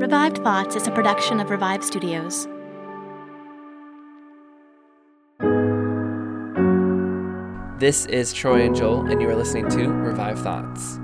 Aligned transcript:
Revived 0.00 0.38
Thoughts 0.38 0.76
is 0.76 0.86
a 0.86 0.90
production 0.92 1.40
of 1.40 1.50
Revive 1.50 1.84
Studios. 1.84 2.48
This 7.78 8.06
is 8.06 8.32
Troy 8.32 8.62
and 8.62 8.74
Joel, 8.74 9.04
and 9.08 9.20
you 9.20 9.28
are 9.28 9.36
listening 9.36 9.68
to 9.68 9.88
Revived 9.88 10.38
Thoughts. 10.38 10.96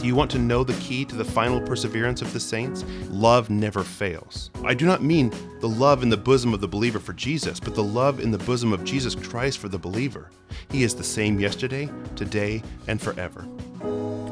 Do 0.00 0.06
you 0.06 0.14
want 0.14 0.30
to 0.30 0.38
know 0.38 0.64
the 0.64 0.72
key 0.80 1.04
to 1.04 1.14
the 1.14 1.24
final 1.24 1.60
perseverance 1.60 2.22
of 2.22 2.32
the 2.32 2.40
saints? 2.40 2.82
Love 3.10 3.50
never 3.50 3.82
fails. 3.82 4.50
I 4.64 4.72
do 4.72 4.86
not 4.86 5.02
mean 5.02 5.30
the 5.60 5.68
love 5.68 6.02
in 6.02 6.08
the 6.08 6.16
bosom 6.16 6.54
of 6.54 6.62
the 6.62 6.68
believer 6.68 6.98
for 6.98 7.12
Jesus, 7.12 7.60
but 7.60 7.74
the 7.74 7.84
love 7.84 8.20
in 8.20 8.30
the 8.30 8.38
bosom 8.38 8.72
of 8.72 8.84
Jesus 8.84 9.14
Christ 9.14 9.58
for 9.58 9.68
the 9.68 9.78
believer. 9.78 10.30
He 10.70 10.82
is 10.82 10.94
the 10.94 11.04
same 11.04 11.38
yesterday, 11.38 11.90
today, 12.14 12.62
and 12.86 13.02
forever. 13.02 13.46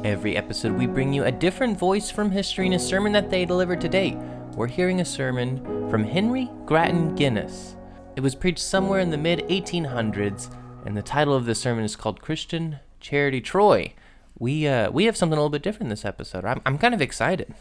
Every 0.05 0.37
episode, 0.37 0.73
we 0.73 0.85
bring 0.85 1.13
you 1.13 1.23
a 1.23 1.31
different 1.31 1.79
voice 1.79 2.11
from 2.11 2.29
history 2.29 2.67
in 2.67 2.73
a 2.73 2.79
sermon 2.79 3.11
that 3.13 3.31
they 3.31 3.43
delivered 3.43 3.81
today. 3.81 4.15
We're 4.53 4.67
hearing 4.67 5.01
a 5.01 5.05
sermon 5.05 5.89
from 5.89 6.03
Henry 6.03 6.47
Grattan 6.67 7.15
Guinness. 7.15 7.75
It 8.15 8.21
was 8.21 8.35
preached 8.35 8.59
somewhere 8.59 8.99
in 8.99 9.09
the 9.09 9.17
mid 9.17 9.39
1800s, 9.49 10.55
and 10.85 10.95
the 10.95 11.01
title 11.01 11.33
of 11.33 11.47
the 11.47 11.55
sermon 11.55 11.83
is 11.83 11.95
called 11.95 12.21
Christian 12.21 12.77
Charity 12.99 13.41
Troy. 13.41 13.95
We 14.37 14.67
uh, 14.67 14.91
we 14.91 15.05
have 15.05 15.17
something 15.17 15.39
a 15.39 15.41
little 15.41 15.49
bit 15.49 15.63
different 15.63 15.89
this 15.89 16.05
episode. 16.05 16.45
I'm 16.45 16.61
I'm 16.67 16.77
kind 16.77 16.93
of 16.93 17.01
excited. 17.01 17.55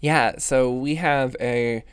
Yeah, 0.00 0.38
so 0.38 0.72
we 0.72 0.96
have 0.96 1.36
a 1.40 1.84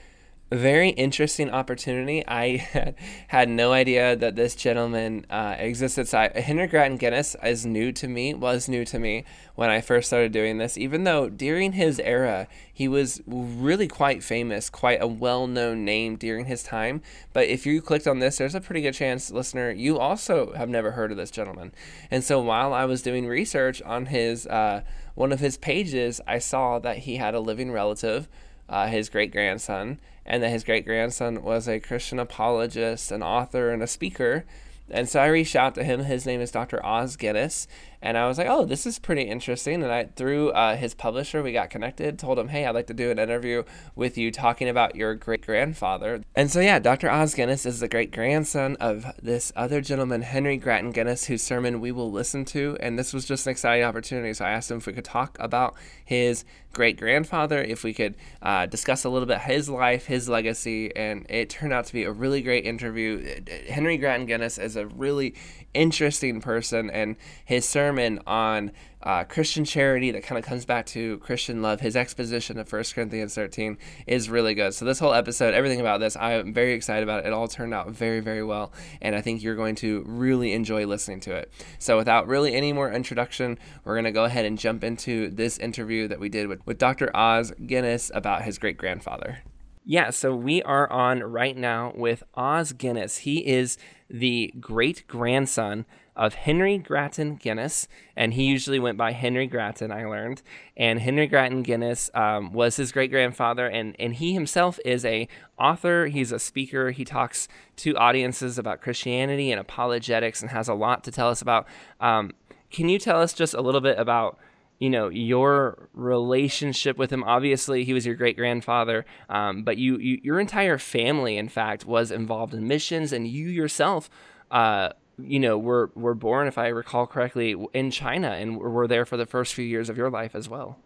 very 0.58 0.90
interesting 0.90 1.50
opportunity. 1.50 2.24
I 2.28 2.96
had, 3.28 3.48
no 3.48 3.72
idea 3.72 4.16
that 4.18 4.36
this 4.36 4.54
gentleman 4.54 5.26
uh, 5.30 5.56
existed. 5.58 6.10
So 6.10 6.20
I, 6.20 6.40
Henry 6.40 6.68
Grattan 6.68 6.98
Guinness 6.98 7.38
is 7.42 7.66
new 7.66 7.92
to 7.94 8.08
me, 8.08 8.34
was 8.34 8.68
new 8.68 8.84
to 8.86 9.00
me 9.00 9.24
when 9.56 9.70
I 9.70 9.80
first 9.80 10.08
started 10.08 10.32
doing 10.32 10.58
this, 10.58 10.78
even 10.78 11.04
though 11.06 11.30
during 11.30 11.74
his 11.74 12.00
era, 12.00 12.48
he 12.74 12.88
was 12.88 13.22
really 13.28 13.88
quite 13.88 14.24
famous, 14.24 14.70
quite 14.70 15.02
a 15.02 15.08
well 15.08 15.48
known 15.48 15.86
name 15.86 16.18
during 16.18 16.46
his 16.46 16.64
time. 16.64 17.02
But 17.32 17.48
if 17.48 17.66
you 17.66 17.82
clicked 17.82 18.08
on 18.08 18.20
this, 18.20 18.38
there's 18.38 18.56
a 18.56 18.62
pretty 18.62 18.82
good 18.82 18.94
chance, 18.94 19.32
listener, 19.32 19.72
you 19.72 20.00
also 20.00 20.54
have 20.54 20.70
never 20.70 20.92
heard 20.92 21.12
of 21.12 21.18
this 21.18 21.32
gentleman. 21.32 21.74
And 22.10 22.24
so 22.24 22.42
while 22.42 22.74
I 22.74 22.86
was 22.86 23.02
doing 23.02 23.28
research 23.28 23.82
on 23.84 24.08
his, 24.08 24.48
uh, 24.48 24.82
one 25.16 25.32
of 25.32 25.40
his 25.40 25.58
pages, 25.58 26.20
I 26.28 26.40
saw 26.40 26.80
that 26.80 27.00
he 27.00 27.18
had 27.18 27.36
a 27.36 27.40
living 27.40 27.72
relative 27.72 28.28
uh, 28.72 28.88
his 28.88 29.10
great 29.10 29.32
grandson, 29.32 30.00
and 30.26 30.42
that 30.42 30.50
his 30.50 30.64
great 30.64 30.86
grandson 30.86 31.44
was 31.44 31.68
a 31.68 31.80
Christian 31.80 32.18
apologist, 32.18 33.12
an 33.12 33.22
author, 33.22 33.70
and 33.70 33.84
a 33.84 33.88
speaker. 33.88 34.46
And 34.90 35.08
so 35.08 35.20
I 35.20 35.28
reached 35.28 35.56
out 35.56 35.76
to 35.76 35.84
him. 35.84 36.06
His 36.06 36.26
name 36.26 36.42
is 36.42 36.52
Dr. 36.52 36.84
Os 36.84 37.16
Guinness, 37.16 37.68
and 38.02 38.18
I 38.18 38.28
was 38.28 38.38
like, 38.38 38.48
"Oh, 38.48 38.66
this 38.66 38.86
is 38.86 39.00
pretty 39.00 39.24
interesting." 39.24 39.84
And 39.84 39.92
I 39.92 40.06
through 40.16 40.52
uh, 40.52 40.76
his 40.76 40.94
publisher, 40.94 41.44
we 41.44 41.52
got 41.52 41.70
connected. 41.70 42.18
Told 42.18 42.40
him, 42.40 42.50
"Hey, 42.50 42.66
I'd 42.66 42.76
like 42.76 42.88
to 42.88 42.94
do 42.94 43.12
an 43.12 43.20
interview 43.20 43.64
with 43.96 44.18
you 44.18 44.32
talking 44.32 44.68
about 44.68 44.96
your 44.96 45.16
great 45.16 45.46
grandfather." 45.46 46.22
And 46.36 46.50
so 46.50 46.60
yeah, 46.60 46.80
Dr. 46.80 47.10
Os 47.10 47.34
Guinness 47.34 47.66
is 47.66 47.80
the 47.80 47.88
great 47.88 48.12
grandson 48.12 48.76
of 48.80 49.06
this 49.22 49.52
other 49.56 49.82
gentleman, 49.82 50.22
Henry 50.22 50.58
Grattan 50.58 50.92
Guinness, 50.92 51.26
whose 51.26 51.44
sermon 51.44 51.82
we 51.82 51.92
will 51.92 52.12
listen 52.12 52.46
to. 52.46 52.78
And 52.80 52.98
this 52.98 53.14
was 53.14 53.26
just 53.26 53.46
an 53.48 53.52
exciting 53.52 53.84
opportunity. 53.84 54.34
So 54.34 54.46
I 54.46 54.52
asked 54.52 54.72
him 54.72 54.78
if 54.78 54.88
we 54.88 54.94
could 54.94 55.06
talk 55.06 55.38
about 55.40 55.76
his 56.04 56.44
great 56.74 56.98
grandfather, 56.98 57.62
if 57.62 57.84
we 57.84 57.94
could 57.94 58.16
uh, 58.42 58.66
discuss 58.66 59.04
a 59.04 59.10
little 59.10 59.26
bit 59.26 59.40
his 59.40 59.70
life, 59.70 60.06
his 60.06 60.30
legacy, 60.30 60.96
and 60.96 61.26
it 61.30 61.50
turned 61.50 61.74
out 61.74 61.86
to 61.86 61.94
be 61.94 62.04
a 62.04 62.12
really 62.12 62.42
great 62.42 62.66
interview. 62.66 63.42
Henry 63.70 63.98
Grattan 63.98 64.26
Guinness 64.26 64.58
is 64.58 64.76
a 64.76 64.88
really 64.88 65.36
interesting 65.74 66.42
person, 66.42 66.90
and 66.90 67.16
his 67.44 67.68
sermon 67.68 68.20
on 68.26 68.72
uh, 69.04 69.24
Christian 69.24 69.66
charity 69.66 70.12
that 70.12 70.24
kind 70.24 70.38
of 70.38 70.46
comes 70.46 70.66
back 70.66 70.86
to 70.88 71.18
Christian 71.20 71.62
love, 71.62 71.82
his 71.82 71.96
exposition 71.96 72.60
of 72.60 72.72
1 72.72 72.84
Corinthians 72.94 73.34
13 73.34 73.78
is 74.06 74.30
really 74.30 74.54
good. 74.54 74.74
So, 74.74 74.86
this 74.86 75.00
whole 75.00 75.14
episode, 75.14 75.54
everything 75.54 75.80
about 75.80 76.00
this, 76.00 76.16
I 76.16 76.34
am 76.34 76.54
very 76.54 76.74
excited 76.74 77.04
about 77.04 77.24
it. 77.24 77.28
It 77.28 77.34
all 77.34 77.48
turned 77.48 77.74
out 77.74 77.90
very, 77.90 78.20
very 78.20 78.44
well, 78.44 78.72
and 79.02 79.16
I 79.16 79.22
think 79.22 79.42
you're 79.42 79.56
going 79.56 79.76
to 79.76 80.04
really 80.06 80.54
enjoy 80.54 80.86
listening 80.86 81.20
to 81.22 81.36
it. 81.36 81.52
So, 81.80 81.98
without 81.98 82.28
really 82.28 82.54
any 82.54 82.74
more 82.74 82.92
introduction, 82.92 83.58
we're 83.84 83.96
going 83.96 84.06
to 84.06 84.12
go 84.12 84.26
ahead 84.26 84.46
and 84.46 84.58
jump 84.58 84.84
into 84.84 85.30
this 85.30 85.58
interview 85.58 86.08
that 86.08 86.20
we 86.20 86.30
did 86.30 86.48
with, 86.48 86.66
with 86.66 86.78
Dr. 86.78 87.16
Os 87.16 87.52
Guinness 87.66 88.12
about 88.14 88.44
his 88.44 88.58
great 88.58 88.78
grandfather. 88.78 89.40
Yeah, 89.84 90.12
so 90.12 90.36
we 90.36 90.62
are 90.62 90.90
on 90.92 91.24
right 91.24 91.58
now 91.58 91.92
with 91.96 92.24
Os 92.36 92.72
Guinness. 92.72 93.20
He 93.20 93.48
is 93.48 93.78
the 94.10 94.54
great 94.60 95.08
grandson 95.08 95.86
of 96.16 96.36
Henry 96.36 96.78
Grattan 96.78 97.36
Guinness, 97.36 97.88
and 98.16 98.36
he 98.36 98.44
usually 98.44 98.80
went 98.80 98.98
by 98.98 99.12
Henry 99.12 99.48
Grattan, 99.48 99.92
I 99.92 100.06
learned. 100.06 100.44
And 100.78 101.00
Henry 101.00 101.26
Grattan 101.26 101.64
Guinness 101.64 102.12
um, 102.14 102.54
was 102.54 102.76
his 102.76 102.92
great 102.92 103.10
grandfather, 103.10 103.66
and, 103.66 103.96
and 103.98 104.14
he 104.14 104.34
himself 104.34 104.78
is 104.86 105.04
a 105.04 105.28
author. 105.58 106.06
He's 106.08 106.32
a 106.32 106.38
speaker. 106.38 106.92
He 106.92 107.04
talks 107.04 107.48
to 107.78 107.96
audiences 107.96 108.60
about 108.60 108.82
Christianity 108.82 109.52
and 109.52 109.60
apologetics, 109.60 110.42
and 110.42 110.52
has 110.52 110.68
a 110.68 110.76
lot 110.76 111.04
to 111.06 111.12
tell 111.12 111.30
us 111.30 111.42
about. 111.42 111.66
Um, 112.00 112.34
can 112.70 112.88
you 112.88 113.00
tell 113.00 113.20
us 113.20 113.34
just 113.34 113.56
a 113.56 113.62
little 113.62 113.82
bit 113.82 113.98
about? 113.98 114.38
You 114.82 114.90
know 114.90 115.08
your 115.10 115.88
relationship 115.94 116.98
with 116.98 117.14
him. 117.14 117.24
Obviously 117.24 117.86
he 117.86 117.94
was 117.94 118.06
your 118.06 118.16
great 118.16 118.36
grandfather 118.36 119.06
um, 119.30 119.64
but 119.64 119.78
you, 119.78 119.98
you, 119.98 120.20
your 120.24 120.40
entire 120.40 120.78
family 120.78 121.38
in 121.38 121.48
fact 121.48 121.86
was 121.86 122.12
involved 122.12 122.54
in 122.54 122.68
missions 122.68 123.14
and 123.14 123.28
you 123.28 123.48
yourself 123.48 124.10
uh, 124.50 124.90
you 125.20 125.40
know 125.40 125.58
were 125.58 125.92
were 125.94 126.16
born 126.16 126.48
if 126.48 126.58
i 126.58 126.68
recall 126.68 127.06
correctly 127.06 127.56
in 127.74 127.92
china 127.92 128.32
and 128.32 128.58
were 128.58 128.88
there 128.88 129.06
for 129.06 129.18
the 129.18 129.26
first 129.26 129.54
few 129.54 129.64
years 129.64 129.88
of 129.88 129.98
your 129.98 130.10
life 130.10 130.34
as 130.34 130.50
well. 130.50 130.80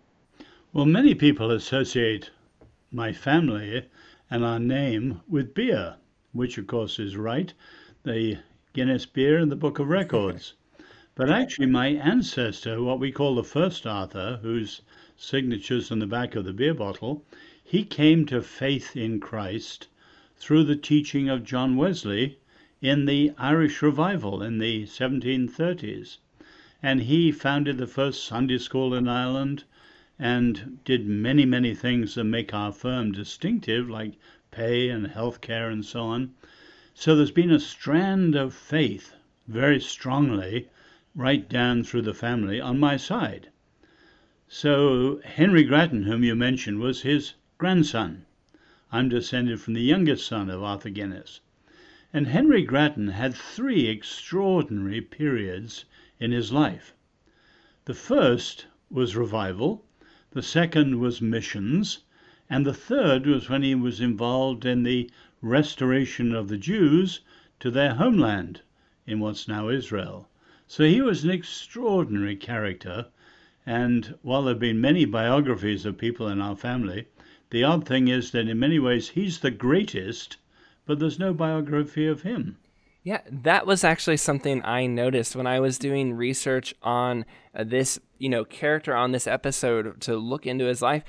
Well 0.73 0.85
many 0.85 1.15
people 1.15 1.49
associate 1.51 2.29
my 2.91 3.13
family 3.13 3.87
and 4.29 4.43
our 4.43 4.59
name 4.59 5.21
with 5.29 5.53
beer 5.53 5.95
which 6.33 6.57
of 6.57 6.67
course 6.67 6.99
is 6.99 7.15
right. 7.15 7.53
The 8.03 8.39
guinness 8.73 9.05
beer 9.05 9.39
in 9.39 9.47
the 9.47 9.55
book 9.55 9.79
of 9.79 9.87
records 10.01 10.53
but 11.15 11.29
actually, 11.29 11.65
my 11.65 11.87
ancestor, 11.87 12.81
what 12.81 12.99
we 12.99 13.09
call 13.09 13.35
the 13.35 13.43
first 13.43 13.87
Arthur, 13.87 14.37
whose 14.41 14.81
signature's 15.15 15.89
on 15.89 15.99
the 15.99 16.05
back 16.05 16.35
of 16.35 16.43
the 16.43 16.51
beer 16.51 16.73
bottle, 16.73 17.23
he 17.63 17.85
came 17.85 18.25
to 18.25 18.41
faith 18.41 18.97
in 18.97 19.21
Christ 19.21 19.87
through 20.35 20.65
the 20.65 20.75
teaching 20.75 21.29
of 21.29 21.45
John 21.45 21.77
Wesley 21.77 22.39
in 22.81 23.05
the 23.05 23.31
Irish 23.37 23.81
revival 23.81 24.43
in 24.43 24.57
the 24.57 24.83
1730s. 24.83 26.17
And 26.83 27.03
he 27.03 27.31
founded 27.31 27.77
the 27.77 27.87
first 27.87 28.25
Sunday 28.25 28.57
school 28.57 28.93
in 28.93 29.07
Ireland 29.07 29.63
and 30.19 30.79
did 30.83 31.07
many, 31.07 31.45
many 31.45 31.73
things 31.73 32.15
that 32.15 32.25
make 32.25 32.53
our 32.53 32.73
firm 32.73 33.13
distinctive, 33.13 33.89
like 33.89 34.15
pay 34.51 34.89
and 34.89 35.07
health 35.07 35.39
care 35.39 35.69
and 35.69 35.85
so 35.85 36.01
on. 36.01 36.33
So 36.93 37.15
there's 37.15 37.31
been 37.31 37.51
a 37.51 37.59
strand 37.61 38.35
of 38.35 38.53
faith 38.53 39.15
very 39.47 39.79
strongly 39.79 40.67
right 41.15 41.47
down 41.47 41.81
through 41.81 42.01
the 42.01 42.13
family 42.13 42.59
on 42.59 42.77
my 42.77 42.97
side. 42.97 43.49
So 44.49 45.21
Henry 45.23 45.63
Grattan, 45.63 46.03
whom 46.03 46.25
you 46.25 46.35
mentioned, 46.35 46.79
was 46.79 47.03
his 47.03 47.35
grandson. 47.57 48.25
I'm 48.91 49.07
descended 49.07 49.61
from 49.61 49.75
the 49.75 49.81
youngest 49.81 50.27
son 50.27 50.49
of 50.49 50.61
Arthur 50.61 50.89
Guinness. 50.89 51.39
And 52.11 52.27
Henry 52.27 52.63
Grattan 52.63 53.07
had 53.07 53.33
three 53.33 53.87
extraordinary 53.87 54.99
periods 54.99 55.85
in 56.19 56.31
his 56.31 56.51
life. 56.51 56.93
The 57.85 57.93
first 57.93 58.67
was 58.89 59.15
revival, 59.15 59.85
the 60.31 60.43
second 60.43 60.99
was 60.99 61.21
missions, 61.21 61.99
and 62.49 62.65
the 62.65 62.73
third 62.73 63.25
was 63.25 63.49
when 63.49 63.63
he 63.63 63.73
was 63.73 64.01
involved 64.01 64.65
in 64.65 64.83
the 64.83 65.09
restoration 65.41 66.35
of 66.35 66.49
the 66.49 66.57
Jews 66.57 67.21
to 67.61 67.71
their 67.71 67.95
homeland 67.95 68.61
in 69.07 69.19
what's 69.21 69.47
now 69.47 69.69
Israel. 69.69 70.29
So 70.67 70.83
he 70.83 71.01
was 71.01 71.23
an 71.23 71.29
extraordinary 71.29 72.35
character, 72.35 73.07
and 73.65 74.17
while 74.21 74.43
there 74.43 74.53
have 74.53 74.59
been 74.59 74.81
many 74.81 75.05
biographies 75.05 75.85
of 75.85 75.97
people 75.97 76.27
in 76.27 76.41
our 76.41 76.55
family, 76.55 77.07
the 77.51 77.63
odd 77.63 77.87
thing 77.87 78.07
is 78.07 78.31
that 78.31 78.47
in 78.47 78.59
many 78.59 78.79
ways 78.79 79.09
he's 79.09 79.39
the 79.39 79.51
greatest, 79.51 80.37
but 80.85 80.99
there's 80.99 81.19
no 81.19 81.33
biography 81.33 82.07
of 82.07 82.23
him. 82.23 82.57
Yeah, 83.03 83.21
that 83.29 83.67
was 83.67 83.83
actually 83.83 84.17
something 84.17 84.65
I 84.65 84.87
noticed 84.87 85.35
when 85.35 85.45
I 85.45 85.59
was 85.59 85.77
doing 85.77 86.15
research 86.15 86.73
on 86.81 87.25
uh, 87.53 87.63
this, 87.63 87.99
you 88.17 88.29
know, 88.29 88.43
character 88.43 88.95
on 88.95 89.11
this 89.11 89.27
episode 89.27 90.01
to 90.01 90.17
look 90.17 90.47
into 90.47 90.65
his 90.65 90.81
life 90.81 91.03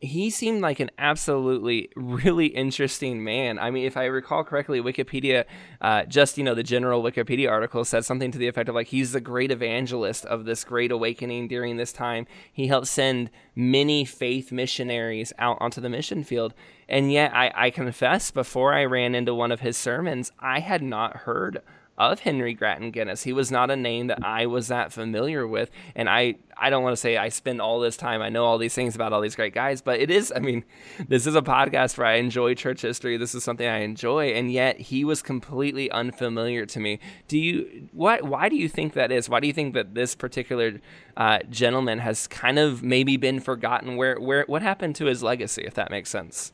he 0.00 0.30
seemed 0.30 0.60
like 0.60 0.78
an 0.78 0.90
absolutely 0.96 1.90
really 1.96 2.46
interesting 2.46 3.24
man. 3.24 3.58
I 3.58 3.72
mean, 3.72 3.84
if 3.84 3.96
I 3.96 4.04
recall 4.04 4.44
correctly, 4.44 4.80
Wikipedia, 4.80 5.44
uh, 5.80 6.04
just 6.04 6.38
you 6.38 6.44
know, 6.44 6.54
the 6.54 6.62
general 6.62 7.02
Wikipedia 7.02 7.50
article 7.50 7.84
said 7.84 8.04
something 8.04 8.30
to 8.30 8.38
the 8.38 8.46
effect 8.46 8.68
of 8.68 8.76
like 8.76 8.88
he's 8.88 9.10
the 9.10 9.20
great 9.20 9.50
evangelist 9.50 10.24
of 10.26 10.44
this 10.44 10.62
great 10.62 10.92
awakening 10.92 11.48
during 11.48 11.76
this 11.76 11.92
time. 11.92 12.26
He 12.52 12.68
helped 12.68 12.86
send 12.86 13.30
many 13.56 14.04
faith 14.04 14.52
missionaries 14.52 15.32
out 15.38 15.58
onto 15.60 15.80
the 15.80 15.88
mission 15.88 16.22
field, 16.22 16.54
and 16.88 17.10
yet 17.12 17.34
I, 17.34 17.50
I 17.54 17.70
confess, 17.70 18.30
before 18.30 18.72
I 18.74 18.84
ran 18.84 19.16
into 19.16 19.34
one 19.34 19.50
of 19.50 19.60
his 19.60 19.76
sermons, 19.76 20.30
I 20.38 20.60
had 20.60 20.82
not 20.82 21.18
heard 21.18 21.60
of 21.98 22.20
Henry 22.20 22.54
Grattan 22.54 22.90
Guinness. 22.90 23.24
He 23.24 23.32
was 23.32 23.50
not 23.50 23.70
a 23.70 23.76
name 23.76 24.06
that 24.06 24.24
I 24.24 24.46
was 24.46 24.68
that 24.68 24.92
familiar 24.92 25.46
with, 25.46 25.70
and 25.94 26.08
I 26.08 26.36
I 26.56 26.70
don't 26.70 26.82
want 26.82 26.92
to 26.92 26.96
say 27.00 27.16
I 27.16 27.28
spend 27.28 27.60
all 27.60 27.80
this 27.80 27.96
time 27.96 28.22
I 28.22 28.28
know 28.30 28.44
all 28.44 28.58
these 28.58 28.74
things 28.74 28.94
about 28.94 29.12
all 29.12 29.20
these 29.20 29.36
great 29.36 29.52
guys, 29.52 29.82
but 29.82 30.00
it 30.00 30.10
is 30.10 30.32
I 30.34 30.38
mean, 30.38 30.64
this 31.08 31.26
is 31.26 31.34
a 31.34 31.42
podcast 31.42 31.98
where 31.98 32.06
I 32.06 32.14
enjoy 32.14 32.54
church 32.54 32.82
history. 32.82 33.16
This 33.16 33.34
is 33.34 33.42
something 33.44 33.66
I 33.66 33.78
enjoy, 33.78 34.28
and 34.28 34.50
yet 34.50 34.78
he 34.80 35.04
was 35.04 35.20
completely 35.20 35.90
unfamiliar 35.90 36.64
to 36.66 36.80
me. 36.80 37.00
Do 37.26 37.36
you 37.36 37.88
what 37.92 38.22
why 38.22 38.48
do 38.48 38.56
you 38.56 38.68
think 38.68 38.92
that 38.94 39.10
is? 39.10 39.28
Why 39.28 39.40
do 39.40 39.48
you 39.48 39.52
think 39.52 39.74
that 39.74 39.94
this 39.94 40.14
particular 40.14 40.80
uh, 41.16 41.40
gentleman 41.50 41.98
has 41.98 42.26
kind 42.28 42.58
of 42.58 42.82
maybe 42.82 43.16
been 43.16 43.40
forgotten? 43.40 43.96
Where 43.96 44.20
where 44.20 44.44
what 44.46 44.62
happened 44.62 44.94
to 44.96 45.06
his 45.06 45.22
legacy, 45.22 45.64
if 45.66 45.74
that 45.74 45.90
makes 45.90 46.10
sense? 46.10 46.52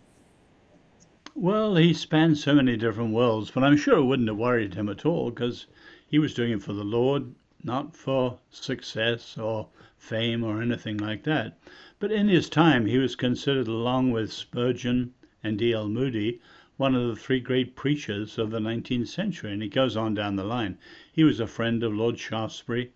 Well, 1.37 1.75
he 1.75 1.93
spanned 1.93 2.39
so 2.39 2.55
many 2.55 2.77
different 2.77 3.13
worlds, 3.13 3.51
but 3.51 3.65
I'm 3.65 3.77
sure 3.77 3.99
it 3.99 4.05
wouldn't 4.05 4.29
have 4.29 4.37
worried 4.39 4.75
him 4.75 4.89
at 4.89 5.05
all 5.05 5.31
because 5.31 5.67
he 6.07 6.17
was 6.17 6.33
doing 6.33 6.53
it 6.53 6.63
for 6.63 6.75
the 6.75 6.85
Lord, 6.85 7.35
not 7.65 7.97
for 7.97 8.39
success 8.51 9.37
or 9.37 9.67
fame 9.99 10.45
or 10.45 10.63
anything 10.63 10.97
like 10.97 11.25
that. 11.25 11.59
But 11.99 12.13
in 12.13 12.29
his 12.29 12.49
time, 12.49 12.87
he 12.87 12.99
was 12.99 13.17
considered, 13.17 13.67
along 13.67 14.13
with 14.13 14.33
Spurgeon 14.33 15.13
and 15.43 15.59
D.L. 15.59 15.89
Moody, 15.89 16.41
one 16.77 16.95
of 16.95 17.09
the 17.09 17.17
three 17.17 17.41
great 17.41 17.75
preachers 17.75 18.39
of 18.39 18.53
the 18.53 18.61
19th 18.61 19.09
century. 19.09 19.53
And 19.53 19.61
he 19.61 19.69
goes 19.69 19.97
on 19.97 20.15
down 20.15 20.37
the 20.37 20.45
line. 20.45 20.79
He 21.13 21.25
was 21.25 21.41
a 21.41 21.49
friend 21.49 21.83
of 21.83 21.93
Lord 21.93 22.17
Shaftesbury. 22.17 22.93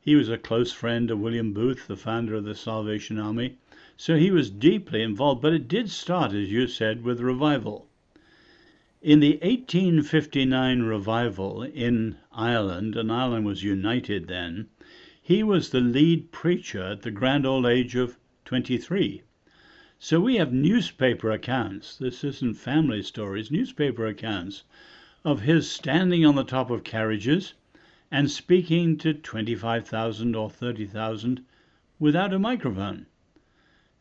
He 0.00 0.14
was 0.14 0.28
a 0.28 0.38
close 0.38 0.70
friend 0.70 1.10
of 1.10 1.18
William 1.18 1.52
Booth, 1.52 1.88
the 1.88 1.96
founder 1.96 2.36
of 2.36 2.44
the 2.44 2.54
Salvation 2.54 3.18
Army. 3.18 3.56
So 4.02 4.16
he 4.16 4.30
was 4.30 4.48
deeply 4.48 5.02
involved, 5.02 5.42
but 5.42 5.52
it 5.52 5.68
did 5.68 5.90
start, 5.90 6.32
as 6.32 6.50
you 6.50 6.66
said, 6.68 7.04
with 7.04 7.20
revival. 7.20 7.86
In 9.02 9.20
the 9.20 9.32
1859 9.42 10.80
revival 10.80 11.62
in 11.64 12.16
Ireland, 12.32 12.96
and 12.96 13.12
Ireland 13.12 13.44
was 13.44 13.62
united 13.62 14.26
then, 14.26 14.68
he 15.20 15.42
was 15.42 15.68
the 15.68 15.82
lead 15.82 16.32
preacher 16.32 16.82
at 16.82 17.02
the 17.02 17.10
grand 17.10 17.44
old 17.44 17.66
age 17.66 17.94
of 17.94 18.16
23. 18.46 19.20
So 19.98 20.18
we 20.18 20.36
have 20.36 20.50
newspaper 20.50 21.30
accounts, 21.30 21.98
this 21.98 22.24
isn't 22.24 22.54
family 22.54 23.02
stories, 23.02 23.50
newspaper 23.50 24.06
accounts 24.06 24.62
of 25.26 25.42
his 25.42 25.70
standing 25.70 26.24
on 26.24 26.36
the 26.36 26.42
top 26.42 26.70
of 26.70 26.84
carriages 26.84 27.52
and 28.10 28.30
speaking 28.30 28.96
to 28.96 29.12
25,000 29.12 30.34
or 30.34 30.48
30,000 30.48 31.44
without 31.98 32.32
a 32.32 32.38
microphone. 32.38 33.04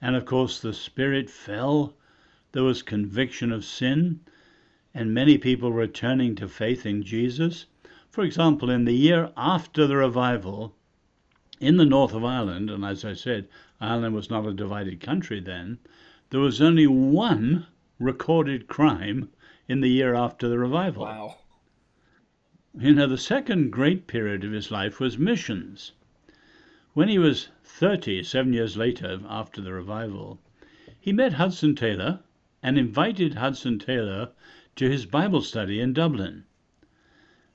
And 0.01 0.15
of 0.15 0.25
course, 0.25 0.61
the 0.61 0.73
Spirit 0.73 1.29
fell, 1.29 1.93
there 2.53 2.63
was 2.63 2.81
conviction 2.81 3.51
of 3.51 3.65
sin, 3.65 4.21
and 4.93 5.13
many 5.13 5.37
people 5.37 5.73
returning 5.73 6.35
to 6.35 6.47
faith 6.47 6.85
in 6.85 7.03
Jesus. 7.03 7.65
For 8.09 8.23
example, 8.23 8.69
in 8.69 8.85
the 8.85 8.95
year 8.95 9.31
after 9.35 9.85
the 9.85 9.97
revival, 9.97 10.75
in 11.59 11.77
the 11.77 11.85
north 11.85 12.13
of 12.13 12.23
Ireland, 12.23 12.69
and 12.69 12.85
as 12.85 13.03
I 13.03 13.13
said, 13.13 13.49
Ireland 13.81 14.15
was 14.15 14.29
not 14.29 14.45
a 14.45 14.53
divided 14.53 15.01
country 15.01 15.41
then, 15.41 15.79
there 16.29 16.39
was 16.39 16.61
only 16.61 16.87
one 16.87 17.67
recorded 17.99 18.67
crime 18.67 19.29
in 19.67 19.81
the 19.81 19.89
year 19.89 20.15
after 20.15 20.47
the 20.47 20.57
revival. 20.57 21.03
Wow. 21.03 21.37
You 22.77 22.93
know, 22.93 23.07
the 23.07 23.17
second 23.17 23.71
great 23.71 24.07
period 24.07 24.43
of 24.43 24.53
his 24.53 24.71
life 24.71 24.99
was 24.99 25.17
missions. 25.17 25.91
When 26.95 27.07
he 27.07 27.19
was 27.19 27.49
30, 27.65 28.23
seven 28.23 28.51
years 28.51 28.75
later, 28.75 29.19
after 29.29 29.61
the 29.61 29.73
revival, 29.73 30.41
he 30.99 31.13
met 31.13 31.33
Hudson 31.33 31.75
Taylor 31.75 32.21
and 32.63 32.79
invited 32.79 33.35
Hudson 33.35 33.77
Taylor 33.77 34.31
to 34.75 34.89
his 34.89 35.05
Bible 35.05 35.41
study 35.41 35.79
in 35.79 35.93
Dublin. 35.93 36.45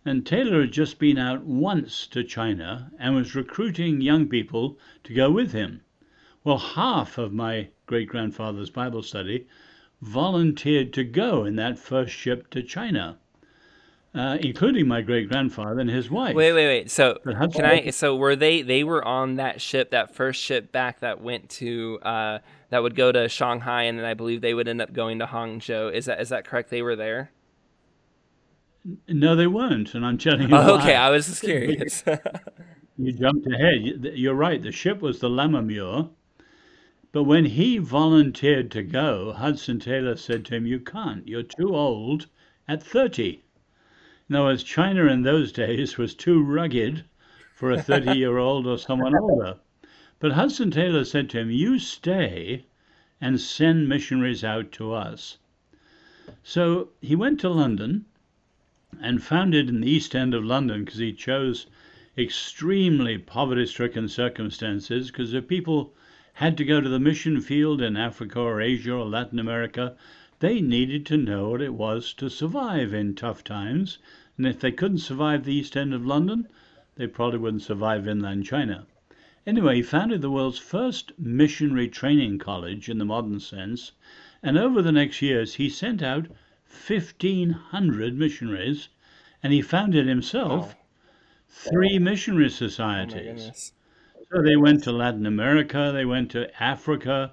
And 0.04 0.24
Taylor 0.24 0.60
had 0.60 0.70
just 0.72 1.00
been 1.00 1.18
out 1.18 1.42
once 1.42 2.06
to 2.06 2.22
China 2.22 2.92
and 2.96 3.16
was 3.16 3.34
recruiting 3.34 4.00
young 4.00 4.28
people 4.28 4.78
to 5.02 5.12
go 5.12 5.32
with 5.32 5.50
him. 5.50 5.80
Well, 6.44 6.58
half 6.58 7.18
of 7.18 7.32
my 7.32 7.70
great 7.86 8.06
grandfather's 8.06 8.70
Bible 8.70 9.02
study 9.02 9.48
volunteered 10.00 10.92
to 10.92 11.02
go 11.02 11.44
in 11.44 11.56
that 11.56 11.76
first 11.76 12.12
ship 12.14 12.50
to 12.50 12.62
China 12.62 13.18
uh, 14.14 14.38
including 14.40 14.86
my 14.86 15.00
great 15.00 15.28
grandfather 15.28 15.80
and 15.80 15.90
his 15.90 16.10
wife. 16.10 16.34
Wait, 16.34 16.52
wait, 16.52 16.66
wait. 16.66 16.90
So 16.90 17.18
can 17.24 17.64
I? 17.64 17.90
So 17.90 18.16
were 18.16 18.36
they? 18.36 18.62
They 18.62 18.84
were 18.84 19.04
on 19.04 19.36
that 19.36 19.60
ship, 19.60 19.90
that 19.90 20.14
first 20.14 20.40
ship 20.40 20.70
back 20.70 21.00
that 21.00 21.20
went 21.20 21.50
to 21.50 21.98
uh, 22.02 22.38
that 22.70 22.82
would 22.82 22.94
go 22.94 23.10
to 23.10 23.28
Shanghai, 23.28 23.84
and 23.84 23.98
then 23.98 24.04
I 24.04 24.14
believe 24.14 24.40
they 24.40 24.54
would 24.54 24.68
end 24.68 24.80
up 24.80 24.92
going 24.92 25.18
to 25.18 25.26
Hangzhou. 25.26 25.92
Is 25.92 26.04
that 26.06 26.20
is 26.20 26.28
that 26.28 26.46
correct? 26.46 26.70
They 26.70 26.82
were 26.82 26.96
there. 26.96 27.30
No, 29.08 29.34
they 29.34 29.46
weren't, 29.46 29.94
and 29.94 30.04
I'm 30.04 30.18
telling 30.18 30.50
you. 30.50 30.56
Oh, 30.56 30.78
okay, 30.78 30.94
I 30.94 31.10
was 31.10 31.26
just 31.26 31.40
curious. 31.42 32.04
you 32.98 33.12
jumped 33.12 33.46
ahead. 33.52 34.12
You're 34.14 34.34
right. 34.34 34.62
The 34.62 34.72
ship 34.72 35.00
was 35.00 35.18
the 35.18 35.28
Lammermuir. 35.28 36.10
But 37.14 37.24
when 37.24 37.44
he 37.44 37.78
volunteered 37.78 38.72
to 38.72 38.82
go, 38.82 39.32
Hudson 39.32 39.78
Taylor 39.78 40.16
said 40.16 40.44
to 40.46 40.56
him, 40.56 40.66
You 40.66 40.80
can't. 40.80 41.26
You're 41.28 41.44
too 41.44 41.74
old 41.74 42.26
at 42.66 42.82
30. 42.82 43.43
Now, 44.26 44.48
as 44.48 44.62
China 44.62 45.04
in 45.06 45.22
those 45.22 45.52
days 45.52 45.98
was 45.98 46.14
too 46.14 46.42
rugged 46.42 47.04
for 47.54 47.70
a 47.70 47.82
30 47.82 48.16
year 48.16 48.38
old 48.38 48.66
or 48.66 48.78
someone 48.78 49.14
older. 49.14 49.56
But 50.18 50.32
Hudson 50.32 50.70
Taylor 50.70 51.04
said 51.04 51.28
to 51.30 51.40
him, 51.40 51.50
You 51.50 51.78
stay 51.78 52.64
and 53.20 53.38
send 53.38 53.86
missionaries 53.86 54.42
out 54.42 54.72
to 54.72 54.94
us. 54.94 55.36
So 56.42 56.88
he 57.02 57.14
went 57.14 57.38
to 57.40 57.50
London 57.50 58.06
and 58.98 59.22
founded 59.22 59.68
in 59.68 59.82
the 59.82 59.90
East 59.90 60.14
End 60.14 60.32
of 60.32 60.42
London 60.42 60.84
because 60.84 61.00
he 61.00 61.12
chose 61.12 61.66
extremely 62.16 63.18
poverty 63.18 63.66
stricken 63.66 64.08
circumstances 64.08 65.10
because 65.10 65.32
the 65.32 65.42
people 65.42 65.94
had 66.32 66.56
to 66.56 66.64
go 66.64 66.80
to 66.80 66.88
the 66.88 66.98
mission 66.98 67.42
field 67.42 67.82
in 67.82 67.96
Africa 67.96 68.40
or 68.40 68.62
Asia 68.62 68.92
or 68.92 69.04
Latin 69.04 69.38
America 69.38 69.96
they 70.44 70.60
needed 70.60 71.06
to 71.06 71.16
know 71.16 71.48
what 71.48 71.62
it 71.62 71.72
was 71.72 72.12
to 72.12 72.28
survive 72.28 72.92
in 72.92 73.14
tough 73.14 73.42
times, 73.42 73.96
and 74.36 74.46
if 74.46 74.60
they 74.60 74.70
couldn't 74.70 74.98
survive 74.98 75.42
the 75.42 75.54
East 75.54 75.74
End 75.74 75.94
of 75.94 76.04
London, 76.04 76.46
they 76.96 77.06
probably 77.06 77.38
wouldn't 77.38 77.62
survive 77.62 78.06
inland 78.06 78.44
China. 78.44 78.86
Anyway, 79.46 79.76
he 79.76 79.82
founded 79.82 80.20
the 80.20 80.30
world's 80.30 80.58
first 80.58 81.12
missionary 81.18 81.88
training 81.88 82.38
college 82.38 82.90
in 82.90 82.98
the 82.98 83.06
modern 83.06 83.40
sense, 83.40 83.92
and 84.42 84.58
over 84.58 84.82
the 84.82 84.92
next 84.92 85.22
years 85.22 85.54
he 85.54 85.70
sent 85.70 86.02
out 86.02 86.26
1,500 86.66 88.14
missionaries, 88.14 88.90
and 89.42 89.50
he 89.50 89.62
founded 89.62 90.06
himself 90.06 90.74
wow. 90.74 90.80
three 91.48 91.98
missionary 91.98 92.44
oh 92.44 92.48
societies. 92.48 93.72
Oh 94.14 94.24
so 94.30 94.42
they 94.42 94.56
went 94.56 94.84
to 94.84 94.92
Latin 94.92 95.24
America, 95.24 95.90
they 95.90 96.04
went 96.04 96.30
to 96.32 96.62
Africa, 96.62 97.32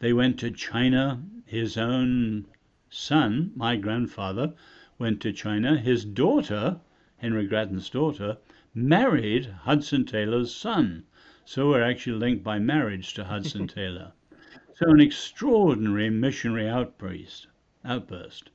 they 0.00 0.12
went 0.12 0.38
to 0.40 0.50
China. 0.50 1.22
His 1.50 1.76
own 1.76 2.46
son, 2.90 3.50
my 3.56 3.74
grandfather, 3.74 4.54
went 5.00 5.20
to 5.22 5.32
China. 5.32 5.76
His 5.78 6.04
daughter, 6.04 6.78
Henry 7.16 7.44
Grattan's 7.44 7.90
daughter, 7.90 8.38
married 8.72 9.46
Hudson 9.46 10.04
Taylor's 10.04 10.54
son. 10.54 11.06
So 11.44 11.68
we're 11.68 11.82
actually 11.82 12.18
linked 12.18 12.44
by 12.44 12.60
marriage 12.60 13.14
to 13.14 13.24
Hudson 13.24 13.66
Taylor. 13.76 14.12
So 14.74 14.90
an 14.90 15.00
extraordinary 15.00 16.08
missionary 16.08 16.68
outburst, 16.68 17.48
outburst. 17.84 18.50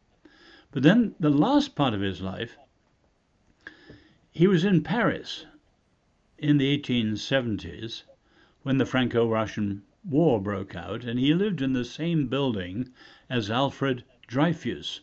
But 0.71 0.83
then 0.83 1.15
the 1.19 1.29
last 1.29 1.75
part 1.75 1.93
of 1.93 1.99
his 1.99 2.21
life, 2.21 2.57
he 4.31 4.47
was 4.47 4.63
in 4.63 4.83
Paris 4.83 5.45
in 6.37 6.59
the 6.59 6.79
1870s 6.79 8.03
when 8.63 8.77
the 8.77 8.85
Franco-Prussian 8.85 9.83
war 10.07 10.39
broke 10.39 10.75
out, 10.75 11.03
and 11.03 11.19
he 11.19 11.33
lived 11.33 11.63
in 11.63 11.73
the 11.73 11.83
same 11.83 12.27
building 12.27 12.87
as 13.27 13.49
Alfred 13.49 14.03
Dreyfus. 14.27 15.01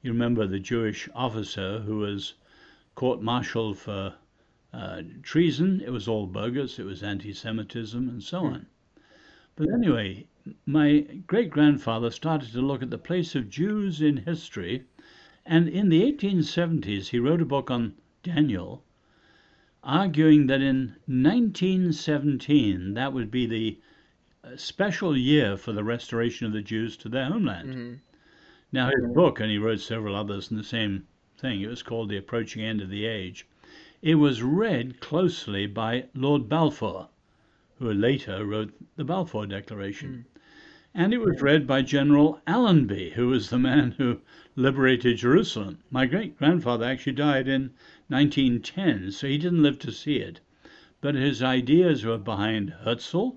You 0.00 0.10
remember 0.10 0.46
the 0.46 0.58
Jewish 0.58 1.06
officer 1.14 1.80
who 1.80 1.98
was 1.98 2.32
court 2.94 3.20
martialed 3.20 3.76
for 3.76 4.14
uh, 4.72 5.02
treason. 5.22 5.82
It 5.82 5.90
was 5.90 6.08
all 6.08 6.26
bogus, 6.26 6.78
it 6.78 6.86
was 6.86 7.02
anti 7.02 7.34
Semitism, 7.34 8.08
and 8.08 8.22
so 8.22 8.46
on. 8.46 8.66
But 9.54 9.68
anyway, 9.70 10.26
my 10.64 11.00
great 11.26 11.50
grandfather 11.50 12.10
started 12.10 12.52
to 12.52 12.62
look 12.62 12.82
at 12.82 12.90
the 12.90 12.96
place 12.96 13.34
of 13.34 13.50
Jews 13.50 14.00
in 14.00 14.16
history, 14.16 14.84
and 15.44 15.68
in 15.68 15.90
the 15.90 16.10
1870s 16.10 17.08
he 17.08 17.18
wrote 17.18 17.42
a 17.42 17.44
book 17.44 17.70
on 17.70 17.94
Daniel, 18.22 18.82
arguing 19.82 20.46
that 20.46 20.62
in 20.62 20.96
1917 21.06 22.94
that 22.94 23.12
would 23.12 23.30
be 23.30 23.44
the 23.44 23.78
special 24.54 25.16
year 25.16 25.56
for 25.56 25.72
the 25.72 25.82
restoration 25.82 26.46
of 26.46 26.52
the 26.52 26.62
Jews 26.62 26.96
to 26.98 27.08
their 27.08 27.24
homeland. 27.24 27.68
Mm-hmm. 27.68 27.94
Now, 28.72 28.90
his 28.90 29.12
book, 29.12 29.40
and 29.40 29.50
he 29.50 29.58
wrote 29.58 29.80
several 29.80 30.14
others 30.14 30.50
in 30.50 30.56
the 30.56 30.62
same 30.62 31.06
thing, 31.38 31.60
it 31.60 31.68
was 31.68 31.82
called 31.82 32.08
The 32.08 32.16
Approaching 32.16 32.62
End 32.62 32.80
of 32.80 32.90
the 32.90 33.06
Age. 33.06 33.46
It 34.02 34.16
was 34.16 34.42
read 34.42 35.00
closely 35.00 35.66
by 35.66 36.06
Lord 36.14 36.48
Balfour, 36.48 37.08
who 37.78 37.92
later 37.92 38.44
wrote 38.44 38.72
the 38.96 39.04
Balfour 39.04 39.46
Declaration. 39.46 40.26
Mm. 40.28 40.40
and 40.94 41.14
it 41.14 41.20
was 41.20 41.42
read 41.42 41.66
by 41.66 41.82
General 41.82 42.40
Allenby, 42.46 43.10
who 43.10 43.28
was 43.28 43.50
the 43.50 43.58
man 43.58 43.92
who 43.98 44.20
liberated 44.54 45.18
Jerusalem. 45.18 45.78
My 45.90 46.06
great 46.06 46.38
grandfather 46.38 46.84
actually 46.84 47.12
died 47.12 47.48
in 47.48 47.70
1910, 48.08 49.12
so 49.12 49.26
he 49.26 49.38
didn't 49.38 49.62
live 49.62 49.78
to 49.80 49.92
see 49.92 50.16
it. 50.16 50.40
But 51.00 51.14
his 51.14 51.42
ideas 51.42 52.04
were 52.04 52.18
behind 52.18 52.70
Herzl 52.84 53.36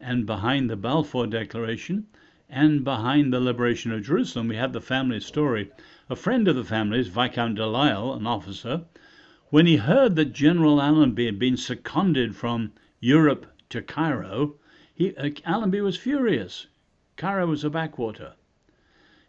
and 0.00 0.26
behind 0.26 0.68
the 0.68 0.76
Balfour 0.76 1.26
Declaration 1.26 2.06
and 2.48 2.84
behind 2.84 3.32
the 3.32 3.40
liberation 3.40 3.92
of 3.92 4.02
Jerusalem. 4.02 4.48
We 4.48 4.56
have 4.56 4.72
the 4.72 4.80
family 4.80 5.20
story. 5.20 5.70
A 6.08 6.16
friend 6.16 6.46
of 6.46 6.56
the 6.56 6.64
family's, 6.64 7.08
Viscount 7.08 7.56
de 7.56 7.66
Lisle, 7.66 8.14
an 8.14 8.26
officer, 8.26 8.84
when 9.50 9.66
he 9.66 9.76
heard 9.76 10.16
that 10.16 10.32
General 10.32 10.80
Allenby 10.80 11.26
had 11.26 11.38
been 11.38 11.56
seconded 11.56 12.36
from 12.36 12.72
Europe 13.00 13.46
to 13.70 13.80
Cairo, 13.80 14.56
he, 14.94 15.16
uh, 15.16 15.30
Allenby 15.44 15.80
was 15.80 15.96
furious. 15.96 16.66
Cairo 17.16 17.46
was 17.46 17.64
a 17.64 17.70
backwater. 17.70 18.34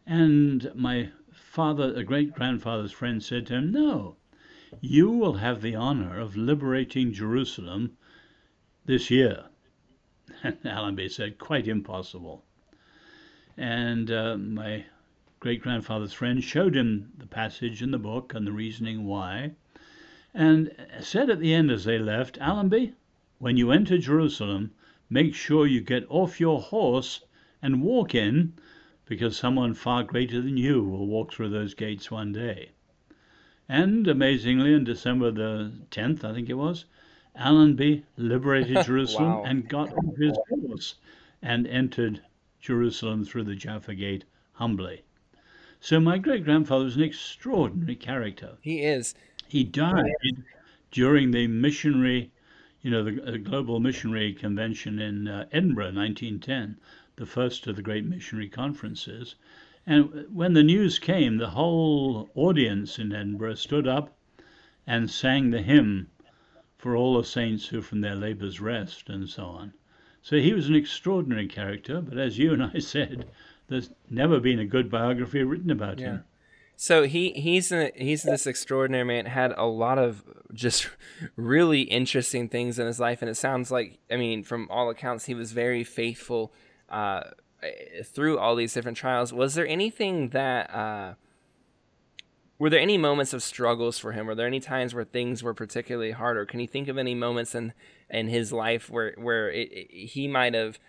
And 0.05 0.71
my 0.75 1.09
father, 1.31 1.93
a 1.95 2.03
great 2.03 2.33
grandfather's 2.33 2.91
friend, 2.91 3.23
said 3.23 3.47
to 3.47 3.53
him, 3.55 3.71
No, 3.71 4.17
you 4.81 5.09
will 5.09 5.33
have 5.33 5.61
the 5.61 5.75
honor 5.75 6.19
of 6.19 6.35
liberating 6.35 7.13
Jerusalem 7.13 7.97
this 8.85 9.09
year. 9.09 9.45
Allenby 10.65 11.07
said, 11.07 11.37
Quite 11.37 11.67
impossible. 11.67 12.43
And 13.55 14.11
uh, 14.11 14.37
my 14.37 14.85
great 15.39 15.61
grandfather's 15.61 16.13
friend 16.13 16.43
showed 16.43 16.75
him 16.75 17.11
the 17.17 17.27
passage 17.27 17.81
in 17.81 17.91
the 17.91 17.97
book 17.97 18.33
and 18.33 18.45
the 18.45 18.51
reasoning 18.51 19.05
why, 19.05 19.51
and 20.33 20.71
said 20.99 21.29
at 21.29 21.39
the 21.39 21.53
end 21.53 21.71
as 21.71 21.85
they 21.85 21.97
left, 21.97 22.37
Allenby, 22.39 22.93
when 23.39 23.55
you 23.55 23.71
enter 23.71 23.97
Jerusalem, 23.97 24.71
make 25.09 25.33
sure 25.33 25.65
you 25.65 25.79
get 25.79 26.05
off 26.09 26.39
your 26.39 26.59
horse 26.59 27.23
and 27.61 27.81
walk 27.81 28.13
in, 28.13 28.53
because 29.05 29.37
someone 29.37 29.73
far 29.73 30.03
greater 30.03 30.41
than 30.41 30.57
you 30.57 30.83
will 30.83 31.07
walk 31.07 31.31
through 31.31 31.49
those 31.49 31.73
gates 31.73 32.11
one 32.11 32.33
day. 32.33 32.71
And 33.69 34.07
amazingly, 34.07 34.73
on 34.75 34.83
December 34.83 35.31
the 35.31 35.71
10th, 35.91 36.23
I 36.23 36.33
think 36.33 36.49
it 36.49 36.55
was, 36.55 36.85
Allenby 37.37 38.03
liberated 38.17 38.77
Jerusalem 38.85 39.29
Wow. 39.29 39.43
and 39.45 39.69
got 39.69 39.93
off 39.93 40.17
his 40.17 40.37
horse 40.49 40.95
and 41.41 41.67
entered 41.67 42.21
Jerusalem 42.59 43.23
through 43.23 43.43
the 43.43 43.55
Jaffa 43.55 43.93
Gate 43.95 44.25
humbly. 44.53 45.03
So 45.79 45.99
my 45.99 46.17
great 46.17 46.43
grandfather 46.43 46.85
was 46.85 46.95
an 46.95 47.03
extraordinary 47.03 47.95
character. 47.95 48.57
He 48.61 48.81
is. 48.81 49.13
He 49.47 49.63
died 49.63 50.11
during 50.91 51.31
the 51.31 51.47
missionary, 51.47 52.31
you 52.81 52.89
know, 52.89 53.03
the, 53.03 53.11
the 53.11 53.37
Global 53.37 53.79
Missionary 53.79 54.33
Convention 54.33 54.97
in 54.99 55.27
uh, 55.27 55.45
Edinburgh, 55.51 55.93
1910, 55.93 56.77
the 57.15 57.25
first 57.25 57.67
of 57.67 57.75
the 57.75 57.81
great 57.83 58.05
missionary 58.05 58.49
conferences. 58.49 59.35
And 59.85 60.25
when 60.33 60.53
the 60.53 60.63
news 60.63 60.97
came, 60.99 61.37
the 61.37 61.51
whole 61.51 62.29
audience 62.35 62.97
in 62.99 63.13
Edinburgh 63.13 63.55
stood 63.55 63.87
up 63.87 64.17
and 64.87 65.09
sang 65.09 65.51
the 65.51 65.61
hymn 65.61 66.07
for 66.77 66.95
all 66.95 67.17
the 67.17 67.23
saints 67.23 67.67
who 67.67 67.81
from 67.81 68.01
their 68.01 68.15
labors 68.15 68.61
rest, 68.61 69.09
and 69.09 69.27
so 69.29 69.43
on. 69.45 69.73
So 70.21 70.37
he 70.37 70.53
was 70.53 70.67
an 70.67 70.75
extraordinary 70.75 71.47
character, 71.47 72.01
but 72.01 72.17
as 72.17 72.37
you 72.37 72.53
and 72.53 72.63
I 72.63 72.79
said, 72.79 73.25
there's 73.67 73.89
never 74.09 74.39
been 74.39 74.59
a 74.59 74.65
good 74.65 74.89
biography 74.89 75.43
written 75.43 75.71
about 75.71 75.99
him. 75.99 76.23
So 76.79 77.03
he 77.03 77.31
he's 77.31 77.71
a, 77.71 77.91
he's 77.95 78.21
this 78.23 78.45
extraordinary 78.45 79.03
man. 79.03 79.25
Had 79.25 79.51
a 79.57 79.65
lot 79.65 79.97
of 79.97 80.23
just 80.53 80.89
really 81.35 81.81
interesting 81.81 82.47
things 82.49 82.77
in 82.77 82.85
his 82.85 82.99
life, 82.99 83.21
and 83.21 83.29
it 83.29 83.35
sounds 83.35 83.71
like 83.71 83.97
I 84.11 84.15
mean, 84.15 84.43
from 84.43 84.67
all 84.69 84.89
accounts, 84.89 85.25
he 85.25 85.33
was 85.33 85.53
very 85.53 85.83
faithful 85.83 86.53
uh, 86.87 87.21
through 88.05 88.37
all 88.37 88.55
these 88.55 88.73
different 88.73 88.97
trials. 88.97 89.33
Was 89.33 89.55
there 89.55 89.67
anything 89.67 90.29
that 90.29 90.69
uh, 90.69 91.13
were 92.59 92.69
there 92.69 92.79
any 92.79 92.97
moments 92.97 93.33
of 93.33 93.43
struggles 93.43 93.99
for 93.99 94.13
him? 94.13 94.25
Were 94.25 94.35
there 94.35 94.47
any 94.47 94.59
times 94.59 94.93
where 94.93 95.03
things 95.03 95.43
were 95.43 95.53
particularly 95.53 96.11
hard, 96.11 96.37
or 96.37 96.45
can 96.45 96.59
you 96.59 96.67
think 96.67 96.87
of 96.87 96.97
any 96.97 97.15
moments 97.15 97.53
in 97.53 97.73
in 98.09 98.27
his 98.27 98.51
life 98.51 98.89
where 98.89 99.13
where 99.17 99.51
it, 99.51 99.69
it, 99.71 99.91
he 99.91 100.27
might 100.27 100.53
have 100.53 100.79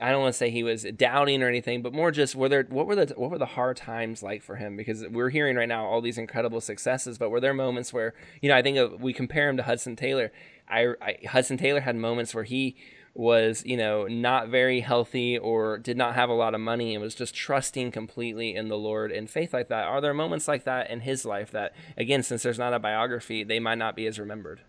I 0.00 0.12
don't 0.12 0.20
want 0.22 0.32
to 0.32 0.38
say 0.38 0.50
he 0.50 0.62
was 0.62 0.84
doubting 0.96 1.42
or 1.42 1.48
anything, 1.48 1.82
but 1.82 1.92
more 1.92 2.12
just 2.12 2.36
were 2.36 2.48
there 2.48 2.64
what 2.68 2.86
were 2.86 2.94
the 2.94 3.14
what 3.16 3.30
were 3.30 3.38
the 3.38 3.46
hard 3.46 3.76
times 3.76 4.22
like 4.22 4.42
for 4.42 4.56
him? 4.56 4.76
Because 4.76 5.04
we're 5.08 5.30
hearing 5.30 5.56
right 5.56 5.68
now 5.68 5.86
all 5.86 6.00
these 6.00 6.18
incredible 6.18 6.60
successes, 6.60 7.18
but 7.18 7.30
were 7.30 7.40
there 7.40 7.54
moments 7.54 7.92
where 7.92 8.14
you 8.40 8.48
know 8.48 8.56
I 8.56 8.62
think 8.62 8.78
of, 8.78 9.02
we 9.02 9.12
compare 9.12 9.48
him 9.48 9.56
to 9.56 9.64
Hudson 9.64 9.96
Taylor. 9.96 10.30
I, 10.68 10.94
I 11.02 11.18
Hudson 11.26 11.56
Taylor 11.56 11.80
had 11.80 11.96
moments 11.96 12.32
where 12.32 12.44
he 12.44 12.76
was 13.18 13.64
you 13.66 13.76
know 13.76 14.06
not 14.06 14.48
very 14.48 14.78
healthy 14.78 15.36
or 15.36 15.76
did 15.76 15.96
not 15.96 16.14
have 16.14 16.30
a 16.30 16.34
lot 16.34 16.54
of 16.54 16.60
money 16.60 16.94
and 16.94 17.02
was 17.02 17.16
just 17.16 17.34
trusting 17.34 17.90
completely 17.90 18.54
in 18.54 18.68
the 18.68 18.78
Lord 18.78 19.10
and 19.10 19.28
faith 19.28 19.52
like 19.52 19.66
that. 19.68 19.88
Are 19.88 20.00
there 20.00 20.14
moments 20.14 20.46
like 20.46 20.62
that 20.64 20.88
in 20.88 21.00
his 21.00 21.24
life 21.24 21.50
that 21.50 21.74
again, 21.96 22.22
since 22.22 22.44
there's 22.44 22.60
not 22.60 22.74
a 22.74 22.78
biography, 22.78 23.42
they 23.42 23.58
might 23.58 23.78
not 23.78 23.96
be 23.96 24.06
as 24.06 24.20
remembered? 24.20 24.60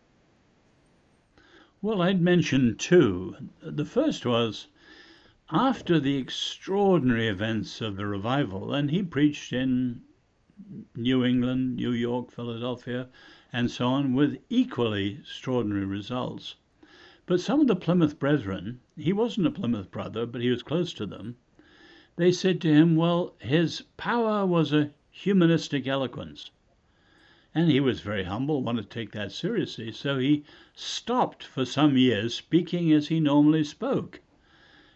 Well, 1.80 2.02
I'd 2.02 2.22
mention 2.22 2.76
two. 2.76 3.36
The 3.62 3.86
first 3.86 4.26
was 4.26 4.66
after 5.52 6.00
the 6.00 6.18
extraordinary 6.18 7.28
events 7.28 7.82
of 7.82 7.98
the 7.98 8.08
revival, 8.08 8.74
and 8.74 8.90
he 8.90 9.04
preached 9.04 9.54
in 9.54 10.02
New 10.96 11.24
England, 11.24 11.76
New 11.76 11.92
York, 11.92 12.32
Philadelphia, 12.32 13.10
and 13.54 13.70
so 13.70 13.86
on, 13.88 14.16
with 14.16 14.40
equally 14.50 15.20
extraordinary 15.20 15.86
results. 15.86 16.56
But 17.30 17.42
some 17.42 17.62
of 17.62 17.68
the 17.68 17.76
Plymouth 17.76 18.18
brethren, 18.18 18.80
he 18.98 19.14
wasn't 19.14 19.46
a 19.46 19.52
Plymouth 19.52 19.92
brother, 19.92 20.26
but 20.26 20.42
he 20.42 20.50
was 20.50 20.64
close 20.64 20.92
to 20.94 21.06
them, 21.06 21.36
they 22.16 22.32
said 22.32 22.60
to 22.62 22.74
him, 22.74 22.96
well, 22.96 23.36
his 23.38 23.84
power 23.98 24.48
was 24.48 24.74
a 24.74 24.90
humanistic 25.12 25.86
eloquence. 25.86 26.50
And 27.54 27.70
he 27.70 27.80
was 27.80 28.00
very 28.02 28.24
humble, 28.24 28.64
wanted 28.64 28.82
to 28.82 28.88
take 28.90 29.12
that 29.12 29.32
seriously, 29.32 29.92
so 29.92 30.18
he 30.18 30.44
stopped 30.74 31.44
for 31.44 31.66
some 31.66 31.98
years 32.00 32.34
speaking 32.34 32.92
as 32.92 33.10
he 33.10 33.20
normally 33.20 33.64
spoke. 33.64 34.22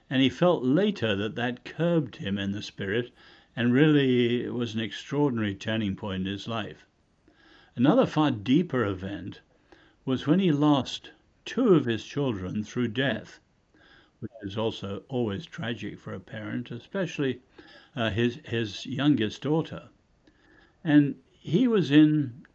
And 0.09 0.23
he 0.23 0.29
felt 0.29 0.63
later 0.63 1.15
that 1.15 1.35
that 1.35 1.63
curbed 1.63 2.15
him 2.15 2.39
in 2.39 2.51
the 2.51 2.63
spirit 2.63 3.11
and 3.55 3.73
really 3.75 4.49
was 4.49 4.73
an 4.73 4.79
extraordinary 4.79 5.53
turning 5.53 5.95
point 5.95 6.25
in 6.25 6.33
his 6.33 6.47
life. 6.47 6.87
Another 7.75 8.07
far 8.07 8.31
deeper 8.31 8.83
event 8.83 9.41
was 10.03 10.25
when 10.25 10.39
he 10.39 10.51
lost 10.51 11.11
two 11.45 11.75
of 11.75 11.85
his 11.85 12.05
children 12.05 12.63
through 12.63 12.87
death, 12.87 13.39
which 14.19 14.31
is 14.43 14.57
also 14.57 15.03
always 15.09 15.45
tragic 15.45 15.99
for 15.99 16.13
a 16.13 16.19
parent, 16.19 16.71
especially 16.71 17.41
uh, 17.95 18.09
his, 18.09 18.39
his 18.45 18.85
youngest 18.85 19.41
daughter. 19.41 19.89
And 20.83 21.15
he 21.31 21.67
was 21.67 21.91
in 21.91 22.45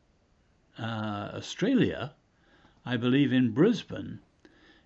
uh, 0.78 1.32
Australia, 1.34 2.14
I 2.86 2.96
believe 2.96 3.32
in 3.32 3.50
Brisbane, 3.50 4.20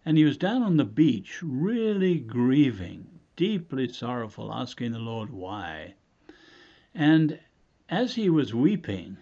and 0.04 0.18
he 0.18 0.24
was 0.24 0.36
down 0.36 0.62
on 0.62 0.76
the 0.76 0.84
beach, 0.84 1.40
really 1.42 2.18
grieving, 2.18 3.20
deeply 3.36 3.88
sorrowful, 3.88 4.52
asking 4.52 4.92
the 4.92 4.98
Lord 4.98 5.30
why. 5.30 5.94
And 6.94 7.38
as 7.88 8.16
he 8.16 8.28
was 8.28 8.52
weeping, 8.52 9.18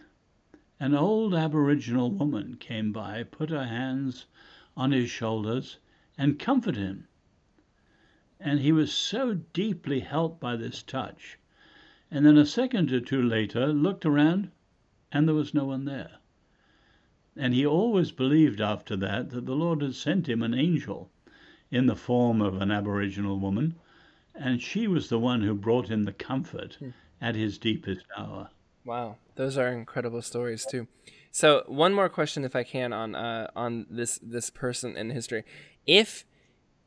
an 0.79 0.95
old 0.95 1.35
Aboriginal 1.35 2.11
woman 2.11 2.57
came 2.57 2.93
by, 2.93 3.25
put 3.25 3.51
her 3.51 3.67
hands 3.67 4.25
on 4.81 4.93
his 4.93 5.11
shoulders, 5.11 5.79
and 6.17 6.39
comfort 6.39 6.75
him. 6.75 7.07
And 8.41 8.61
he 8.61 8.73
was 8.73 8.91
so 8.91 9.35
deeply 9.35 10.01
helped 10.01 10.41
by 10.41 10.57
this 10.57 10.83
touch. 10.83 11.39
And 12.11 12.25
then 12.25 12.39
a 12.39 12.47
second 12.47 12.91
or 12.91 13.01
two 13.01 13.23
later, 13.23 13.75
looked 13.75 14.07
around, 14.07 14.51
and 15.13 15.29
there 15.29 15.35
was 15.35 15.53
no 15.53 15.67
one 15.67 15.85
there. 15.85 16.13
And 17.37 17.53
he 17.53 17.67
always 17.67 18.11
believed 18.11 18.63
after 18.63 18.97
that 18.97 19.29
that 19.29 19.45
the 19.45 19.55
Lord 19.55 19.83
had 19.83 19.95
sent 19.95 20.31
him 20.31 20.43
an 20.43 20.55
angel 20.55 21.11
in 21.71 21.85
the 21.85 21.95
form 21.95 22.41
of 22.41 22.63
an 22.63 22.71
Aboriginal 22.71 23.39
woman, 23.39 23.75
and 24.35 24.63
she 24.63 24.89
was 24.89 25.11
the 25.11 25.19
one 25.19 25.43
who 25.43 25.55
brought 25.55 25.91
him 25.91 26.05
the 26.05 26.13
comfort 26.15 26.77
hmm. 26.77 26.91
at 27.21 27.35
his 27.35 27.59
deepest 27.59 28.07
hour. 28.17 28.49
Wow, 28.87 29.19
those 29.35 29.59
are 29.59 29.69
incredible 29.69 30.23
stories 30.23 30.65
too. 30.65 30.89
So 31.31 31.63
one 31.67 31.95
more 31.95 32.09
question, 32.09 32.45
if 32.45 32.57
I 32.57 32.65
can, 32.65 32.93
on 32.93 33.15
uh, 33.15 33.51
on 33.55 33.87
this 33.89 34.19
this 34.23 34.51
person 34.51 34.97
in 34.97 35.11
history. 35.11 35.45
If 35.87 36.25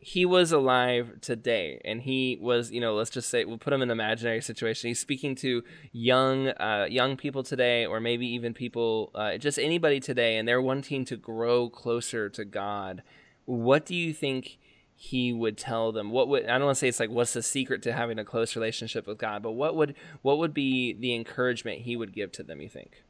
he 0.06 0.26
was 0.26 0.52
alive 0.52 1.22
today 1.22 1.80
and 1.86 2.02
he 2.02 2.38
was, 2.42 2.72
you 2.72 2.82
know, 2.82 2.94
let's 2.94 3.10
just 3.10 3.30
say 3.30 3.46
we'll 3.46 3.58
put 3.58 3.72
him 3.72 3.82
in 3.82 3.90
an 3.90 3.92
imaginary 3.92 4.42
situation. 4.42 4.90
He's 4.90 5.00
speaking 5.00 5.34
to 5.36 5.64
young 5.94 6.50
uh, 6.50 6.88
young 6.90 7.16
people 7.16 7.42
today, 7.42 7.86
or 7.86 8.02
maybe 8.02 8.28
even 8.28 8.54
people, 8.54 9.12
uh, 9.16 9.38
just 9.38 9.58
anybody 9.58 10.02
today, 10.02 10.38
and 10.38 10.48
they're 10.48 10.62
wanting 10.62 11.06
to 11.06 11.16
grow 11.16 11.70
closer 11.70 12.30
to 12.30 12.44
God. 12.44 13.02
What 13.46 13.86
do 13.86 13.96
you 13.96 14.14
think? 14.14 14.60
he 14.96 15.34
would 15.34 15.58
tell 15.58 15.92
them 15.92 16.12
what 16.12 16.28
would 16.28 16.46
i 16.46 16.58
don't 16.58 16.66
want 16.66 16.76
to 16.76 16.80
say 16.80 16.88
it's 16.88 17.00
like 17.00 17.10
what's 17.10 17.34
the 17.34 17.42
secret 17.42 17.82
to 17.82 17.92
having 17.92 18.20
a 18.20 18.24
close 18.24 18.56
relationship 18.56 19.08
with 19.08 19.18
god 19.18 19.42
but 19.42 19.52
what 19.52 19.76
would 19.76 19.96
what 20.22 20.38
would 20.38 20.54
be 20.54 20.94
the 20.94 21.14
encouragement 21.16 21.82
he 21.82 21.98
would 21.98 22.14
give 22.14 22.32
to 22.32 22.44
them 22.44 22.62
you 22.62 22.70
think 22.70 23.04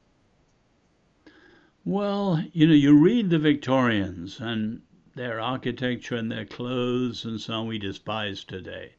Well, 1.86 2.46
you 2.54 2.68
know, 2.68 2.74
you 2.74 2.98
read 2.98 3.30
the 3.30 3.40
Victorians 3.40 4.40
and 4.40 4.84
their 5.16 5.42
architecture 5.42 6.16
and 6.16 6.32
their 6.32 6.46
clothes 6.46 7.26
and 7.26 7.42
so 7.42 7.56
on 7.56 7.68
we 7.68 7.78
despise 7.78 8.46
today. 8.46 8.94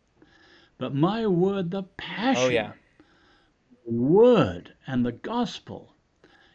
But 0.76 0.94
my 0.94 1.26
word, 1.26 1.70
the 1.70 1.84
oh, 1.84 1.88
passion, 1.96 2.44
Oh 2.44 2.48
yeah. 2.50 2.72
word 3.86 4.74
and 4.86 5.04
the 5.04 5.12
gospel 5.12 5.94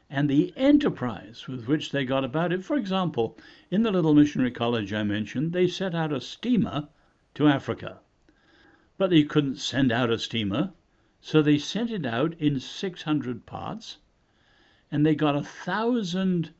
and 0.07 0.29
the 0.29 0.53
enterprise 0.55 1.48
with 1.48 1.65
which 1.65 1.91
they 1.91 2.05
got 2.05 2.24
about 2.24 2.53
it. 2.53 2.63
For 2.63 2.75
example, 2.77 3.36
in 3.71 3.81
the 3.81 3.91
little 3.91 4.13
missionary 4.13 4.51
college 4.51 4.93
I 4.93 5.01
mentioned, 5.01 5.51
they 5.51 5.67
set 5.67 5.95
out 5.95 6.13
a 6.13 6.21
steamer 6.21 6.89
to 7.33 7.48
Africa. 7.48 8.01
But 9.00 9.09
they 9.09 9.24
couldn't 9.24 9.57
send 9.57 9.91
out 9.91 10.12
a 10.12 10.19
steamer, 10.19 10.74
so 11.21 11.41
they 11.41 11.57
sent 11.57 11.89
it 11.89 12.05
out 12.05 12.36
in 12.36 12.59
600 12.59 13.48
parts, 13.48 13.98
and 14.91 15.05
they 15.05 15.15
got 15.15 15.36
a 15.36 15.43
thousand 15.43 16.51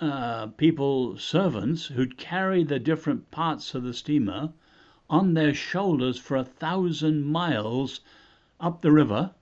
uh, 0.00 0.46
people, 0.48 1.16
servants, 1.18 1.86
who'd 1.86 2.16
carry 2.16 2.64
the 2.64 2.78
different 2.78 3.30
parts 3.30 3.74
of 3.74 3.82
the 3.82 3.92
steamer 3.92 4.52
on 5.08 5.34
their 5.34 5.52
shoulders 5.52 6.18
for 6.18 6.36
a 6.36 6.44
thousand 6.44 7.24
miles 7.24 8.00
up 8.58 8.80
the 8.80 8.92
river. 8.92 9.34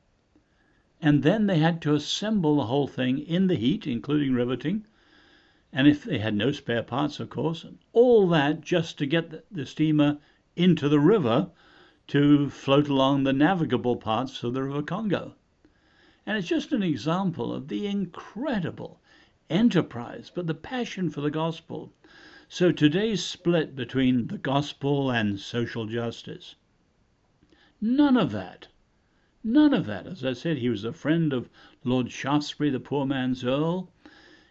And 1.00 1.23
then 1.23 1.47
they 1.47 1.59
had 1.59 1.81
to 1.83 1.95
assemble 1.95 2.57
the 2.57 2.67
whole 2.67 2.88
thing 2.88 3.19
in 3.19 3.47
the 3.47 3.55
heat, 3.55 3.87
including 3.87 4.35
riveting. 4.35 4.85
And 5.73 5.87
if 5.87 6.02
they 6.02 6.19
had 6.19 6.35
no 6.35 6.50
spare 6.50 6.83
parts, 6.83 7.21
of 7.21 7.31
course, 7.31 7.64
all 7.93 8.26
that 8.28 8.62
just 8.62 8.99
to 8.99 9.07
get 9.07 9.31
the, 9.31 9.45
the 9.50 9.67
steamer 9.67 10.19
into 10.57 10.88
the 10.88 10.99
river 10.99 11.50
to 12.09 12.49
float 12.49 12.88
along 12.88 13.23
the 13.23 13.33
navigable 13.33 13.97
parts 13.97 14.43
of 14.43 14.55
the 14.55 14.62
River 14.62 14.83
Congo. 14.83 15.35
And 16.28 16.37
it's 16.37 16.47
just 16.47 16.73
an 16.73 16.82
example 16.82 17.54
of 17.54 17.68
the 17.68 17.87
incredible 17.87 19.00
enterprise, 19.49 20.30
but 20.35 20.47
the 20.47 20.52
passion 20.52 21.08
for 21.08 21.23
the 21.23 21.30
gospel. 21.30 21.90
So 22.50 22.70
today's 22.70 23.25
split 23.25 23.75
between 23.75 24.26
the 24.26 24.37
gospel 24.37 25.11
and 25.11 25.40
social 25.40 25.87
justice. 25.87 26.54
None 27.80 28.18
of 28.18 28.30
that. 28.32 28.68
None 29.42 29.73
of 29.73 29.87
that. 29.87 30.06
As 30.06 30.23
I 30.23 30.35
said, 30.35 30.58
he 30.58 30.68
was 30.68 30.85
a 30.85 30.92
friend 30.92 31.32
of 31.32 31.49
Lord 31.82 32.12
Shaftesbury, 32.12 32.68
the 32.68 32.78
poor 32.78 33.06
man's 33.06 33.42
Earl. 33.42 33.90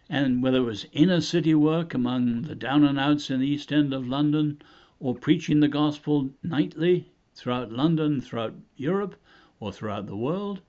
And 0.08 0.42
whether 0.42 0.58
it 0.58 0.62
was 0.62 0.88
inner 0.90 1.20
city 1.20 1.54
work 1.54 1.94
among 1.94 2.42
the 2.42 2.56
down 2.56 2.82
and 2.82 2.98
outs 2.98 3.30
in 3.30 3.38
the 3.38 3.46
East 3.46 3.72
End 3.72 3.94
of 3.94 4.08
London, 4.08 4.60
or 4.98 5.14
preaching 5.14 5.60
the 5.60 5.68
gospel 5.68 6.30
nightly 6.42 7.12
throughout 7.36 7.70
London, 7.70 8.20
throughout 8.20 8.54
Europe, 8.76 9.14
or 9.60 9.72
throughout 9.72 10.08
the 10.08 10.16
world, 10.16 10.60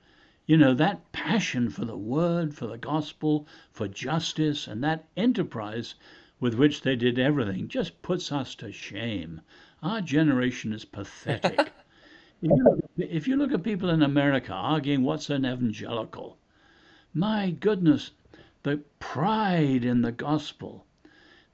you 0.50 0.58
know, 0.58 0.74
that 0.74 1.12
passion 1.12 1.70
for 1.70 1.86
the 1.86 1.96
word, 1.96 2.56
for 2.56 2.66
the 2.66 2.78
gospel, 2.80 3.48
for 3.72 3.88
justice, 3.88 4.68
and 4.68 4.84
that 4.84 5.06
enterprise 5.16 5.94
with 6.40 6.56
which 6.56 6.82
they 6.82 6.96
did 6.96 7.20
everything 7.20 7.68
just 7.68 8.02
puts 8.02 8.32
us 8.32 8.56
to 8.56 8.72
shame. 8.72 9.42
Our 9.84 10.02
generation 10.02 10.74
is 10.74 10.86
pathetic. 10.86 11.72
if, 12.42 12.50
you 12.50 12.64
look, 12.64 12.80
if 12.98 13.28
you 13.28 13.36
look 13.36 13.52
at 13.52 13.62
people 13.62 13.92
in 13.92 14.02
America 14.02 14.52
arguing 14.52 15.04
what's 15.04 15.30
an 15.30 15.46
evangelical, 15.46 16.40
my 17.14 17.52
goodness, 17.52 18.10
the 18.64 18.78
pride 18.98 19.86
in 19.86 20.02
the 20.02 20.12
gospel, 20.12 20.84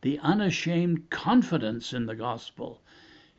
the 0.04 0.20
unashamed 0.20 1.10
confidence 1.10 1.92
in 1.92 2.06
the 2.06 2.16
gospel 2.16 2.80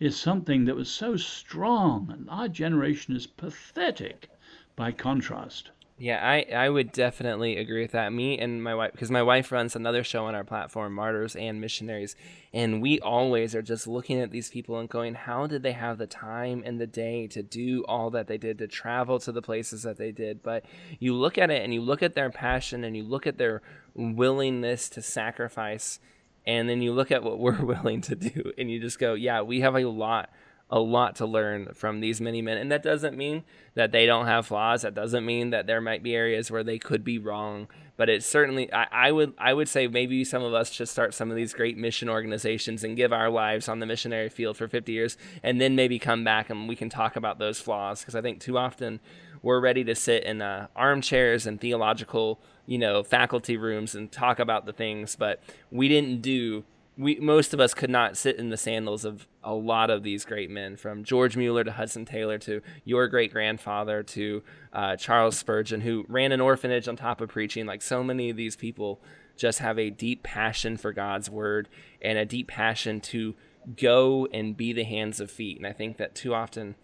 is 0.01 0.19
something 0.19 0.67
that 0.67 0.77
was 0.77 0.91
so 0.91 1.17
strong, 1.17 2.11
and 2.11 2.29
our 2.29 2.47
generation 2.47 3.17
is 3.17 3.27
pathetic 3.27 4.29
by 4.77 4.93
contrast. 4.93 5.71
Yeah, 5.99 6.21
I, 6.23 6.45
I 6.55 6.69
would 6.69 6.93
definitely 6.93 7.57
agree 7.57 7.81
with 7.81 7.93
that. 7.93 8.13
Me 8.13 8.39
and 8.39 8.63
my 8.63 8.75
wife, 8.75 8.93
because 8.93 9.11
my 9.11 9.23
wife 9.23 9.51
runs 9.51 9.75
another 9.75 10.05
show 10.05 10.27
on 10.27 10.35
our 10.35 10.45
platform, 10.45 10.93
Martyrs 10.93 11.35
and 11.35 11.59
Missionaries, 11.59 12.17
and 12.53 12.83
we 12.83 13.01
always 13.01 13.55
are 13.55 13.63
just 13.63 13.87
looking 13.87 14.21
at 14.21 14.31
these 14.31 14.51
people 14.51 14.79
and 14.79 14.91
going, 14.91 15.15
how 15.15 15.47
did 15.47 15.63
they 15.63 15.73
have 15.73 15.97
the 15.97 16.07
time 16.07 16.63
and 16.67 16.79
the 16.79 16.87
day 16.87 17.27
to 17.29 17.43
do 17.43 17.83
all 17.89 18.11
that 18.11 18.27
they 18.27 18.37
did, 18.37 18.59
to 18.59 18.69
travel 18.69 19.19
to 19.21 19.33
the 19.33 19.41
places 19.41 19.85
that 19.85 19.97
they 19.97 20.13
did? 20.13 20.43
But 20.43 20.67
you 20.99 21.15
look 21.15 21.39
at 21.39 21.51
it 21.51 21.63
and 21.63 21.73
you 21.73 21.81
look 21.81 22.03
at 22.03 22.15
their 22.15 22.29
passion 22.29 22.85
and 22.85 22.95
you 22.95 23.03
look 23.03 23.27
at 23.27 23.39
their 23.39 23.63
willingness 23.95 24.91
to 24.91 25.01
sacrifice, 25.01 25.99
and 26.47 26.69
then 26.69 26.83
you 26.83 26.93
look 26.93 27.11
at 27.11 27.23
what 27.23 27.39
we're 27.41 27.65
willing 27.65 28.03
to 28.03 28.15
do, 28.15 28.53
and 28.59 28.71
you 28.71 28.81
just 28.81 28.99
go, 28.99 29.15
yeah, 29.15 29.41
we 29.41 29.61
have 29.61 29.75
a 29.75 29.87
lot 29.89 30.29
a 30.69 30.81
lot 30.81 31.15
to 31.17 31.27
learn 31.27 31.69
from 31.75 32.01
these 32.01 32.21
many 32.21 32.43
men. 32.43 32.59
And 32.59 32.73
that 32.73 32.83
doesn't 32.83 33.17
mean 33.17 33.45
that 33.75 33.93
they 33.93 34.05
don't 34.05 34.27
have 34.27 34.47
flaws. 34.47 34.83
That 34.83 34.95
doesn't 34.95 35.25
mean 35.25 35.51
that 35.51 35.67
there 35.67 35.81
might 35.81 36.03
be 36.03 36.15
areas 36.15 36.51
where 36.51 36.65
they 36.65 36.79
could 36.79 37.05
be 37.05 37.19
wrong. 37.19 37.69
But 37.97 38.11
it's 38.11 38.27
certainly 38.27 38.73
I, 38.73 38.87
I 38.91 39.13
would 39.13 39.33
I 39.39 39.55
would 39.55 39.69
say 39.69 39.87
maybe 39.87 40.25
some 40.25 40.43
of 40.43 40.53
us 40.55 40.71
should 40.71 40.89
start 40.89 41.15
some 41.15 41.31
of 41.31 41.37
these 41.37 41.55
great 41.55 41.79
mission 41.79 42.09
organizations 42.09 42.85
and 42.85 42.97
give 42.97 43.13
our 43.13 43.31
lives 43.31 43.69
on 43.69 43.79
the 43.79 43.87
missionary 43.87 44.29
field 44.29 44.57
for 44.57 44.69
50 44.69 44.93
years 44.93 45.17
and 45.43 45.61
then 45.61 45.77
maybe 45.77 45.99
come 45.99 46.25
back 46.25 46.51
and 46.51 46.69
we 46.69 46.77
can 46.77 46.91
talk 46.91 47.17
about 47.17 47.39
those 47.39 47.61
flaws 47.61 48.01
because 48.01 48.15
I 48.15 48.21
think 48.21 48.41
too 48.41 48.59
often 48.59 49.01
we're 49.41 49.61
ready 49.61 49.85
to 49.85 49.95
sit 49.95 50.25
in 50.25 50.43
uh, 50.43 50.67
armchairs 50.77 51.47
and 51.47 51.59
theological 51.59 52.39
you 52.67 52.77
know 52.77 53.03
faculty 53.03 53.57
rooms 53.57 53.95
and 53.95 54.13
talk 54.13 54.39
about 54.39 54.67
the 54.67 54.75
things 54.75 55.17
but 55.17 55.43
we 55.71 55.89
didn't 55.89 56.21
do 56.21 56.65
we 56.99 57.17
most 57.17 57.53
of 57.53 57.61
us 57.61 57.75
could 57.75 57.91
not 57.91 58.17
sit 58.17 58.37
in 58.37 58.49
the 58.49 58.57
sandals 58.57 59.05
of 59.05 59.27
a 59.45 59.55
lot 59.55 59.91
of 59.91 60.03
these 60.03 60.25
great 60.25 60.51
men, 60.51 60.77
from 60.77 61.05
George 61.05 61.37
Mueller 61.37 61.65
to 61.65 61.73
Hudson 61.73 62.05
Taylor 62.05 62.39
to 62.39 62.63
your 62.85 63.07
great 63.09 63.33
grandfather 63.33 64.03
to 64.03 64.43
uh, 64.73 64.97
Charles 64.97 65.37
Spurgeon, 65.37 65.83
who 65.83 66.05
ran 66.09 66.33
an 66.33 66.41
orphanage 66.41 66.89
on 66.89 66.97
top 66.97 67.21
of 67.21 67.29
preaching. 67.29 67.67
Like 67.67 67.83
so 67.83 68.03
many 68.03 68.31
of 68.31 68.37
these 68.37 68.57
people, 68.57 69.01
just 69.37 69.59
have 69.59 69.79
a 69.79 69.91
deep 69.91 70.23
passion 70.23 70.77
for 70.77 70.93
God's 70.93 71.31
word 71.31 71.69
and 72.01 72.19
a 72.19 72.25
deep 72.25 72.49
passion 72.49 73.01
to 73.03 73.35
go 73.77 74.27
and 74.33 74.57
be 74.57 74.73
the 74.73 74.85
hands 74.85 75.21
of 75.21 75.31
feet. 75.31 75.59
And 75.59 75.67
I 75.67 75.73
think 75.73 75.99
that 75.99 76.15
too 76.15 76.35
often, 76.35 76.75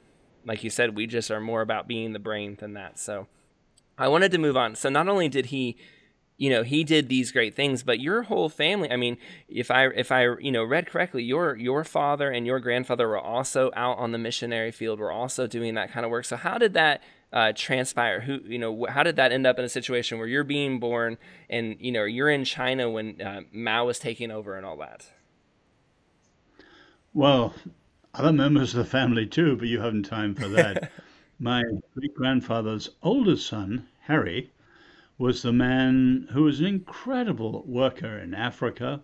like 0.45 0.63
you 0.63 0.71
said, 0.71 0.95
we 0.95 1.07
just 1.07 1.31
are 1.31 1.41
more 1.41 1.63
about 1.63 1.89
being 1.89 2.13
the 2.13 2.19
brain 2.19 2.57
than 2.61 2.75
that. 2.75 2.99
So 2.99 3.27
I 3.97 4.09
wanted 4.09 4.33
to 4.33 4.39
move 4.39 4.57
on. 4.57 4.75
So 4.75 4.89
not 4.89 5.09
only 5.09 5.29
did 5.29 5.47
he 5.47 5.77
you 6.37 6.51
know 6.51 6.63
he 6.63 6.83
did 6.83 7.09
these 7.09 7.31
great 7.31 7.55
things 7.55 7.83
but 7.83 8.01
your 8.01 8.23
whole 8.23 8.49
family 8.49 8.91
i 8.91 8.97
mean 8.97 9.17
if 9.49 9.71
i 9.71 9.87
if 9.89 10.11
i 10.11 10.25
you 10.41 10.51
know 10.51 10.65
read 10.65 10.87
correctly 10.87 11.23
your 11.23 11.57
your 11.57 11.85
father 11.85 12.31
and 12.31 12.47
your 12.47 12.59
grandfather 12.61 13.09
were 13.09 13.19
also 13.19 13.71
out 13.75 13.99
on 13.99 14.13
the 14.13 14.19
missionary 14.19 14.71
field 14.71 14.99
were 14.99 15.13
also 15.13 15.47
doing 15.47 15.75
that 15.75 15.93
kind 15.93 16.05
of 16.05 16.11
work. 16.11 16.25
So 16.25 16.37
how 16.37 16.59
did 16.59 16.75
that 16.75 17.03
uh, 17.33 17.53
transpire? 17.55 18.21
Who 18.21 18.41
you 18.45 18.59
know 18.59 18.87
how 18.89 19.03
did 19.03 19.17
that 19.17 19.33
end 19.33 19.47
up 19.47 19.59
in 19.59 19.65
a 19.65 19.69
situation 19.69 20.19
where 20.19 20.27
you're 20.27 20.45
being 20.45 20.81
born 20.81 21.19
and 21.49 21.77
you 21.79 21.93
know 21.93 22.05
you're 22.05 22.31
in 22.31 22.45
china 22.45 22.91
when 22.91 23.21
uh, 23.21 23.43
mao 23.53 23.87
was 23.87 23.99
taking 23.99 24.31
over 24.31 24.57
and 24.57 24.67
all 24.67 24.77
that? 24.79 25.07
Well 27.15 27.55
other 28.15 28.33
members 28.33 28.75
of 28.75 28.85
the 28.85 28.91
family 28.91 29.27
too 29.27 29.57
but 29.57 29.69
you 29.69 29.81
haven't 29.81 30.05
time 30.05 30.35
for 30.35 30.49
that. 30.49 30.91
My 31.39 31.63
great 31.95 32.15
grandfather's 32.15 32.91
oldest 33.03 33.47
son 33.49 33.89
harry 34.01 34.51
was 35.19 35.43
the 35.43 35.53
man 35.53 36.27
who 36.31 36.45
was 36.45 36.59
an 36.61 36.67
incredible 36.67 37.63
worker 37.67 38.19
in 38.19 38.33
Africa. 38.33 39.03